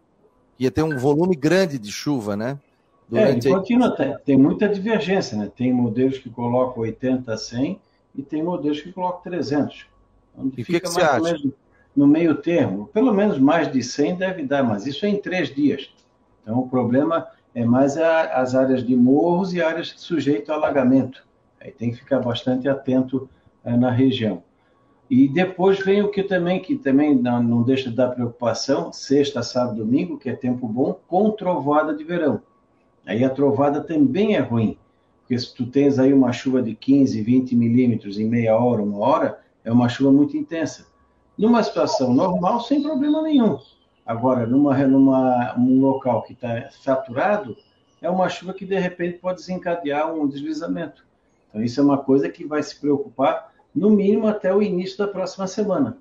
ia 0.58 0.70
ter 0.70 0.82
um 0.82 0.96
volume 0.96 1.36
grande 1.36 1.78
de 1.78 1.92
chuva, 1.92 2.34
né? 2.34 2.58
Durante 3.06 3.46
é, 3.46 3.50
e 3.50 3.54
continua, 3.54 3.94
tem, 3.94 4.16
tem 4.24 4.38
muita 4.38 4.66
divergência, 4.70 5.36
né? 5.36 5.52
Tem 5.54 5.70
modelos 5.70 6.16
que 6.16 6.30
colocam 6.30 6.82
80 6.82 7.30
a 7.30 7.36
100 7.36 7.78
e 8.16 8.22
tem 8.22 8.42
modelos 8.42 8.80
que 8.80 8.90
colocam 8.90 9.20
300. 9.20 9.84
Onde 10.34 10.58
e 10.58 10.62
o 10.62 10.64
que, 10.64 10.80
que 10.80 10.88
você 10.88 11.02
acha? 11.02 11.20
Mesmo 11.20 11.52
no 11.94 12.06
meio 12.06 12.34
termo. 12.36 12.88
Pelo 12.88 13.12
menos 13.12 13.38
mais 13.38 13.70
de 13.70 13.82
100 13.82 14.16
deve 14.16 14.42
dar, 14.44 14.62
mas 14.62 14.86
isso 14.86 15.04
é 15.06 15.08
em 15.08 15.20
três 15.20 15.54
dias. 15.54 15.92
Então, 16.42 16.58
o 16.58 16.68
problema 16.68 17.26
é 17.54 17.64
mais 17.64 17.96
a, 17.96 18.40
as 18.40 18.54
áreas 18.54 18.84
de 18.84 18.96
morros 18.96 19.52
e 19.52 19.62
áreas 19.62 19.94
sujeitas 19.96 20.50
a 20.50 20.54
alagamento. 20.54 21.24
Aí 21.60 21.70
tem 21.70 21.90
que 21.90 21.98
ficar 21.98 22.18
bastante 22.20 22.68
atento 22.68 23.28
é, 23.64 23.76
na 23.76 23.90
região. 23.90 24.42
E 25.08 25.28
depois 25.28 25.78
vem 25.78 26.02
o 26.02 26.10
que 26.10 26.22
também, 26.22 26.60
que 26.60 26.76
também 26.76 27.14
não, 27.14 27.42
não 27.42 27.62
deixa 27.62 27.90
de 27.90 27.96
dar 27.96 28.08
preocupação, 28.08 28.92
sexta, 28.92 29.42
sábado, 29.42 29.76
domingo, 29.76 30.18
que 30.18 30.30
é 30.30 30.34
tempo 30.34 30.66
bom, 30.66 30.98
com 31.06 31.30
trovada 31.30 31.94
de 31.94 32.02
verão. 32.02 32.40
Aí 33.04 33.22
a 33.22 33.30
trovada 33.30 33.82
também 33.82 34.36
é 34.36 34.40
ruim, 34.40 34.78
porque 35.20 35.38
se 35.38 35.54
tu 35.54 35.66
tens 35.66 35.98
aí 35.98 36.14
uma 36.14 36.32
chuva 36.32 36.62
de 36.62 36.74
15, 36.74 37.20
20 37.20 37.54
milímetros 37.54 38.18
em 38.18 38.26
meia 38.26 38.56
hora, 38.56 38.82
uma 38.82 38.98
hora, 38.98 39.40
é 39.64 39.70
uma 39.70 39.88
chuva 39.88 40.10
muito 40.10 40.36
intensa. 40.36 40.86
Numa 41.36 41.62
situação 41.62 42.12
normal, 42.12 42.60
sem 42.60 42.82
problema 42.82 43.22
nenhum. 43.22 43.58
Agora, 44.04 44.46
numa, 44.46 44.76
numa 44.86 45.54
um 45.58 45.80
local 45.80 46.22
que 46.22 46.32
está 46.32 46.68
saturado, 46.70 47.56
é 48.00 48.10
uma 48.10 48.28
chuva 48.28 48.52
que 48.52 48.66
de 48.66 48.78
repente 48.78 49.18
pode 49.18 49.38
desencadear 49.38 50.12
um 50.12 50.26
deslizamento. 50.26 51.04
Então, 51.48 51.62
isso 51.62 51.80
é 51.80 51.82
uma 51.84 51.98
coisa 51.98 52.28
que 52.28 52.44
vai 52.44 52.62
se 52.62 52.78
preocupar 52.78 53.52
no 53.74 53.90
mínimo 53.90 54.26
até 54.26 54.54
o 54.54 54.62
início 54.62 54.98
da 54.98 55.08
próxima 55.08 55.46
semana. 55.46 55.96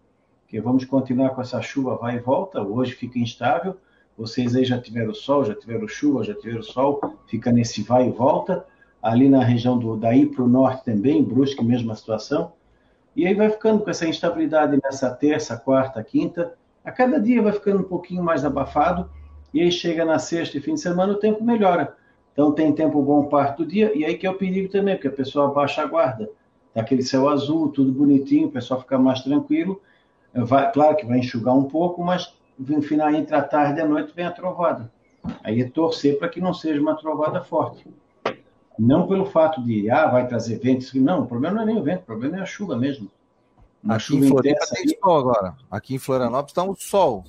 Que 0.47 0.59
vamos 0.59 0.83
continuar 0.83 1.29
com 1.29 1.41
essa 1.41 1.61
chuva 1.61 1.95
vai 1.95 2.17
e 2.17 2.19
volta, 2.19 2.61
hoje 2.61 2.93
fica 2.93 3.19
instável, 3.19 3.77
vocês 4.17 4.55
aí 4.55 4.65
já 4.65 4.79
tiveram 4.79 5.13
sol, 5.13 5.45
já 5.45 5.55
tiveram 5.55 5.87
chuva, 5.87 6.23
já 6.23 6.33
tiveram 6.33 6.63
sol, 6.63 6.99
fica 7.27 7.51
nesse 7.51 7.83
vai 7.83 8.07
e 8.07 8.11
volta. 8.11 8.65
Ali 9.01 9.29
na 9.29 9.43
região 9.43 9.79
do 9.79 9.95
daí 9.95 10.25
para 10.25 10.43
o 10.43 10.47
norte 10.47 10.85
também, 10.85 11.23
Brusque, 11.23 11.63
mesma 11.63 11.95
situação. 11.95 12.51
E 13.15 13.27
aí 13.27 13.33
vai 13.33 13.49
ficando 13.49 13.83
com 13.83 13.89
essa 13.89 14.07
instabilidade 14.07 14.79
nessa 14.81 15.09
terça, 15.09 15.57
quarta, 15.57 16.03
quinta. 16.03 16.53
A 16.83 16.91
cada 16.91 17.19
dia 17.19 17.41
vai 17.41 17.51
ficando 17.51 17.79
um 17.79 17.83
pouquinho 17.83 18.23
mais 18.23 18.45
abafado. 18.45 19.09
E 19.53 19.61
aí 19.61 19.71
chega 19.71 20.05
na 20.05 20.17
sexta 20.17 20.57
e 20.57 20.61
fim 20.61 20.75
de 20.75 20.81
semana 20.81 21.13
o 21.13 21.17
tempo 21.17 21.43
melhora. 21.43 21.95
Então 22.31 22.51
tem 22.53 22.71
tempo 22.71 23.01
bom 23.01 23.25
parte 23.25 23.57
do 23.57 23.65
dia. 23.65 23.91
E 23.95 24.05
aí 24.05 24.17
que 24.17 24.25
é 24.25 24.29
o 24.29 24.37
perigo 24.37 24.71
também, 24.71 24.95
porque 24.95 25.09
a 25.09 25.11
pessoa 25.11 25.51
baixa 25.51 25.81
a 25.81 25.85
guarda 25.85 26.29
daquele 26.73 27.03
céu 27.03 27.27
azul, 27.27 27.69
tudo 27.69 27.91
bonitinho, 27.91 28.47
o 28.47 28.51
pessoal 28.51 28.79
fica 28.79 28.97
mais 28.97 29.21
tranquilo. 29.21 29.81
Vai, 30.33 30.71
claro 30.71 30.95
que 30.95 31.05
vai 31.05 31.19
enxugar 31.19 31.53
um 31.53 31.65
pouco, 31.65 32.03
mas 32.03 32.33
no 32.57 32.81
final, 32.81 33.09
entre 33.11 33.35
a 33.35 33.41
tarde 33.41 33.79
e 33.79 33.83
a 33.83 33.87
noite, 33.87 34.13
vem 34.15 34.25
a 34.25 34.31
trovada. 34.31 34.91
Aí 35.43 35.61
é 35.61 35.69
torcer 35.69 36.17
para 36.17 36.29
que 36.29 36.39
não 36.39 36.53
seja 36.53 36.81
uma 36.81 36.95
trovada 36.95 37.41
forte. 37.41 37.85
Não 38.77 39.07
pelo 39.07 39.25
fato 39.25 39.63
de, 39.63 39.89
ah, 39.89 40.07
vai 40.07 40.27
trazer 40.27 40.59
vento. 40.59 40.85
Não, 40.99 41.21
o 41.23 41.27
problema 41.27 41.55
não 41.55 41.63
é 41.63 41.65
nem 41.65 41.77
o 41.77 41.83
vento, 41.83 42.01
o 42.01 42.05
problema 42.05 42.37
é 42.37 42.41
a 42.41 42.45
chuva 42.45 42.75
mesmo. 42.75 43.09
Uma 43.83 43.95
Aqui 43.95 44.03
chuva 44.03 44.25
em 44.25 44.29
Floripa 44.29 44.65
tem 44.71 44.87
sol 44.87 45.17
agora. 45.17 45.55
Aqui 45.69 45.95
em 45.95 45.99
Florianópolis 45.99 46.51
está 46.51 46.63
um 46.63 46.75
sol. 46.75 47.23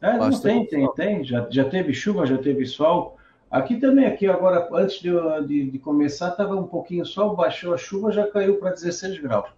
É, 0.00 0.16
não 0.16 0.30
tem, 0.40 0.66
tem, 0.66 0.92
tem. 0.92 1.24
Já, 1.24 1.46
já 1.50 1.64
teve 1.68 1.92
chuva, 1.92 2.24
já 2.26 2.38
teve 2.38 2.64
sol. 2.66 3.16
Aqui 3.50 3.76
também, 3.78 4.06
aqui 4.06 4.26
agora, 4.26 4.68
antes 4.72 5.00
de, 5.00 5.10
de, 5.46 5.70
de 5.70 5.78
começar, 5.78 6.28
estava 6.28 6.54
um 6.54 6.66
pouquinho 6.66 7.04
sol, 7.04 7.34
baixou 7.34 7.74
a 7.74 7.78
chuva, 7.78 8.12
já 8.12 8.26
caiu 8.26 8.58
para 8.58 8.70
16 8.70 9.20
graus. 9.20 9.48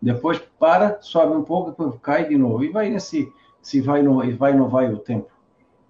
Depois 0.00 0.38
para, 0.58 0.98
sobe 1.00 1.34
um 1.34 1.44
pouco, 1.44 1.70
depois 1.70 1.94
cai 2.02 2.28
de 2.28 2.36
novo. 2.36 2.64
E 2.64 2.70
vai 2.70 2.88
nesse, 2.88 3.30
se 3.62 3.80
vai 3.80 4.02
no, 4.02 4.36
vai 4.36 4.54
no 4.54 4.68
vai 4.68 4.92
o 4.92 4.98
tempo. 4.98 5.28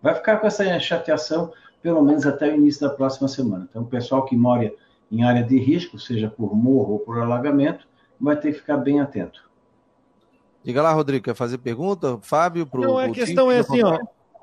Vai 0.03 0.15
ficar 0.15 0.37
com 0.37 0.47
essa 0.47 0.79
chateação 0.79 1.53
pelo 1.85 2.03
menos 2.03 2.25
até 2.25 2.51
o 2.51 2.57
início 2.57 2.89
da 2.89 2.95
próxima 2.95 3.29
semana. 3.29 3.69
Então, 3.69 3.83
o 3.83 3.87
pessoal 3.87 4.25
que 4.25 4.35
mora 4.35 4.73
em 5.13 5.23
área 5.23 5.45
de 5.45 5.59
risco, 5.59 5.99
seja 5.99 6.31
por 6.31 6.57
morro 6.57 6.95
ou 6.95 6.99
por 6.99 7.19
alagamento, 7.19 7.87
vai 8.19 8.41
ter 8.41 8.53
que 8.53 8.61
ficar 8.61 8.79
bem 8.79 9.01
atento. 9.01 9.45
Diga 10.65 10.81
lá, 10.81 10.95
Rodrigo, 10.95 11.27
quer 11.27 11.35
fazer 11.35 11.59
pergunta? 11.59 12.19
Fábio, 12.23 12.67
pro, 12.67 12.81
Não, 12.81 12.97
a 12.97 13.11
questão 13.11 13.53
é 13.53 13.59
assim, 13.59 13.83
ó. 13.83 13.99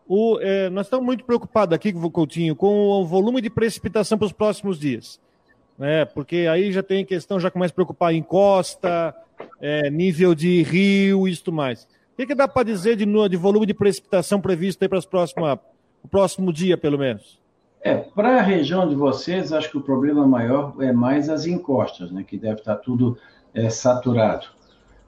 O, 0.08 0.38
é, 0.40 0.70
nós 0.70 0.86
estamos 0.86 1.04
muito 1.04 1.26
preocupados 1.26 1.74
aqui, 1.74 1.92
Coutinho, 1.92 2.56
com 2.56 2.90
o 2.90 3.08
volume 3.08 3.42
de 3.42 3.50
precipitação 3.50 4.20
para 4.20 4.28
os 4.28 4.34
próximos 4.34 4.80
dias. 4.80 5.20
Né? 5.80 6.06
Porque 6.06 6.48
aí 6.48 6.72
já 6.72 6.84
tem 6.84 7.04
questão, 7.04 7.40
já 7.40 7.50
começa 7.50 7.74
a 7.74 7.76
preocupar 7.76 8.14
em 8.14 8.22
costa, 8.22 9.16
é, 9.60 9.90
nível 9.90 10.36
de 10.36 10.62
rio 10.62 11.28
e 11.28 11.36
tudo 11.36 11.54
mais. 11.56 11.86
O 12.14 12.18
que, 12.18 12.28
que 12.28 12.36
dá 12.36 12.48
para 12.48 12.62
dizer 12.62 12.96
de, 12.96 13.06
de, 13.06 13.38
volume 13.38 13.66
de 13.66 13.74
precipitação 13.74 14.40
previsto 14.40 14.84
aí 14.84 14.88
para 14.88 15.00
as 15.00 15.08
próximas, 15.08 15.58
o 16.04 16.08
próximo 16.08 16.52
dia, 16.52 16.78
pelo 16.78 16.98
menos? 16.98 17.40
É, 17.84 17.96
para 17.96 18.38
a 18.38 18.42
região 18.42 18.88
de 18.88 18.94
vocês, 18.94 19.52
acho 19.52 19.72
que 19.72 19.78
o 19.78 19.82
problema 19.82 20.28
maior 20.28 20.76
é 20.80 20.92
mais 20.92 21.30
as 21.30 21.48
encostas, 21.48 22.12
né? 22.12 22.24
Que 22.24 22.38
deve 22.38 22.60
estar 22.60 22.76
tá 22.76 22.82
tudo 22.82 23.18
é, 23.54 23.70
saturado. 23.70 24.48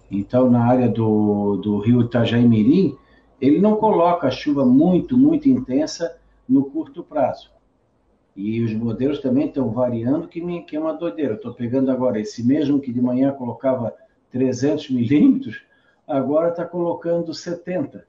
Então, 0.10 0.50
na 0.50 0.66
área 0.66 0.89
do, 0.89 1.58
do 1.58 1.80
rio 1.80 2.02
Itajaimirim, 2.02 2.98
ele 3.39 3.60
não 3.60 3.76
coloca 3.76 4.32
chuva 4.32 4.66
muito, 4.66 5.18
muito 5.18 5.50
intensa 5.50 6.18
no 6.48 6.66
curto 6.66 7.04
prazo. 7.04 7.52
E 8.36 8.64
os 8.64 8.74
modelos 8.74 9.20
também 9.20 9.48
estão 9.48 9.70
variando, 9.70 10.28
que, 10.28 10.41
me, 10.41 10.64
que 10.64 10.76
é 10.76 10.80
uma 10.80 10.94
doideira. 10.94 11.36
Estou 11.36 11.54
pegando 11.54 11.91
agora 11.91 12.20
esse 12.20 12.44
mesmo 12.44 12.80
que 12.80 12.91
de 12.91 13.02
manhã 13.02 13.32
colocava 13.32 13.94
300 14.32 14.89
milímetros, 14.89 15.62
agora 16.08 16.50
está 16.50 16.66
colocando 16.66 17.34
70. 17.34 18.06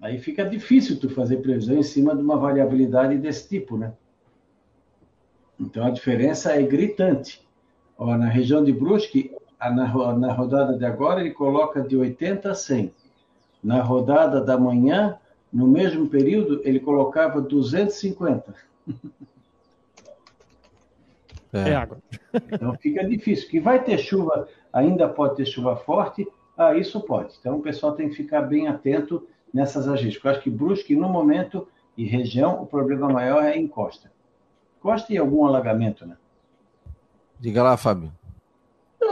Aí 0.00 0.18
fica 0.18 0.44
difícil 0.44 0.98
tu 0.98 1.10
fazer 1.10 1.38
previsão 1.38 1.76
em 1.76 1.82
cima 1.82 2.16
de 2.16 2.22
uma 2.22 2.36
variabilidade 2.36 3.18
desse 3.18 3.48
tipo, 3.48 3.76
né? 3.76 3.92
Então 5.58 5.84
a 5.84 5.90
diferença 5.90 6.52
é 6.52 6.62
gritante. 6.62 7.46
Ó, 7.98 8.16
na 8.16 8.28
região 8.28 8.64
de 8.64 8.72
Brusque, 8.72 9.30
na, 9.60 10.16
na 10.16 10.32
rodada 10.32 10.76
de 10.78 10.86
agora, 10.86 11.20
ele 11.20 11.32
coloca 11.32 11.82
de 11.82 11.96
80 11.96 12.50
a 12.50 12.54
100. 12.54 12.94
Na 13.62 13.82
rodada 13.82 14.40
da 14.40 14.56
manhã, 14.56 15.18
no 15.52 15.66
mesmo 15.66 16.08
período, 16.08 16.62
ele 16.64 16.80
colocava 16.80 17.40
250. 17.40 18.54
É. 21.52 21.70
é 21.70 21.74
água. 21.74 21.98
Então 22.32 22.76
fica 22.76 23.04
difícil. 23.04 23.48
Que 23.48 23.58
vai 23.58 23.82
ter 23.82 23.98
chuva, 23.98 24.46
ainda 24.72 25.08
pode 25.08 25.34
ter 25.34 25.44
chuva 25.44 25.74
forte, 25.74 26.24
ah, 26.56 26.76
isso 26.76 27.00
pode. 27.00 27.34
Então 27.40 27.56
o 27.56 27.60
pessoal 27.60 27.92
tem 27.96 28.08
que 28.08 28.14
ficar 28.14 28.42
bem 28.42 28.68
atento 28.68 29.26
nessas 29.52 29.88
agências. 29.88 30.22
Eu 30.22 30.30
acho 30.30 30.40
que 30.40 30.50
Brusque, 30.50 30.94
no 30.94 31.08
momento 31.08 31.66
e 31.96 32.04
região, 32.04 32.62
o 32.62 32.66
problema 32.66 33.08
maior 33.08 33.42
é 33.44 33.56
em 33.56 33.66
costa. 33.66 34.10
Costa 34.80 35.12
e 35.12 35.18
algum 35.18 35.44
alagamento, 35.44 36.06
né? 36.06 36.16
Diga 37.38 37.62
lá, 37.62 37.76
Fábio 37.76 38.12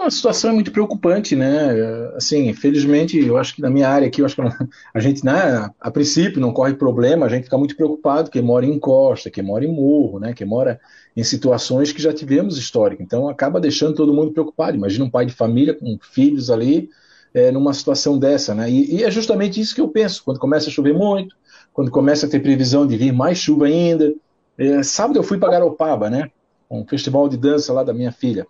a 0.09 0.11
situação 0.11 0.51
é 0.51 0.55
muito 0.55 0.73
preocupante, 0.73 1.37
né? 1.37 1.71
Assim, 2.17 2.53
felizmente, 2.53 3.19
eu 3.19 3.37
acho 3.37 3.55
que 3.55 3.63
na 3.63 3.71
minha 3.71 3.89
área 3.89 4.09
aqui, 4.09 4.21
eu 4.21 4.27
acho 4.27 4.37
que 4.37 4.43
a 4.95 5.01
gente, 5.01 5.25
né, 5.25 5.71
a 5.81 5.91
princípio, 5.91 6.41
não 6.41 6.53
corre 6.53 6.75
problema, 6.75 7.27
a 7.27 7.29
gente 7.29 7.45
fica 7.45 7.59
muito 7.59 7.77
preocupado 7.77 8.31
quem 8.31 8.43
mora 8.43 8.67
em 8.67 8.79
costa, 8.79 9.31
quem 9.31 9.45
mora 9.45 9.65
em 9.65 9.73
morro, 9.73 10.19
né? 10.19 10.33
Quem 10.33 10.47
mora 10.47 10.81
em 11.17 11.23
situações 11.23 11.93
que 11.93 12.03
já 12.03 12.13
tivemos 12.13 12.59
histórico. 12.59 13.03
Então, 13.03 13.29
acaba 13.29 13.61
deixando 13.61 13.95
todo 13.95 14.15
mundo 14.15 14.33
preocupado. 14.33 14.77
Imagina 14.77 15.05
um 15.05 15.11
pai 15.11 15.27
de 15.27 15.33
família 15.33 15.75
com 15.75 15.99
filhos 16.01 16.51
ali 16.51 16.91
é, 17.39 17.53
numa 17.53 17.73
situação 17.73 18.19
dessa, 18.19 18.55
né? 18.55 18.71
E, 18.71 18.97
e 18.97 19.05
é 19.05 19.11
justamente 19.11 19.61
isso 19.61 19.75
que 19.75 19.81
eu 19.81 19.89
penso. 19.89 20.25
Quando 20.25 20.41
começa 20.41 20.69
a 20.69 20.73
chover 20.73 20.95
muito, 20.95 21.37
quando 21.73 21.91
começa 21.91 22.27
a 22.27 22.29
ter 22.29 22.41
previsão 22.41 22.87
de 22.87 22.97
vir 22.97 23.13
mais 23.13 23.39
chuva 23.39 23.67
ainda. 23.67 24.13
É, 24.57 24.83
sábado 24.83 25.19
eu 25.19 25.23
fui 25.23 25.39
para 25.39 25.53
Garopaba, 25.53 26.11
né? 26.11 26.31
Um 26.71 26.85
festival 26.85 27.29
de 27.29 27.37
dança 27.37 27.73
lá 27.73 27.85
da 27.85 27.95
minha 27.95 28.11
filha. 28.11 28.47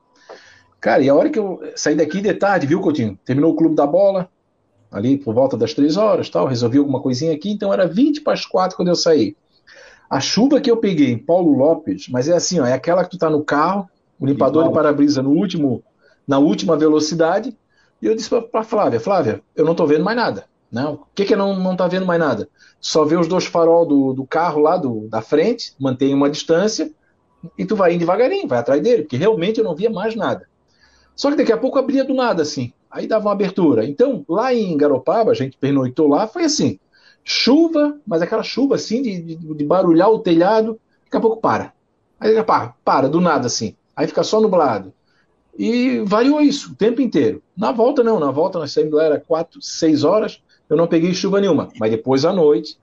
Cara, 0.81 1.03
e 1.03 1.09
a 1.09 1.15
hora 1.15 1.29
que 1.29 1.39
eu 1.39 1.61
saí 1.77 1.95
daqui 1.95 2.21
de 2.21 2.33
tarde, 2.33 2.67
viu, 2.67 2.81
Coutinho? 2.81 3.19
Terminou 3.25 3.53
o 3.53 3.57
clube 3.57 3.75
da 3.75 3.87
bola, 3.87 4.29
ali 4.91 5.17
por 5.17 5.35
volta 5.35 5.57
das 5.57 5.75
três 5.75 5.97
horas, 5.97 6.31
tal, 6.31 6.47
resolvi 6.47 6.79
alguma 6.79 7.01
coisinha 7.01 7.33
aqui, 7.33 7.51
então 7.51 7.73
era 7.73 7.87
20 7.87 8.23
para 8.23 8.33
as 8.33 8.47
quatro 8.47 8.77
quando 8.77 8.89
eu 8.89 8.97
saí. 8.97 9.37
A 10.09 10.21
chuva 10.21 10.61
que 10.61 10.71
eu 10.71 10.77
peguei 10.77 11.11
em 11.11 11.19
Paulo 11.19 11.53
Lopes, 11.57 12.09
mas 12.09 12.29
é 12.29 12.35
assim, 12.35 12.61
ó, 12.61 12.67
é 12.67 12.73
aquela 12.73 13.05
que 13.05 13.11
tu 13.11 13.19
tá 13.19 13.29
no 13.29 13.45
carro, 13.45 13.89
o 14.19 14.25
limpador 14.25 14.69
de 14.69 14.73
para-brisa 14.73 15.23
no 15.23 15.31
último, 15.31 15.83
na 16.27 16.39
última 16.39 16.77
velocidade, 16.77 17.55
e 18.01 18.07
eu 18.07 18.15
disse 18.15 18.31
para 18.31 18.63
Flávia, 18.63 19.01
Flávia, 19.01 19.43
eu 19.57 19.65
não 19.65 19.75
tô 19.75 19.87
vendo 19.87 20.05
mais 20.05 20.17
nada. 20.17 20.45
Né? 20.71 20.85
O 20.85 21.01
que 21.15 21.25
que 21.25 21.37
não, 21.37 21.59
não 21.59 21.77
tá 21.77 21.89
vendo 21.89 22.07
mais 22.07 22.21
nada? 22.21 22.49
Só 22.81 23.05
vê 23.05 23.17
os 23.17 23.27
dois 23.27 23.47
farol 23.47 23.87
do, 23.87 24.13
do 24.13 24.27
carro 24.27 24.61
lá 24.61 24.77
do, 24.77 25.09
da 25.09 25.21
frente, 25.21 25.75
mantém 25.79 26.15
uma 26.15 26.31
distância, 26.31 26.91
e 27.57 27.65
tu 27.65 27.75
vai 27.75 27.93
indo 27.93 28.01
devagarinho, 28.01 28.49
vai 28.49 28.59
atrás 28.59 28.83
dele, 28.83 29.03
porque 29.03 29.17
realmente 29.17 29.59
eu 29.59 29.65
não 29.65 29.75
via 29.75 29.91
mais 29.91 30.15
nada. 30.15 30.49
Só 31.15 31.31
que 31.31 31.37
daqui 31.37 31.53
a 31.53 31.59
pouco 31.59 31.79
abria 31.79 32.05
do 32.05 32.15
nada, 32.15 32.43
assim. 32.43 32.73
Aí 32.91 33.07
dava 33.07 33.27
uma 33.27 33.33
abertura. 33.33 33.85
Então, 33.85 34.25
lá 34.29 34.55
em 34.55 34.77
Garopaba, 34.77 35.33
a 35.33 35.35
gente 35.35 35.57
pernoitou 35.57 36.09
lá, 36.09 36.27
foi 36.27 36.45
assim: 36.45 36.79
chuva, 37.25 37.99
mas 38.07 38.23
aquela 38.23 38.43
chuva 38.43 38.77
assim, 38.77 39.03
de, 39.03 39.21
de, 39.21 39.37
de 39.37 39.65
barulhar 39.65 40.11
o 40.11 40.21
telhado, 40.21 40.81
daqui 41.05 41.17
a 41.17 41.21
pouco 41.21 41.41
para. 41.41 41.73
Aí 42.21 42.43
para, 42.43 42.75
para, 42.85 43.09
do 43.09 43.21
nada 43.21 43.47
assim. 43.47 43.77
Aí 43.95 44.07
fica 44.07 44.23
só 44.23 44.41
nublado. 44.41 44.93
E 45.59 45.99
variou 46.05 46.41
isso 46.41 46.73
o 46.73 46.75
tempo 46.77 47.03
inteiro. 47.03 47.43
Na 47.57 47.73
volta, 47.73 48.05
não. 48.05 48.21
Na 48.21 48.31
volta, 48.31 48.61
nós 48.61 48.71
saímos 48.71 48.95
lá, 48.95 49.05
era 49.05 49.21
4, 49.21 49.61
6 49.61 50.05
horas, 50.05 50.41
eu 50.71 50.77
não 50.77 50.87
peguei 50.87 51.13
chuva 51.13 51.41
nenhuma. 51.41 51.69
Mas 51.81 51.91
depois 51.91 52.25
à 52.25 52.33
noite. 52.33 52.79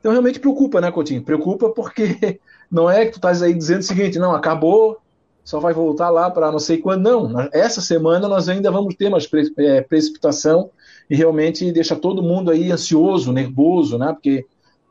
Então 0.00 0.10
realmente 0.10 0.40
preocupa, 0.40 0.80
né, 0.80 0.90
Coutinho? 0.90 1.22
Preocupa 1.22 1.70
porque 1.70 2.40
não 2.70 2.90
é 2.90 3.06
que 3.06 3.12
tu 3.12 3.16
estás 3.16 3.40
aí 3.40 3.54
dizendo 3.54 3.80
o 3.80 3.84
seguinte, 3.84 4.18
não, 4.18 4.32
acabou, 4.34 4.98
só 5.44 5.60
vai 5.60 5.72
voltar 5.72 6.10
lá 6.10 6.28
para 6.30 6.50
não 6.50 6.58
sei 6.58 6.78
quando. 6.78 7.02
Não, 7.02 7.48
essa 7.52 7.80
semana 7.80 8.28
nós 8.28 8.48
ainda 8.48 8.70
vamos 8.70 8.96
ter 8.96 9.08
mais 9.08 9.26
pre 9.26 9.52
é, 9.56 9.80
precipitação 9.80 10.70
e 11.08 11.14
realmente 11.14 11.70
deixa 11.72 11.94
todo 11.94 12.22
mundo 12.22 12.50
aí 12.50 12.70
ansioso, 12.72 13.32
nervoso, 13.32 13.96
né? 13.96 14.12
Porque 14.12 14.44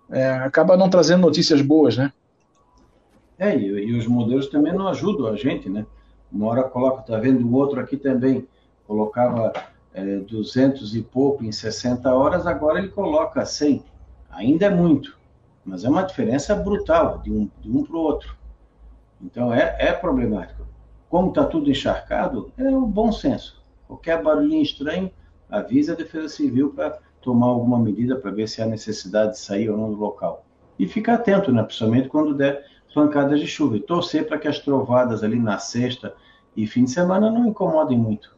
é, 0.09 0.30
acaba 0.30 0.78
não 0.78 0.89
trazendo 0.89 1.21
notícias 1.21 1.61
boas, 1.61 1.97
né? 1.97 2.11
É, 3.38 3.55
e, 3.55 3.65
e, 3.65 3.97
os 3.97 4.07
modelos 4.07 4.47
também 4.47 4.73
não 4.73 4.88
ajudam 4.88 5.28
a 5.28 5.36
gente, 5.36 5.69
né? 5.69 5.86
Uma 6.32 6.47
hora 6.47 6.63
coloca, 6.63 7.01
tá 7.01 7.17
vendo 7.17 7.47
o 7.47 7.53
outro 7.53 7.80
aqui 7.80 7.97
também, 7.97 8.47
colocava 8.86 9.53
é, 9.93 10.17
200 10.17 10.95
e 10.95 11.01
pouco 11.01 11.43
em 11.43 11.51
60 11.51 12.13
horas, 12.13 12.45
agora 12.45 12.80
ele 12.80 12.89
coloca 12.89 13.45
100. 13.45 13.84
Ainda 14.30 14.65
é 14.65 14.69
muito, 14.69 15.17
mas 15.65 15.84
é 15.84 15.89
uma 15.89 16.03
diferença 16.03 16.55
brutal 16.55 17.19
de 17.19 17.32
um, 17.32 17.49
de 17.59 17.69
um 17.69 17.84
para 17.84 17.95
o 17.95 18.01
outro. 18.01 18.38
Então 19.21 19.53
é, 19.53 19.75
é 19.80 19.93
problemático. 19.93 20.67
Como 21.09 21.30
está 21.30 21.45
tudo 21.45 21.69
encharcado, 21.69 22.51
é 22.57 22.69
o 22.69 22.86
bom 22.86 23.11
senso. 23.11 23.63
Qualquer 23.88 24.21
barulhinho 24.21 24.61
estranho, 24.61 25.09
avisa 25.49 25.93
a 25.93 25.95
Defesa 25.95 26.28
Civil 26.28 26.73
para 26.73 26.99
tomar 27.21 27.47
alguma 27.47 27.80
medida 27.80 28.15
para 28.15 28.32
ver 28.32 28.47
se 28.47 28.61
há 28.61 28.65
necessidade 28.65 29.32
de 29.32 29.39
sair 29.39 29.69
ou 29.69 29.78
não 29.78 29.91
do 29.91 29.97
local. 29.97 30.45
E 30.78 30.88
ficar 30.88 31.15
atento, 31.15 31.51
né, 31.51 31.63
principalmente 31.63 32.09
quando 32.09 32.36
der 32.36 32.65
pancadas 32.93 33.39
de 33.39 33.47
chuva. 33.47 33.77
E 33.77 33.79
torcer 33.79 34.27
para 34.27 34.38
que 34.38 34.47
as 34.47 34.59
trovadas 34.59 35.23
ali 35.23 35.39
na 35.39 35.57
sexta 35.59 36.15
e 36.55 36.65
fim 36.65 36.83
de 36.83 36.91
semana 36.91 37.29
não 37.29 37.47
incomodem 37.47 37.97
muito. 37.97 38.35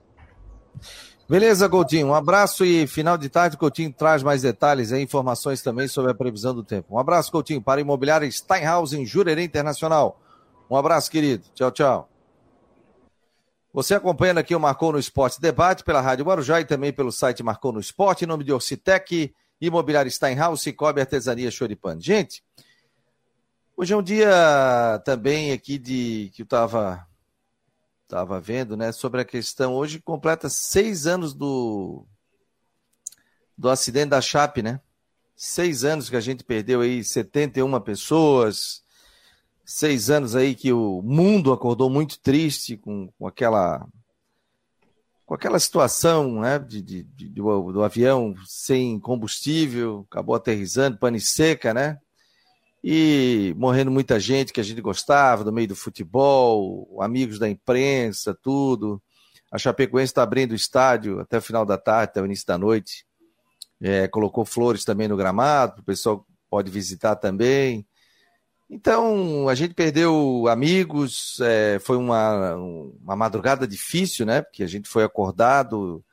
Beleza, 1.30 1.70
Coutinho. 1.70 2.08
Um 2.08 2.14
abraço 2.16 2.66
e 2.66 2.88
final 2.88 3.16
de 3.16 3.30
tarde, 3.30 3.56
Coutinho 3.56 3.94
traz 3.94 4.24
mais 4.24 4.42
detalhes 4.42 4.92
e 4.92 5.00
informações 5.00 5.62
também 5.62 5.88
sobre 5.88 6.12
a 6.12 6.16
previsão 6.16 6.56
do 6.56 6.64
tempo. 6.64 6.96
Um 6.96 6.98
abraço, 6.98 7.32
Coutinho, 7.32 7.62
para 7.62 7.80
a 7.80 7.82
imobiliária 7.82 8.30
Steinhaus 8.30 8.94
em 8.94 9.06
Jurerê 9.06 9.44
Internacional. 9.44 10.20
Um 10.70 10.76
abraço, 10.76 11.10
querido. 11.12 11.44
Tchau, 11.54 11.72
tchau. 11.72 12.10
Você 13.72 13.94
acompanhando 13.94 14.40
aqui 14.40 14.56
o 14.56 14.60
Marcou 14.60 14.92
no 14.92 14.98
Esporte 14.98 15.40
Debate 15.40 15.84
pela 15.84 16.02
Rádio 16.02 16.26
Guarujá 16.26 16.60
e 16.60 16.66
também 16.66 16.92
pelo 16.92 17.12
site 17.12 17.44
Marcou 17.44 17.72
no 17.72 17.80
Esporte, 17.80 18.26
em 18.26 18.28
nome 18.28 18.44
de 18.44 18.52
Orcitec, 18.52 19.32
Imobiliária 19.62 20.10
Steinhaus, 20.10 20.62
Cicobi 20.62 21.00
Artesania 21.00 21.52
Choripan. 21.52 22.00
Gente, 22.02 22.44
hoje 23.80 23.94
é 23.94 23.98
um 23.98 24.04
dia 24.04 25.02
também 25.06 25.54
aqui 25.54 25.78
de 25.78 26.30
que 26.34 26.42
eu 26.42 26.44
estava 26.44 27.08
tava 28.10 28.38
vendo, 28.38 28.76
né, 28.76 28.92
sobre 28.92 29.22
a 29.22 29.26
questão. 29.26 29.74
Hoje 29.74 30.02
completa 30.02 30.50
seis 30.50 31.08
anos 31.08 31.34
do, 31.34 32.06
do 33.58 33.70
acidente 33.70 34.10
da 34.10 34.20
Chape, 34.20 34.62
né? 34.62 34.82
Seis 35.34 35.86
anos 35.86 36.10
que 36.10 36.18
a 36.18 36.20
gente 36.20 36.44
perdeu 36.44 36.82
aí 36.82 37.02
71 37.02 37.80
pessoas, 37.80 38.84
seis 39.64 40.10
anos 40.10 40.36
aí 40.36 40.56
que 40.56 40.74
o 40.74 41.02
mundo 41.02 41.54
acordou 41.54 41.90
muito 41.90 42.20
triste 42.20 42.76
com, 42.76 43.08
com 43.18 43.28
aquela 43.28 43.88
com 45.26 45.36
aquela 45.36 45.60
situação 45.60 46.42
né, 46.42 46.60
de, 46.60 46.82
de, 46.82 47.04
de 47.04 47.30
do, 47.30 47.72
do, 47.72 47.84
avião 47.84 48.36
sem 48.46 49.00
combustível, 49.00 50.06
acabou 50.12 50.36
aterrizando, 50.36 50.98
pane 50.98 51.22
seca, 51.22 51.74
né? 51.74 51.98
E 52.84 53.54
morrendo 53.58 53.92
muita 53.92 54.20
gente 54.20 54.54
que 54.54 54.60
a 54.60 54.64
gente 54.64 54.82
gostava, 54.82 55.44
do 55.44 55.52
meio 55.52 55.68
do 55.68 55.76
futebol, 55.76 56.98
amigos 57.02 57.38
da 57.38 57.50
imprensa, 57.50 58.34
tudo. 58.34 59.02
A 59.52 59.58
Chapecoense 59.58 60.12
está 60.12 60.24
abrindo 60.24 60.52
o 60.52 60.56
estádio 60.56 61.20
até 61.20 61.38
o 61.38 61.42
final 61.42 61.66
da 61.66 61.78
tarde, 61.78 62.12
até 62.12 62.22
o 62.22 62.26
início 62.26 62.46
da 62.46 62.58
noite. 62.58 63.06
É, 63.82 64.08
colocou 64.08 64.46
flores 64.46 64.84
também 64.86 65.08
no 65.08 65.18
gramado, 65.18 65.82
o 65.82 65.86
pessoal 65.86 66.26
pode 66.50 66.72
visitar 66.72 67.16
também. 67.16 67.86
Então, 68.70 69.50
a 69.50 69.56
gente 69.56 69.74
perdeu 69.74 70.46
amigos, 70.48 71.40
é, 71.42 71.80
foi 71.80 71.98
uma, 71.98 72.56
uma 72.56 73.16
madrugada 73.16 73.68
difícil, 73.68 74.26
né? 74.26 74.44
Porque 74.44 74.64
a 74.64 74.68
gente 74.68 74.88
foi 74.88 75.04
acordado, 75.04 76.04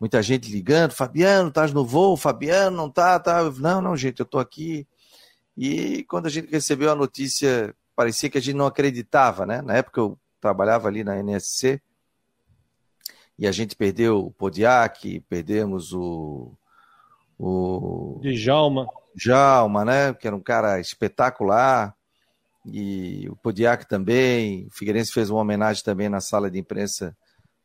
muita 0.00 0.22
gente 0.22 0.50
ligando, 0.50 0.92
Fabiano, 0.92 1.50
estás 1.50 1.70
no 1.72 1.84
voo? 1.84 2.16
Fabiano, 2.16 2.76
não 2.76 2.90
tá, 2.90 3.20
tá? 3.20 3.42
Não, 3.58 3.82
não, 3.82 3.94
gente, 3.94 4.20
eu 4.20 4.26
tô 4.26 4.38
aqui. 4.38 4.86
E 5.60 6.04
quando 6.04 6.26
a 6.26 6.30
gente 6.30 6.52
recebeu 6.52 6.92
a 6.92 6.94
notícia, 6.94 7.74
parecia 7.96 8.30
que 8.30 8.38
a 8.38 8.40
gente 8.40 8.54
não 8.54 8.66
acreditava, 8.66 9.44
né? 9.44 9.60
Na 9.60 9.74
época 9.74 10.00
eu 10.00 10.16
trabalhava 10.40 10.86
ali 10.86 11.02
na 11.02 11.18
NSC, 11.18 11.82
e 13.36 13.44
a 13.44 13.50
gente 13.50 13.74
perdeu 13.74 14.26
o 14.26 14.30
Podiac, 14.30 15.20
perdemos 15.28 15.92
o... 15.92 16.52
o... 17.36 18.20
Djalma. 18.22 18.86
Djalma, 19.16 19.84
né? 19.84 20.14
Que 20.14 20.28
era 20.28 20.36
um 20.36 20.40
cara 20.40 20.78
espetacular 20.78 21.92
e 22.64 23.28
o 23.28 23.34
Podiac 23.34 23.88
também. 23.88 24.66
O 24.66 24.70
Figueirense 24.70 25.12
fez 25.12 25.28
uma 25.28 25.40
homenagem 25.40 25.82
também 25.82 26.08
na 26.08 26.20
sala 26.20 26.48
de 26.48 26.58
imprensa 26.58 27.16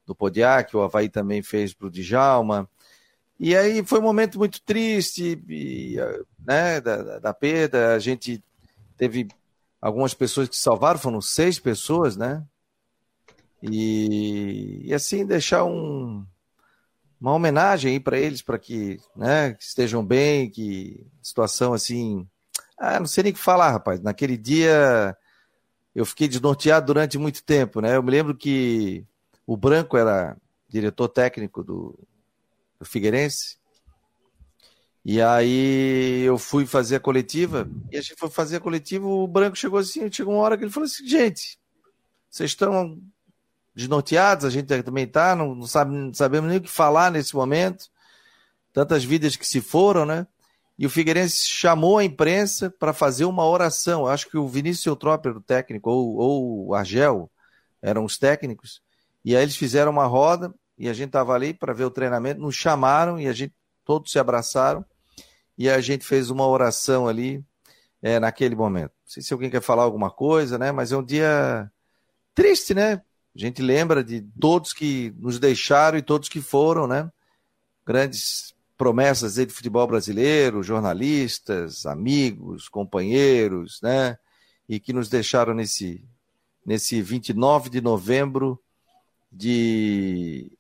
do 0.06 0.16
Podiac, 0.16 0.76
o 0.76 0.82
Havaí 0.82 1.10
também 1.10 1.44
fez 1.44 1.74
para 1.76 1.88
o 1.88 1.92
Djalma. 1.92 2.68
E 3.46 3.58
aí 3.58 3.84
foi 3.84 4.00
um 4.00 4.04
momento 4.04 4.40
muito 4.40 4.62
triste 4.62 5.38
e, 5.50 5.98
né, 6.48 6.80
da, 6.80 7.20
da 7.20 7.34
perda. 7.34 7.94
A 7.94 8.00
gente 8.00 8.42
teve 8.96 9.28
algumas 9.82 10.14
pessoas 10.14 10.48
que 10.48 10.56
salvaram, 10.56 10.98
foram 10.98 11.20
seis 11.20 11.60
pessoas, 11.60 12.16
né? 12.16 12.42
E, 13.62 14.84
e 14.86 14.94
assim 14.94 15.26
deixar 15.26 15.66
um, 15.66 16.26
uma 17.20 17.34
homenagem 17.34 17.92
aí 17.92 18.00
para 18.00 18.18
eles, 18.18 18.42
para 18.42 18.58
que, 18.58 18.98
né, 19.14 19.56
que 19.56 19.64
estejam 19.66 20.06
bem, 20.06 20.50
que 20.50 21.06
situação 21.22 21.74
assim 21.74 22.26
ah, 22.78 22.98
não 22.98 23.08
sei 23.08 23.26
nem 23.26 23.34
o 23.34 23.36
que 23.36 23.42
falar, 23.42 23.72
rapaz. 23.72 24.00
Naquele 24.00 24.38
dia 24.38 25.18
eu 25.94 26.06
fiquei 26.06 26.30
desnorteado 26.30 26.86
durante 26.86 27.18
muito 27.18 27.44
tempo, 27.44 27.82
né? 27.82 27.98
Eu 27.98 28.04
me 28.04 28.10
lembro 28.10 28.38
que 28.38 29.06
o 29.46 29.58
Branco 29.58 29.98
era 29.98 30.38
diretor 30.70 31.10
técnico 31.10 31.62
do, 31.62 32.00
do 32.84 32.90
Figueirense. 32.90 33.58
E 35.04 35.22
aí 35.22 36.22
eu 36.22 36.38
fui 36.38 36.66
fazer 36.66 36.98
a 36.98 37.00
coletiva, 37.00 37.70
e 37.92 37.98
a 37.98 38.02
gente 38.02 38.16
foi 38.16 38.30
fazer 38.30 38.58
a 38.58 38.62
coletiva, 38.62 39.06
o 39.06 39.28
Branco 39.28 39.58
chegou 39.58 39.80
assim, 39.80 40.10
chegou 40.12 40.36
uma 40.36 40.44
hora 40.44 40.58
que 40.58 40.64
ele 40.64 40.72
falou 40.72 40.86
assim, 40.86 41.06
gente, 41.06 41.60
vocês 42.30 42.52
estão 42.52 43.02
desnorteados, 43.76 44.46
a 44.46 44.50
gente 44.50 44.68
também 44.82 45.06
tá, 45.06 45.36
não, 45.36 45.56
não, 45.56 45.68
sabe, 45.68 45.94
não 45.94 46.14
sabemos 46.14 46.50
nem 46.50 46.60
o 46.60 46.62
que 46.62 46.70
falar 46.70 47.12
nesse 47.12 47.36
momento, 47.36 47.90
tantas 48.72 49.04
vidas 49.04 49.36
que 49.36 49.46
se 49.46 49.60
foram, 49.60 50.06
né? 50.06 50.26
e 50.78 50.86
o 50.86 50.90
Figueirense 50.90 51.48
chamou 51.48 51.98
a 51.98 52.04
imprensa 52.04 52.70
para 52.70 52.94
fazer 52.94 53.26
uma 53.26 53.46
oração. 53.46 54.08
Acho 54.08 54.30
que 54.30 54.38
o 54.38 54.48
Vinícius 54.48 54.86
Eutrópio 54.86 55.38
o 55.38 55.42
técnico, 55.42 55.90
ou, 55.90 56.16
ou 56.16 56.68
o 56.68 56.74
Argel 56.74 57.30
eram 57.82 58.04
os 58.04 58.18
técnicos. 58.18 58.82
E 59.24 59.36
aí 59.36 59.44
eles 59.44 59.56
fizeram 59.56 59.92
uma 59.92 60.06
roda 60.06 60.54
e 60.78 60.90
a 60.90 60.94
gente 60.94 61.08
estava 61.08 61.34
ali 61.34 61.54
para 61.54 61.74
ver 61.74 61.86
o 61.86 61.92
treinamento, 61.92 62.42
nos 62.42 62.56
chamaram 62.56 63.20
e 63.20 63.28
a 63.28 63.34
gente 63.34 63.54
todos 63.86 64.12
se 64.12 64.20
abraçaram 64.20 64.84
e 65.58 65.70
a 65.70 65.80
gente 65.82 66.06
fez 66.06 66.30
uma 66.30 66.48
oração 66.48 67.08
ali 67.08 67.44
é, 68.02 68.20
naquele 68.20 68.56
momento. 68.56 68.92
Não 68.92 69.12
sei 69.14 69.24
se 69.24 69.34
alguém 69.34 69.50
quer 69.50 69.62
falar 69.62 69.84
alguma 69.84 70.10
coisa, 70.10 70.58
né? 70.58 70.72
Mas 70.72 70.92
é 70.92 70.98
um 70.98 71.04
dia 71.04 71.72
triste, 72.34 72.74
né? 72.74 73.02
A 73.36 73.40
gente 73.40 73.62
lembra 73.62 74.04
de 74.04 74.22
todos 74.40 74.74
que 74.74 75.14
nos 75.18 75.40
deixaram 75.40 75.98
e 75.98 76.02
todos 76.02 76.30
que 76.30 76.42
foram, 76.42 76.88
né? 76.88 77.10
Grandes 77.86 78.54
promessas 78.78 79.36
de 79.36 79.48
futebol 79.48 79.88
brasileiro, 79.88 80.64
jornalistas, 80.64 81.86
amigos, 81.86 82.68
companheiros, 82.68 83.80
né? 83.82 84.18
E 84.68 84.80
que 84.80 84.94
nos 84.94 85.10
deixaram 85.10 85.54
nesse, 85.54 86.04
nesse 86.66 87.02
29 87.02 87.70
de 87.70 87.82
novembro 87.82 88.60
de. 89.32 90.52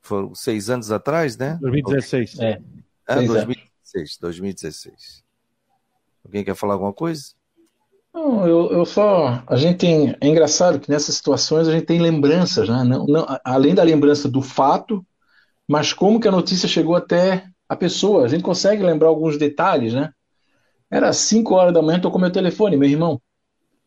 Foram 0.00 0.34
seis 0.34 0.70
anos 0.70 0.90
atrás, 0.90 1.36
né? 1.36 1.58
2016. 1.60 2.38
É. 2.40 2.60
é 3.08 3.14
2016, 3.14 4.18
2016. 4.20 5.24
Alguém 6.24 6.44
quer 6.44 6.54
falar 6.54 6.74
alguma 6.74 6.92
coisa? 6.92 7.32
Não, 8.12 8.46
eu, 8.46 8.72
eu 8.72 8.84
só. 8.84 9.42
A 9.46 9.56
gente 9.56 9.78
tem. 9.78 10.16
É 10.20 10.26
engraçado 10.26 10.80
que 10.80 10.90
nessas 10.90 11.14
situações 11.14 11.68
a 11.68 11.72
gente 11.72 11.86
tem 11.86 12.00
lembranças, 12.00 12.68
né? 12.68 12.82
Não, 12.84 13.06
não, 13.06 13.26
além 13.44 13.74
da 13.74 13.82
lembrança 13.82 14.28
do 14.28 14.42
fato, 14.42 15.06
mas 15.66 15.92
como 15.92 16.18
que 16.18 16.28
a 16.28 16.32
notícia 16.32 16.68
chegou 16.68 16.96
até 16.96 17.44
a 17.68 17.76
pessoa. 17.76 18.24
A 18.24 18.28
gente 18.28 18.42
consegue 18.42 18.82
lembrar 18.82 19.08
alguns 19.08 19.36
detalhes, 19.36 19.92
né? 19.92 20.12
Era 20.90 21.12
5 21.12 21.54
horas 21.54 21.74
da 21.74 21.82
manhã, 21.82 22.00
tocou 22.00 22.20
meu 22.20 22.30
telefone, 22.32 22.76
meu 22.76 22.88
irmão. 22.88 23.20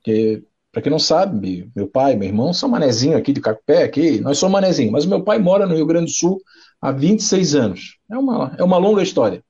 Que, 0.03 0.43
para 0.71 0.81
quem 0.81 0.91
não 0.91 0.99
sabe, 0.99 1.69
meu 1.75 1.87
pai 1.87 2.15
meu 2.15 2.27
irmão 2.27 2.53
são 2.53 2.69
manezinho 2.69 3.17
aqui 3.17 3.33
de 3.33 3.41
Cacupé, 3.41 3.83
aqui. 3.83 4.21
Nós 4.21 4.37
somos 4.37 4.53
manezinho, 4.53 4.91
mas 4.91 5.05
meu 5.05 5.21
pai 5.21 5.37
mora 5.37 5.65
no 5.65 5.75
Rio 5.75 5.85
Grande 5.85 6.05
do 6.05 6.11
Sul 6.11 6.41
há 6.81 6.91
26 6.91 7.55
anos. 7.55 7.97
É 8.09 8.17
uma, 8.17 8.55
é 8.57 8.63
uma 8.63 8.77
longa 8.77 9.03
história. 9.03 9.43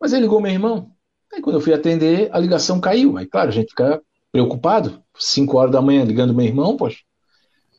Mas 0.00 0.12
ele 0.12 0.22
ligou 0.22 0.40
meu 0.40 0.50
irmão. 0.50 0.90
Aí 1.32 1.40
quando 1.40 1.56
eu 1.56 1.60
fui 1.60 1.72
atender, 1.72 2.28
a 2.32 2.38
ligação 2.38 2.80
caiu. 2.80 3.16
Aí, 3.16 3.26
claro, 3.26 3.48
a 3.48 3.52
gente 3.52 3.70
fica 3.70 4.02
preocupado. 4.32 5.02
5 5.16 5.56
horas 5.56 5.70
da 5.70 5.80
manhã 5.80 6.04
ligando 6.04 6.34
meu 6.34 6.44
irmão, 6.44 6.76
poxa. 6.76 6.98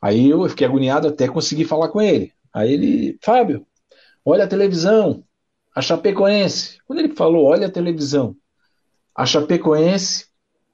Aí 0.01 0.30
eu 0.30 0.47
fiquei 0.47 0.66
agoniado 0.66 1.08
até 1.08 1.28
conseguir 1.28 1.66
falar 1.66 1.89
com 1.89 2.01
ele. 2.01 2.32
Aí 2.53 2.72
ele, 2.72 3.20
Fábio, 3.22 3.66
olha 4.24 4.45
a 4.45 4.47
televisão, 4.47 5.24
a 5.76 5.82
Chapecoense, 5.82 6.80
quando 6.88 6.99
ele 6.99 7.14
falou, 7.14 7.45
olha 7.45 7.68
a 7.68 7.72
televisão, 7.72 8.34
a 9.14 9.26
Chapecoense, 9.26 10.28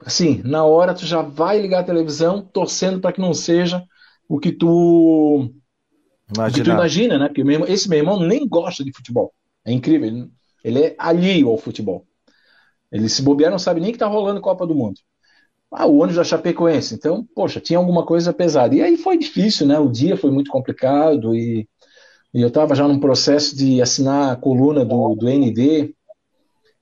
assim, 0.05 0.41
na 0.43 0.63
hora 0.65 0.93
tu 0.93 1.05
já 1.05 1.21
vai 1.21 1.61
ligar 1.61 1.81
a 1.81 1.83
televisão 1.83 2.41
torcendo 2.41 2.99
para 2.99 3.13
que 3.13 3.21
não 3.21 3.33
seja 3.33 3.83
o 4.27 4.39
que 4.39 4.51
tu, 4.51 5.51
o 6.47 6.51
que 6.51 6.61
tu 6.61 6.69
imagina, 6.71 7.17
né? 7.17 7.27
Porque 7.27 7.43
esse 7.71 7.89
meu 7.89 7.99
irmão 7.99 8.19
nem 8.19 8.47
gosta 8.47 8.83
de 8.83 8.93
futebol. 8.93 9.33
É 9.65 9.71
incrível, 9.71 10.07
ele, 10.07 10.29
ele 10.63 10.79
é 10.83 10.95
alheio 10.97 11.49
ao 11.49 11.57
futebol. 11.57 12.05
Ele 12.91 13.09
se 13.09 13.21
bobear 13.21 13.51
não 13.51 13.59
sabe 13.59 13.81
nem 13.81 13.91
que 13.91 13.97
tá 13.97 14.07
rolando 14.07 14.41
Copa 14.41 14.67
do 14.67 14.75
Mundo. 14.75 14.99
Ah, 15.71 15.85
o 15.87 15.97
ônibus 15.97 16.17
da 16.17 16.23
Chapecoense. 16.23 16.95
Então, 16.95 17.25
poxa, 17.35 17.61
tinha 17.61 17.79
alguma 17.79 18.05
coisa 18.05 18.33
pesada. 18.33 18.75
E 18.75 18.81
aí 18.81 18.97
foi 18.97 19.17
difícil, 19.17 19.67
né? 19.67 19.79
O 19.79 19.89
dia 19.89 20.17
foi 20.17 20.31
muito 20.31 20.51
complicado 20.51 21.35
e 21.35 21.67
E 22.33 22.41
eu 22.41 22.47
estava 22.47 22.75
já 22.75 22.87
num 22.87 22.99
processo 22.99 23.55
de 23.55 23.81
assinar 23.81 24.33
a 24.33 24.35
coluna 24.35 24.85
do, 24.85 25.15
do 25.15 25.27
ND, 25.29 25.93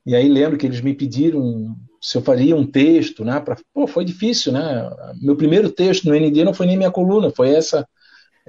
e 0.06 0.16
aí 0.16 0.28
lembro 0.30 0.58
que 0.58 0.66
eles 0.66 0.82
me 0.82 0.94
pediram 0.94 1.76
se 2.02 2.18
eu 2.18 2.22
faria 2.22 2.56
um 2.56 2.66
texto, 2.66 3.26
né? 3.26 3.40
Pra, 3.40 3.58
pô, 3.74 3.88
foi 3.88 4.06
difícil, 4.06 4.52
né? 4.52 4.90
Meu 5.22 5.36
primeiro 5.36 5.70
texto 5.70 6.06
no 6.06 6.16
ND 6.16 6.44
não 6.44 6.54
foi 6.54 6.66
nem 6.66 6.78
minha 6.78 6.92
coluna, 6.92 7.30
foi 7.32 7.50
essa 7.50 7.88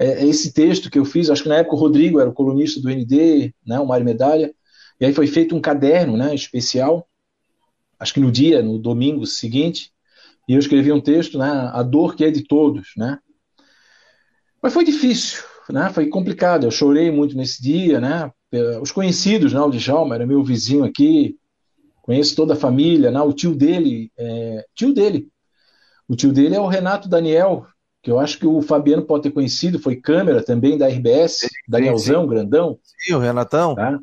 é, 0.01 0.23
é, 0.23 0.25
esse 0.25 0.51
texto 0.51 0.89
que 0.89 0.97
eu 0.97 1.05
fiz. 1.05 1.29
Acho 1.29 1.43
que 1.43 1.49
na 1.49 1.57
época 1.57 1.75
o 1.75 1.79
Rodrigo 1.79 2.19
era 2.19 2.29
o 2.29 2.33
colunista 2.33 2.81
do 2.81 2.89
ND, 2.89 3.53
né? 3.65 3.79
O 3.79 3.85
Mário 3.85 4.05
Medalha. 4.05 4.51
E 4.99 5.05
aí 5.05 5.13
foi 5.13 5.27
feito 5.27 5.55
um 5.55 5.61
caderno, 5.61 6.17
né? 6.17 6.33
Especial. 6.33 7.07
Acho 7.99 8.15
que 8.15 8.19
no 8.19 8.31
dia, 8.31 8.63
no 8.63 8.79
domingo 8.79 9.27
seguinte, 9.27 9.91
e 10.47 10.53
eu 10.53 10.59
escrevi 10.59 10.91
um 10.91 10.99
texto, 10.99 11.37
né? 11.37 11.69
A 11.71 11.83
dor 11.83 12.15
que 12.15 12.25
é 12.25 12.31
de 12.31 12.43
todos, 12.43 12.93
né? 12.97 13.19
Mas 14.61 14.73
foi 14.73 14.83
difícil, 14.83 15.43
né? 15.69 15.91
Foi 15.93 16.07
complicado. 16.07 16.65
Eu 16.65 16.71
chorei 16.71 17.11
muito 17.11 17.37
nesse 17.37 17.61
dia, 17.61 17.99
né? 17.99 18.31
Os 18.81 18.91
conhecidos, 18.91 19.53
né? 19.53 19.61
O 19.61 19.69
Djalma 19.69 20.15
era 20.15 20.25
meu 20.25 20.43
vizinho 20.43 20.83
aqui, 20.83 21.37
conheço 22.01 22.35
toda 22.35 22.53
a 22.53 22.57
família, 22.57 23.11
né? 23.11 23.21
O 23.21 23.33
tio 23.33 23.55
dele, 23.55 24.11
é... 24.17 24.65
tio 24.75 24.93
dele, 24.93 25.27
o 26.07 26.15
tio 26.15 26.33
dele 26.33 26.55
é 26.55 26.59
o 26.59 26.67
Renato 26.67 27.07
Daniel, 27.07 27.65
que 28.01 28.09
eu 28.09 28.19
acho 28.19 28.39
que 28.39 28.47
o 28.47 28.61
Fabiano 28.61 29.03
pode 29.03 29.23
ter 29.23 29.31
conhecido, 29.31 29.79
foi 29.79 29.95
câmera 29.95 30.43
também 30.43 30.77
da 30.77 30.87
RBS, 30.87 31.39
sim, 31.41 31.47
Danielzão, 31.67 32.23
sim. 32.23 32.27
grandão. 32.27 32.79
Sim, 32.97 33.13
o 33.13 33.19
Renatão. 33.19 33.75
Tá? 33.75 33.99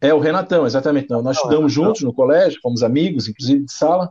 É, 0.00 0.12
o 0.12 0.18
Renatão, 0.18 0.66
exatamente. 0.66 1.10
Nós, 1.10 1.22
nós 1.22 1.36
estudamos 1.36 1.72
juntos 1.72 2.02
no 2.02 2.12
colégio, 2.12 2.60
fomos 2.62 2.82
amigos, 2.82 3.28
inclusive 3.28 3.64
de 3.64 3.72
sala. 3.72 4.10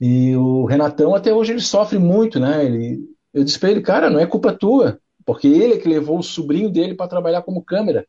E 0.00 0.34
o 0.36 0.64
Renatão, 0.64 1.14
até 1.14 1.32
hoje, 1.32 1.52
ele 1.52 1.60
sofre 1.60 1.98
muito, 1.98 2.40
né? 2.40 2.64
Ele, 2.64 3.00
eu 3.34 3.44
disse 3.44 3.58
para 3.58 3.70
ele, 3.70 3.80
cara, 3.80 4.10
não 4.10 4.18
é 4.18 4.26
culpa 4.26 4.52
tua, 4.52 4.98
porque 5.24 5.46
ele 5.46 5.74
é 5.74 5.78
que 5.78 5.88
levou 5.88 6.18
o 6.18 6.22
sobrinho 6.22 6.70
dele 6.70 6.94
para 6.94 7.08
trabalhar 7.08 7.42
como 7.42 7.64
câmera. 7.64 8.06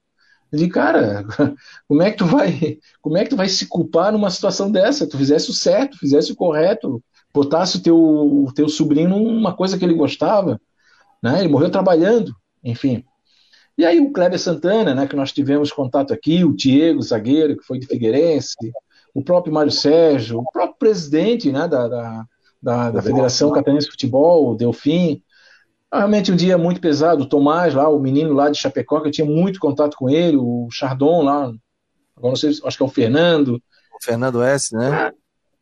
Ele, 0.51 0.67
cara, 0.67 1.25
como 1.87 2.01
é 2.01 2.11
que 2.11 2.17
tu 2.17 2.25
vai, 2.25 2.77
como 3.01 3.17
é 3.17 3.23
que 3.23 3.29
tu 3.29 3.37
vai 3.37 3.47
se 3.47 3.67
culpar 3.67 4.11
numa 4.11 4.29
situação 4.29 4.71
dessa? 4.71 5.07
Tu 5.07 5.17
fizesse 5.17 5.49
o 5.49 5.53
certo, 5.53 5.97
fizesse 5.97 6.31
o 6.31 6.35
correto, 6.35 7.01
botasse 7.33 7.77
o 7.77 7.81
teu, 7.81 7.97
o 7.97 8.51
teu 8.53 8.67
sobrinho 8.67 9.09
numa 9.09 9.55
coisa 9.55 9.77
que 9.77 9.85
ele 9.85 9.93
gostava, 9.93 10.59
né? 11.23 11.39
Ele 11.39 11.47
morreu 11.47 11.69
trabalhando, 11.69 12.35
enfim. 12.63 13.03
E 13.77 13.85
aí 13.85 13.99
o 13.99 14.11
Kleber 14.11 14.37
Santana, 14.37 14.93
né, 14.93 15.07
que 15.07 15.15
nós 15.15 15.31
tivemos 15.31 15.71
contato 15.71 16.13
aqui, 16.13 16.43
o 16.43 16.53
Diego, 16.53 17.01
zagueiro, 17.01 17.57
que 17.57 17.63
foi 17.63 17.79
de 17.79 17.87
Figueirense, 17.87 18.55
o 19.13 19.23
próprio 19.23 19.53
Mário 19.53 19.71
Sérgio, 19.71 20.39
o 20.39 20.51
próprio 20.51 20.77
presidente 20.77 21.51
né, 21.51 21.67
da, 21.67 21.87
da, 21.87 22.25
da, 22.61 22.91
da 22.91 23.01
Federação 23.01 23.51
Catarinense 23.51 23.87
de 23.87 23.91
Futebol, 23.91 24.51
o 24.51 24.55
Delfim, 24.55 25.23
Realmente 25.93 26.31
um 26.31 26.35
dia 26.35 26.57
muito 26.57 26.79
pesado. 26.79 27.23
O 27.23 27.27
Tomás, 27.27 27.73
lá, 27.73 27.89
o 27.89 27.99
menino 27.99 28.33
lá 28.33 28.49
de 28.49 28.57
Chapecó, 28.57 29.01
que 29.01 29.09
eu 29.09 29.11
tinha 29.11 29.25
muito 29.25 29.59
contato 29.59 29.97
com 29.97 30.09
ele, 30.09 30.37
o 30.37 30.69
Chardon 30.71 31.21
lá, 31.23 31.53
agora 32.15 32.29
não 32.29 32.35
sei, 32.35 32.51
acho 32.63 32.77
que 32.77 32.83
é 32.83 32.85
o 32.85 32.89
Fernando. 32.89 33.61
O 33.93 34.03
Fernando 34.03 34.41
S, 34.41 34.73
né? 34.73 35.11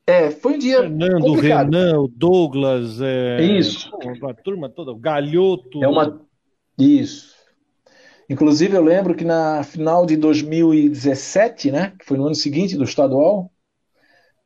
É, 0.06 0.30
foi 0.30 0.54
um 0.54 0.58
dia. 0.60 0.82
Fernando, 0.82 1.22
complicado. 1.22 1.74
Renan, 1.74 2.06
Douglas, 2.16 3.02
é... 3.02 3.42
Isso. 3.42 3.90
A 4.24 4.34
turma 4.34 4.70
toda, 4.70 4.92
o 4.92 4.98
Galhoto. 4.98 5.84
É 5.84 5.88
uma. 5.88 6.22
Isso. 6.78 7.34
Inclusive, 8.30 8.78
eu 8.78 8.84
lembro 8.84 9.16
que 9.16 9.26
na 9.26 9.64
final 9.64 10.06
de 10.06 10.16
2017, 10.16 11.72
né, 11.72 11.94
que 11.98 12.06
foi 12.06 12.16
no 12.16 12.26
ano 12.26 12.36
seguinte 12.36 12.78
do 12.78 12.84
estadual, 12.84 13.52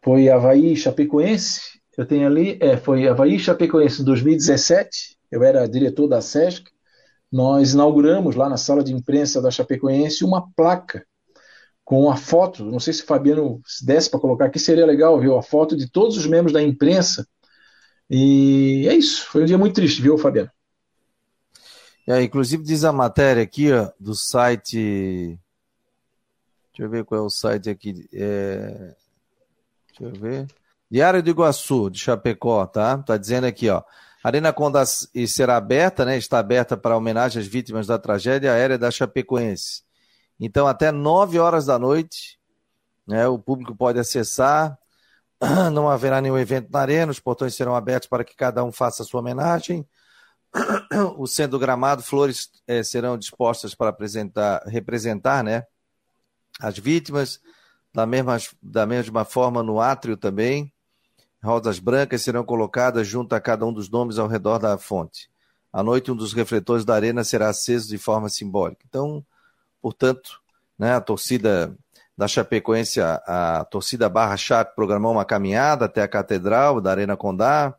foi 0.02 0.30
Havaí 0.30 0.72
e 0.72 0.78
Chapecoense. 0.78 1.82
Eu 1.98 2.06
tenho 2.06 2.26
ali, 2.26 2.58
é, 2.62 2.78
foi 2.78 3.06
Havaí 3.06 3.36
e 3.36 3.40
Chapecoense 3.40 4.02
em 4.02 4.06
2017 4.06 5.13
eu 5.34 5.44
era 5.44 5.68
diretor 5.68 6.08
da 6.08 6.22
SESC, 6.22 6.66
nós 7.32 7.74
inauguramos 7.74 8.36
lá 8.36 8.48
na 8.48 8.58
sala 8.58 8.84
de 8.84 8.94
imprensa 8.94 9.42
da 9.42 9.50
Chapecoense 9.50 10.24
uma 10.24 10.48
placa 10.56 11.04
com 11.84 12.10
a 12.10 12.16
foto, 12.16 12.64
não 12.64 12.80
sei 12.80 12.94
se 12.94 13.04
o 13.04 13.06
Fabiano 13.06 13.60
se 13.66 13.84
desse 13.84 14.10
para 14.10 14.20
colocar 14.20 14.46
aqui, 14.46 14.60
seria 14.60 14.86
legal, 14.86 15.20
viu? 15.20 15.36
A 15.36 15.42
foto 15.42 15.76
de 15.76 15.90
todos 15.90 16.16
os 16.16 16.28
membros 16.28 16.54
da 16.54 16.62
imprensa. 16.62 17.28
E 18.10 18.88
é 18.88 18.94
isso, 18.94 19.26
foi 19.26 19.42
um 19.42 19.46
dia 19.46 19.58
muito 19.58 19.74
triste, 19.74 20.02
viu, 20.02 20.18
Fabiano? 20.18 20.52
É, 22.08 22.22
inclusive 22.22 22.64
diz 22.64 22.84
a 22.84 22.92
matéria 22.92 23.42
aqui, 23.42 23.72
ó, 23.72 23.90
do 24.00 24.14
site. 24.14 25.40
Deixa 26.72 26.84
eu 26.84 26.90
ver 26.90 27.04
qual 27.06 27.22
é 27.22 27.24
o 27.24 27.30
site 27.30 27.70
aqui. 27.70 28.08
É... 28.14 28.96
Deixa 29.88 30.04
eu 30.04 30.22
ver. 30.22 30.48
Diário 30.92 31.24
do 31.24 31.30
Iguaçu, 31.30 31.90
de 31.90 32.00
Chapecó, 32.00 32.68
tá? 32.68 32.98
Tá 33.00 33.18
dizendo 33.18 33.48
aqui, 33.48 33.68
ó. 33.70 33.82
Arena 34.24 34.54
Conda 34.54 34.86
será 34.86 35.58
aberta, 35.58 36.06
né? 36.06 36.18
Está 36.18 36.40
aberta 36.40 36.78
para 36.78 36.96
homenagem 36.96 37.42
às 37.42 37.48
vítimas 37.48 37.86
da 37.86 38.00
tragédia 38.00 38.54
aérea 38.54 38.78
da 38.78 38.90
Chapecoense. 38.90 39.84
Então, 40.40 40.66
até 40.66 40.92
9 40.92 41.40
horas 41.40 41.66
da 41.66 41.78
noite, 41.78 42.40
né, 43.06 43.28
o 43.28 43.38
público 43.38 43.76
pode 43.76 44.00
acessar. 44.00 44.78
Não 45.74 45.90
haverá 45.90 46.22
nenhum 46.22 46.38
evento 46.38 46.70
na 46.72 46.80
arena, 46.80 47.12
os 47.12 47.20
portões 47.20 47.54
serão 47.54 47.76
abertos 47.76 48.08
para 48.08 48.24
que 48.24 48.36
cada 48.36 48.64
um 48.64 48.72
faça 48.72 49.04
a 49.04 49.06
sua 49.06 49.20
homenagem. 49.20 49.88
O 51.18 51.26
centro 51.26 51.58
gramado, 51.58 52.04
flores 52.04 52.50
é, 52.68 52.84
serão 52.84 53.18
dispostas 53.18 53.74
para 53.74 53.90
apresentar, 53.90 54.62
representar 54.68 55.44
né, 55.44 55.64
as 56.60 56.78
vítimas, 56.78 57.40
da 57.94 58.06
mesma, 58.06 58.38
da 58.62 58.86
mesma 58.86 59.26
forma 59.26 59.64
no 59.64 59.82
átrio 59.82 60.16
também. 60.16 60.72
Rosas 61.44 61.78
brancas 61.78 62.22
serão 62.22 62.46
colocadas 62.46 63.06
junto 63.06 63.36
a 63.36 63.42
cada 63.42 63.66
um 63.66 63.74
dos 63.74 63.90
nomes 63.90 64.18
ao 64.18 64.28
redor 64.28 64.60
da 64.60 64.78
fonte. 64.78 65.30
À 65.74 65.84
noite, 65.84 66.10
um 66.10 66.16
dos 66.16 66.32
refletores 66.32 66.86
da 66.86 66.96
arena 66.96 67.24
será 67.24 67.50
aceso 67.50 67.90
de 67.90 67.98
forma 67.98 68.30
simbólica. 68.30 68.86
Então, 68.88 69.26
portanto, 69.82 70.40
né, 70.80 70.94
a 70.94 71.02
torcida 71.02 71.76
da 72.18 72.28
Chapecoense, 72.30 73.02
a, 73.02 73.16
a 73.60 73.66
torcida 73.66 74.08
Barra 74.08 74.38
Chape 74.38 74.74
programou 74.74 75.12
uma 75.12 75.26
caminhada 75.26 75.86
até 75.86 76.02
a 76.02 76.08
Catedral 76.08 76.80
da 76.80 76.92
Arena 76.92 77.18
Condá. 77.18 77.76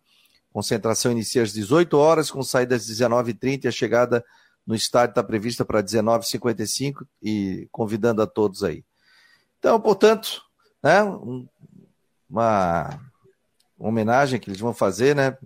Concentração 0.52 1.10
inicia 1.12 1.42
às 1.42 1.52
18 1.52 1.96
horas, 1.96 2.30
com 2.30 2.42
saída 2.42 2.74
às 2.76 2.86
19h30 2.86 3.64
e 3.64 3.68
a 3.68 3.72
chegada 3.72 4.24
no 4.66 4.74
estádio 4.74 5.12
está 5.12 5.22
prevista 5.22 5.64
para 5.64 5.82
19h55 5.82 7.06
e 7.22 7.66
convidando 7.72 8.20
a 8.20 8.26
todos 8.26 8.62
aí. 8.62 8.84
Então, 9.58 9.80
portanto, 9.80 10.42
né, 10.82 11.02
uma 12.28 13.00
homenagem 13.78 14.38
que 14.38 14.48
eles 14.48 14.60
vão 14.60 14.74
fazer, 14.74 15.14
né? 15.14 15.36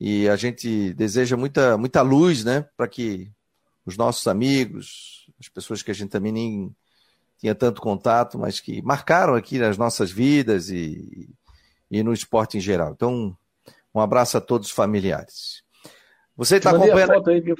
E 0.00 0.28
a 0.28 0.36
gente 0.36 0.92
deseja 0.94 1.36
muita, 1.36 1.76
muita 1.78 2.02
luz, 2.02 2.44
né? 2.44 2.66
Para 2.76 2.88
que 2.88 3.30
os 3.84 3.96
nossos 3.96 4.26
amigos, 4.26 5.30
as 5.40 5.48
pessoas 5.48 5.82
que 5.82 5.90
a 5.90 5.94
gente 5.94 6.10
também 6.10 6.32
nem 6.32 6.76
tinha 7.38 7.54
tanto 7.54 7.80
contato, 7.80 8.38
mas 8.38 8.60
que 8.60 8.82
marcaram 8.82 9.34
aqui 9.34 9.58
nas 9.58 9.76
nossas 9.76 10.10
vidas 10.10 10.68
e, 10.70 11.28
e 11.90 12.02
no 12.02 12.12
esporte 12.12 12.56
em 12.56 12.60
geral. 12.60 12.92
Então, 12.92 13.36
um 13.94 14.00
abraço 14.00 14.36
a 14.36 14.40
todos 14.40 14.68
os 14.68 14.74
familiares. 14.74 15.62
Você 16.36 16.56
está 16.56 16.70
acompanhando. 16.70 17.12
A 17.12 17.14
foto 17.14 17.30
aí, 17.30 17.40
viu? 17.40 17.56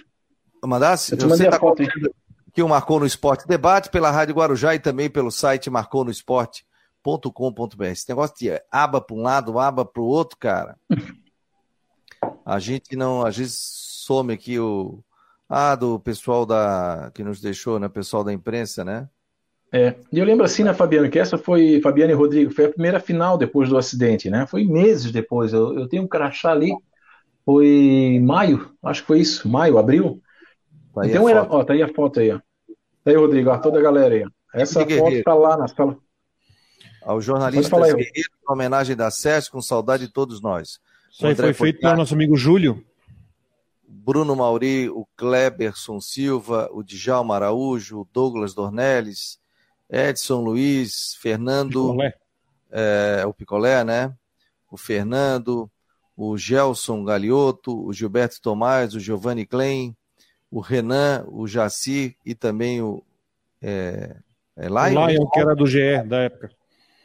Mandasse? 0.64 1.12
Eu 1.12 1.28
Você 1.28 1.44
está 1.44 1.56
acompanhando 1.56 2.14
aqui 2.56 2.62
o 2.62 2.68
Marcou 2.68 2.98
no 2.98 3.06
Esporte 3.06 3.46
Debate 3.46 3.90
pela 3.90 4.10
Rádio 4.10 4.34
Guarujá 4.34 4.74
e 4.74 4.78
também 4.78 5.10
pelo 5.10 5.30
site 5.30 5.68
Marcou 5.68 6.04
no 6.04 6.10
Esporte 6.10 6.66
com.br. 7.32 7.84
Esse 7.84 8.08
negócio 8.08 8.36
de 8.36 8.50
aba 8.70 9.00
para 9.00 9.16
um 9.16 9.22
lado, 9.22 9.58
aba 9.58 9.84
para 9.84 10.02
o 10.02 10.06
outro, 10.06 10.36
cara. 10.38 10.76
A 12.44 12.58
gente 12.58 12.96
não, 12.96 13.24
às 13.24 13.36
vezes 13.36 13.58
some 14.06 14.32
aqui 14.32 14.58
o 14.58 15.00
ah 15.48 15.74
do 15.74 15.98
pessoal 15.98 16.46
da 16.46 17.10
que 17.14 17.22
nos 17.22 17.40
deixou, 17.40 17.78
né, 17.78 17.88
pessoal 17.88 18.24
da 18.24 18.32
imprensa, 18.32 18.84
né? 18.84 19.08
É, 19.72 19.94
e 20.12 20.18
eu 20.18 20.24
lembro 20.24 20.44
assim, 20.44 20.62
né, 20.62 20.72
Fabiano, 20.72 21.10
que 21.10 21.18
essa 21.18 21.36
foi, 21.36 21.80
Fabiano 21.82 22.12
e 22.12 22.14
Rodrigo, 22.14 22.52
foi 22.52 22.66
a 22.66 22.70
primeira 22.70 23.00
final 23.00 23.36
depois 23.36 23.68
do 23.68 23.76
acidente, 23.76 24.30
né? 24.30 24.46
Foi 24.46 24.64
meses 24.64 25.10
depois. 25.10 25.52
Eu, 25.52 25.76
eu 25.76 25.88
tenho 25.88 26.04
um 26.04 26.08
crachá 26.08 26.52
ali, 26.52 26.72
foi 27.44 28.20
maio, 28.22 28.72
acho 28.82 29.02
que 29.02 29.06
foi 29.08 29.20
isso, 29.20 29.48
maio, 29.48 29.78
abril. 29.78 30.20
Tá 30.94 31.06
então 31.06 31.28
era, 31.28 31.42
ó, 31.42 31.64
tá 31.64 31.74
aí 31.74 31.82
a 31.82 31.92
foto 31.92 32.20
aí, 32.20 32.30
ó. 32.30 32.38
Tá 33.04 33.10
aí, 33.10 33.16
Rodrigo, 33.16 33.50
ó, 33.50 33.58
toda 33.58 33.78
a 33.78 33.82
galera 33.82 34.14
aí, 34.14 34.24
ó. 34.24 34.28
Essa 34.54 34.86
foto 34.86 35.22
tá 35.22 35.34
lá 35.34 35.56
na 35.56 35.68
sala 35.68 35.98
ao 37.06 37.20
jornalista 37.20 37.76
Guerreiro, 37.76 38.08
em 38.16 38.52
homenagem 38.52 38.96
da 38.96 39.12
SESC, 39.12 39.52
com 39.52 39.62
saudade 39.62 40.08
de 40.08 40.12
todos 40.12 40.40
nós. 40.40 40.80
Isso 41.08 41.24
aí 41.24 41.36
foi 41.36 41.52
feito 41.54 41.80
pelo 41.80 41.96
nosso 41.96 42.12
amigo 42.12 42.36
Júlio. 42.36 42.84
Bruno 43.88 44.34
Mauri, 44.34 44.90
o 44.90 45.06
Kleberson 45.16 46.00
Silva, 46.00 46.68
o 46.72 46.82
Djalma 46.82 47.36
Araújo, 47.36 48.00
o 48.00 48.08
Douglas 48.12 48.54
Dornelles, 48.54 49.38
Edson 49.88 50.40
Luiz, 50.40 51.14
Fernando, 51.20 51.90
Picolé. 51.90 52.14
É, 52.72 53.24
o 53.24 53.32
Picolé, 53.32 53.84
né? 53.84 54.12
O 54.68 54.76
Fernando, 54.76 55.70
o 56.16 56.36
Gelson 56.36 57.04
Galioto, 57.04 57.86
o 57.86 57.92
Gilberto 57.92 58.40
Tomás, 58.40 58.94
o 58.94 59.00
Giovanni 59.00 59.46
Klein, 59.46 59.96
o 60.50 60.58
Renan, 60.58 61.24
o 61.28 61.46
Jaci 61.46 62.16
e 62.26 62.34
também 62.34 62.82
o 62.82 63.00
é, 63.62 64.16
é 64.56 64.66
Lion, 64.66 65.04
o 65.04 65.06
Lion, 65.06 65.26
que 65.30 65.38
era 65.38 65.54
do 65.54 65.66
GE 65.66 66.02
da 66.04 66.18
época 66.22 66.50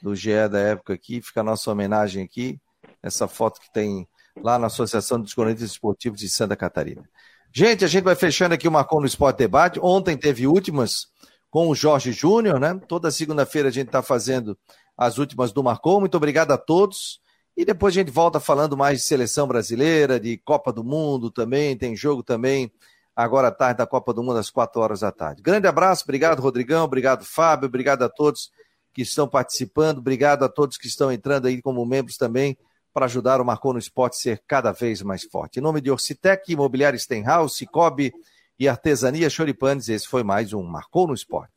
do 0.01 0.15
GE 0.15 0.47
da 0.49 0.59
época 0.59 0.93
aqui, 0.93 1.21
fica 1.21 1.41
a 1.41 1.43
nossa 1.43 1.71
homenagem 1.71 2.23
aqui, 2.23 2.59
essa 3.01 3.27
foto 3.27 3.59
que 3.61 3.71
tem 3.71 4.07
lá 4.41 4.57
na 4.57 4.67
Associação 4.67 5.19
dos 5.19 5.33
Cronistas 5.33 5.71
Esportivos 5.71 6.19
de 6.19 6.29
Santa 6.29 6.55
Catarina. 6.55 7.07
Gente, 7.53 7.83
a 7.83 7.87
gente 7.87 8.03
vai 8.03 8.15
fechando 8.15 8.53
aqui 8.53 8.67
o 8.67 8.71
Marcou 8.71 9.01
no 9.01 9.05
Esporte 9.05 9.37
Debate. 9.37 9.79
Ontem 9.81 10.15
teve 10.15 10.47
últimas 10.47 11.07
com 11.49 11.67
o 11.67 11.75
Jorge 11.75 12.13
Júnior, 12.13 12.59
né? 12.59 12.79
Toda 12.87 13.11
segunda-feira 13.11 13.67
a 13.67 13.71
gente 13.71 13.87
está 13.87 14.01
fazendo 14.01 14.57
as 14.97 15.17
últimas 15.17 15.51
do 15.51 15.61
Marcou. 15.61 15.99
Muito 15.99 16.15
obrigado 16.15 16.51
a 16.51 16.57
todos. 16.57 17.19
E 17.57 17.65
depois 17.65 17.93
a 17.93 17.99
gente 17.99 18.09
volta 18.09 18.39
falando 18.39 18.77
mais 18.77 18.99
de 18.99 19.03
seleção 19.03 19.45
brasileira, 19.45 20.17
de 20.17 20.37
Copa 20.37 20.71
do 20.71 20.83
Mundo 20.83 21.29
também. 21.29 21.75
Tem 21.75 21.93
jogo 21.93 22.23
também 22.23 22.71
agora 23.13 23.49
à 23.49 23.51
tarde 23.51 23.79
da 23.79 23.85
Copa 23.85 24.13
do 24.13 24.23
Mundo, 24.23 24.39
às 24.39 24.49
quatro 24.49 24.81
horas 24.81 25.01
da 25.01 25.11
tarde. 25.11 25.41
Grande 25.41 25.67
abraço, 25.67 26.03
obrigado, 26.05 26.39
Rodrigão, 26.39 26.85
obrigado, 26.85 27.25
Fábio, 27.25 27.67
obrigado 27.67 28.03
a 28.03 28.09
todos 28.09 28.49
que 28.93 29.01
estão 29.01 29.27
participando, 29.27 29.99
obrigado 29.99 30.43
a 30.43 30.49
todos 30.49 30.77
que 30.77 30.87
estão 30.87 31.11
entrando 31.11 31.47
aí 31.47 31.61
como 31.61 31.85
membros 31.85 32.17
também 32.17 32.57
para 32.93 33.05
ajudar 33.05 33.39
o 33.39 33.45
Marcou 33.45 33.73
no 33.73 33.79
Esporte 33.79 34.15
a 34.15 34.19
ser 34.19 34.43
cada 34.45 34.71
vez 34.71 35.01
mais 35.01 35.23
forte. 35.23 35.59
Em 35.59 35.61
nome 35.61 35.81
de 35.81 35.89
Orcitec, 35.89 36.51
Imobiliário 36.51 36.99
Stenhouse, 36.99 37.55
Cicobi 37.55 38.11
e 38.59 38.67
Artesania 38.67 39.29
Choripanes, 39.29 39.89
esse 39.89 40.07
foi 40.07 40.23
mais 40.23 40.53
um 40.53 40.61
Marcou 40.63 41.07
no 41.07 41.13
Esporte. 41.13 41.53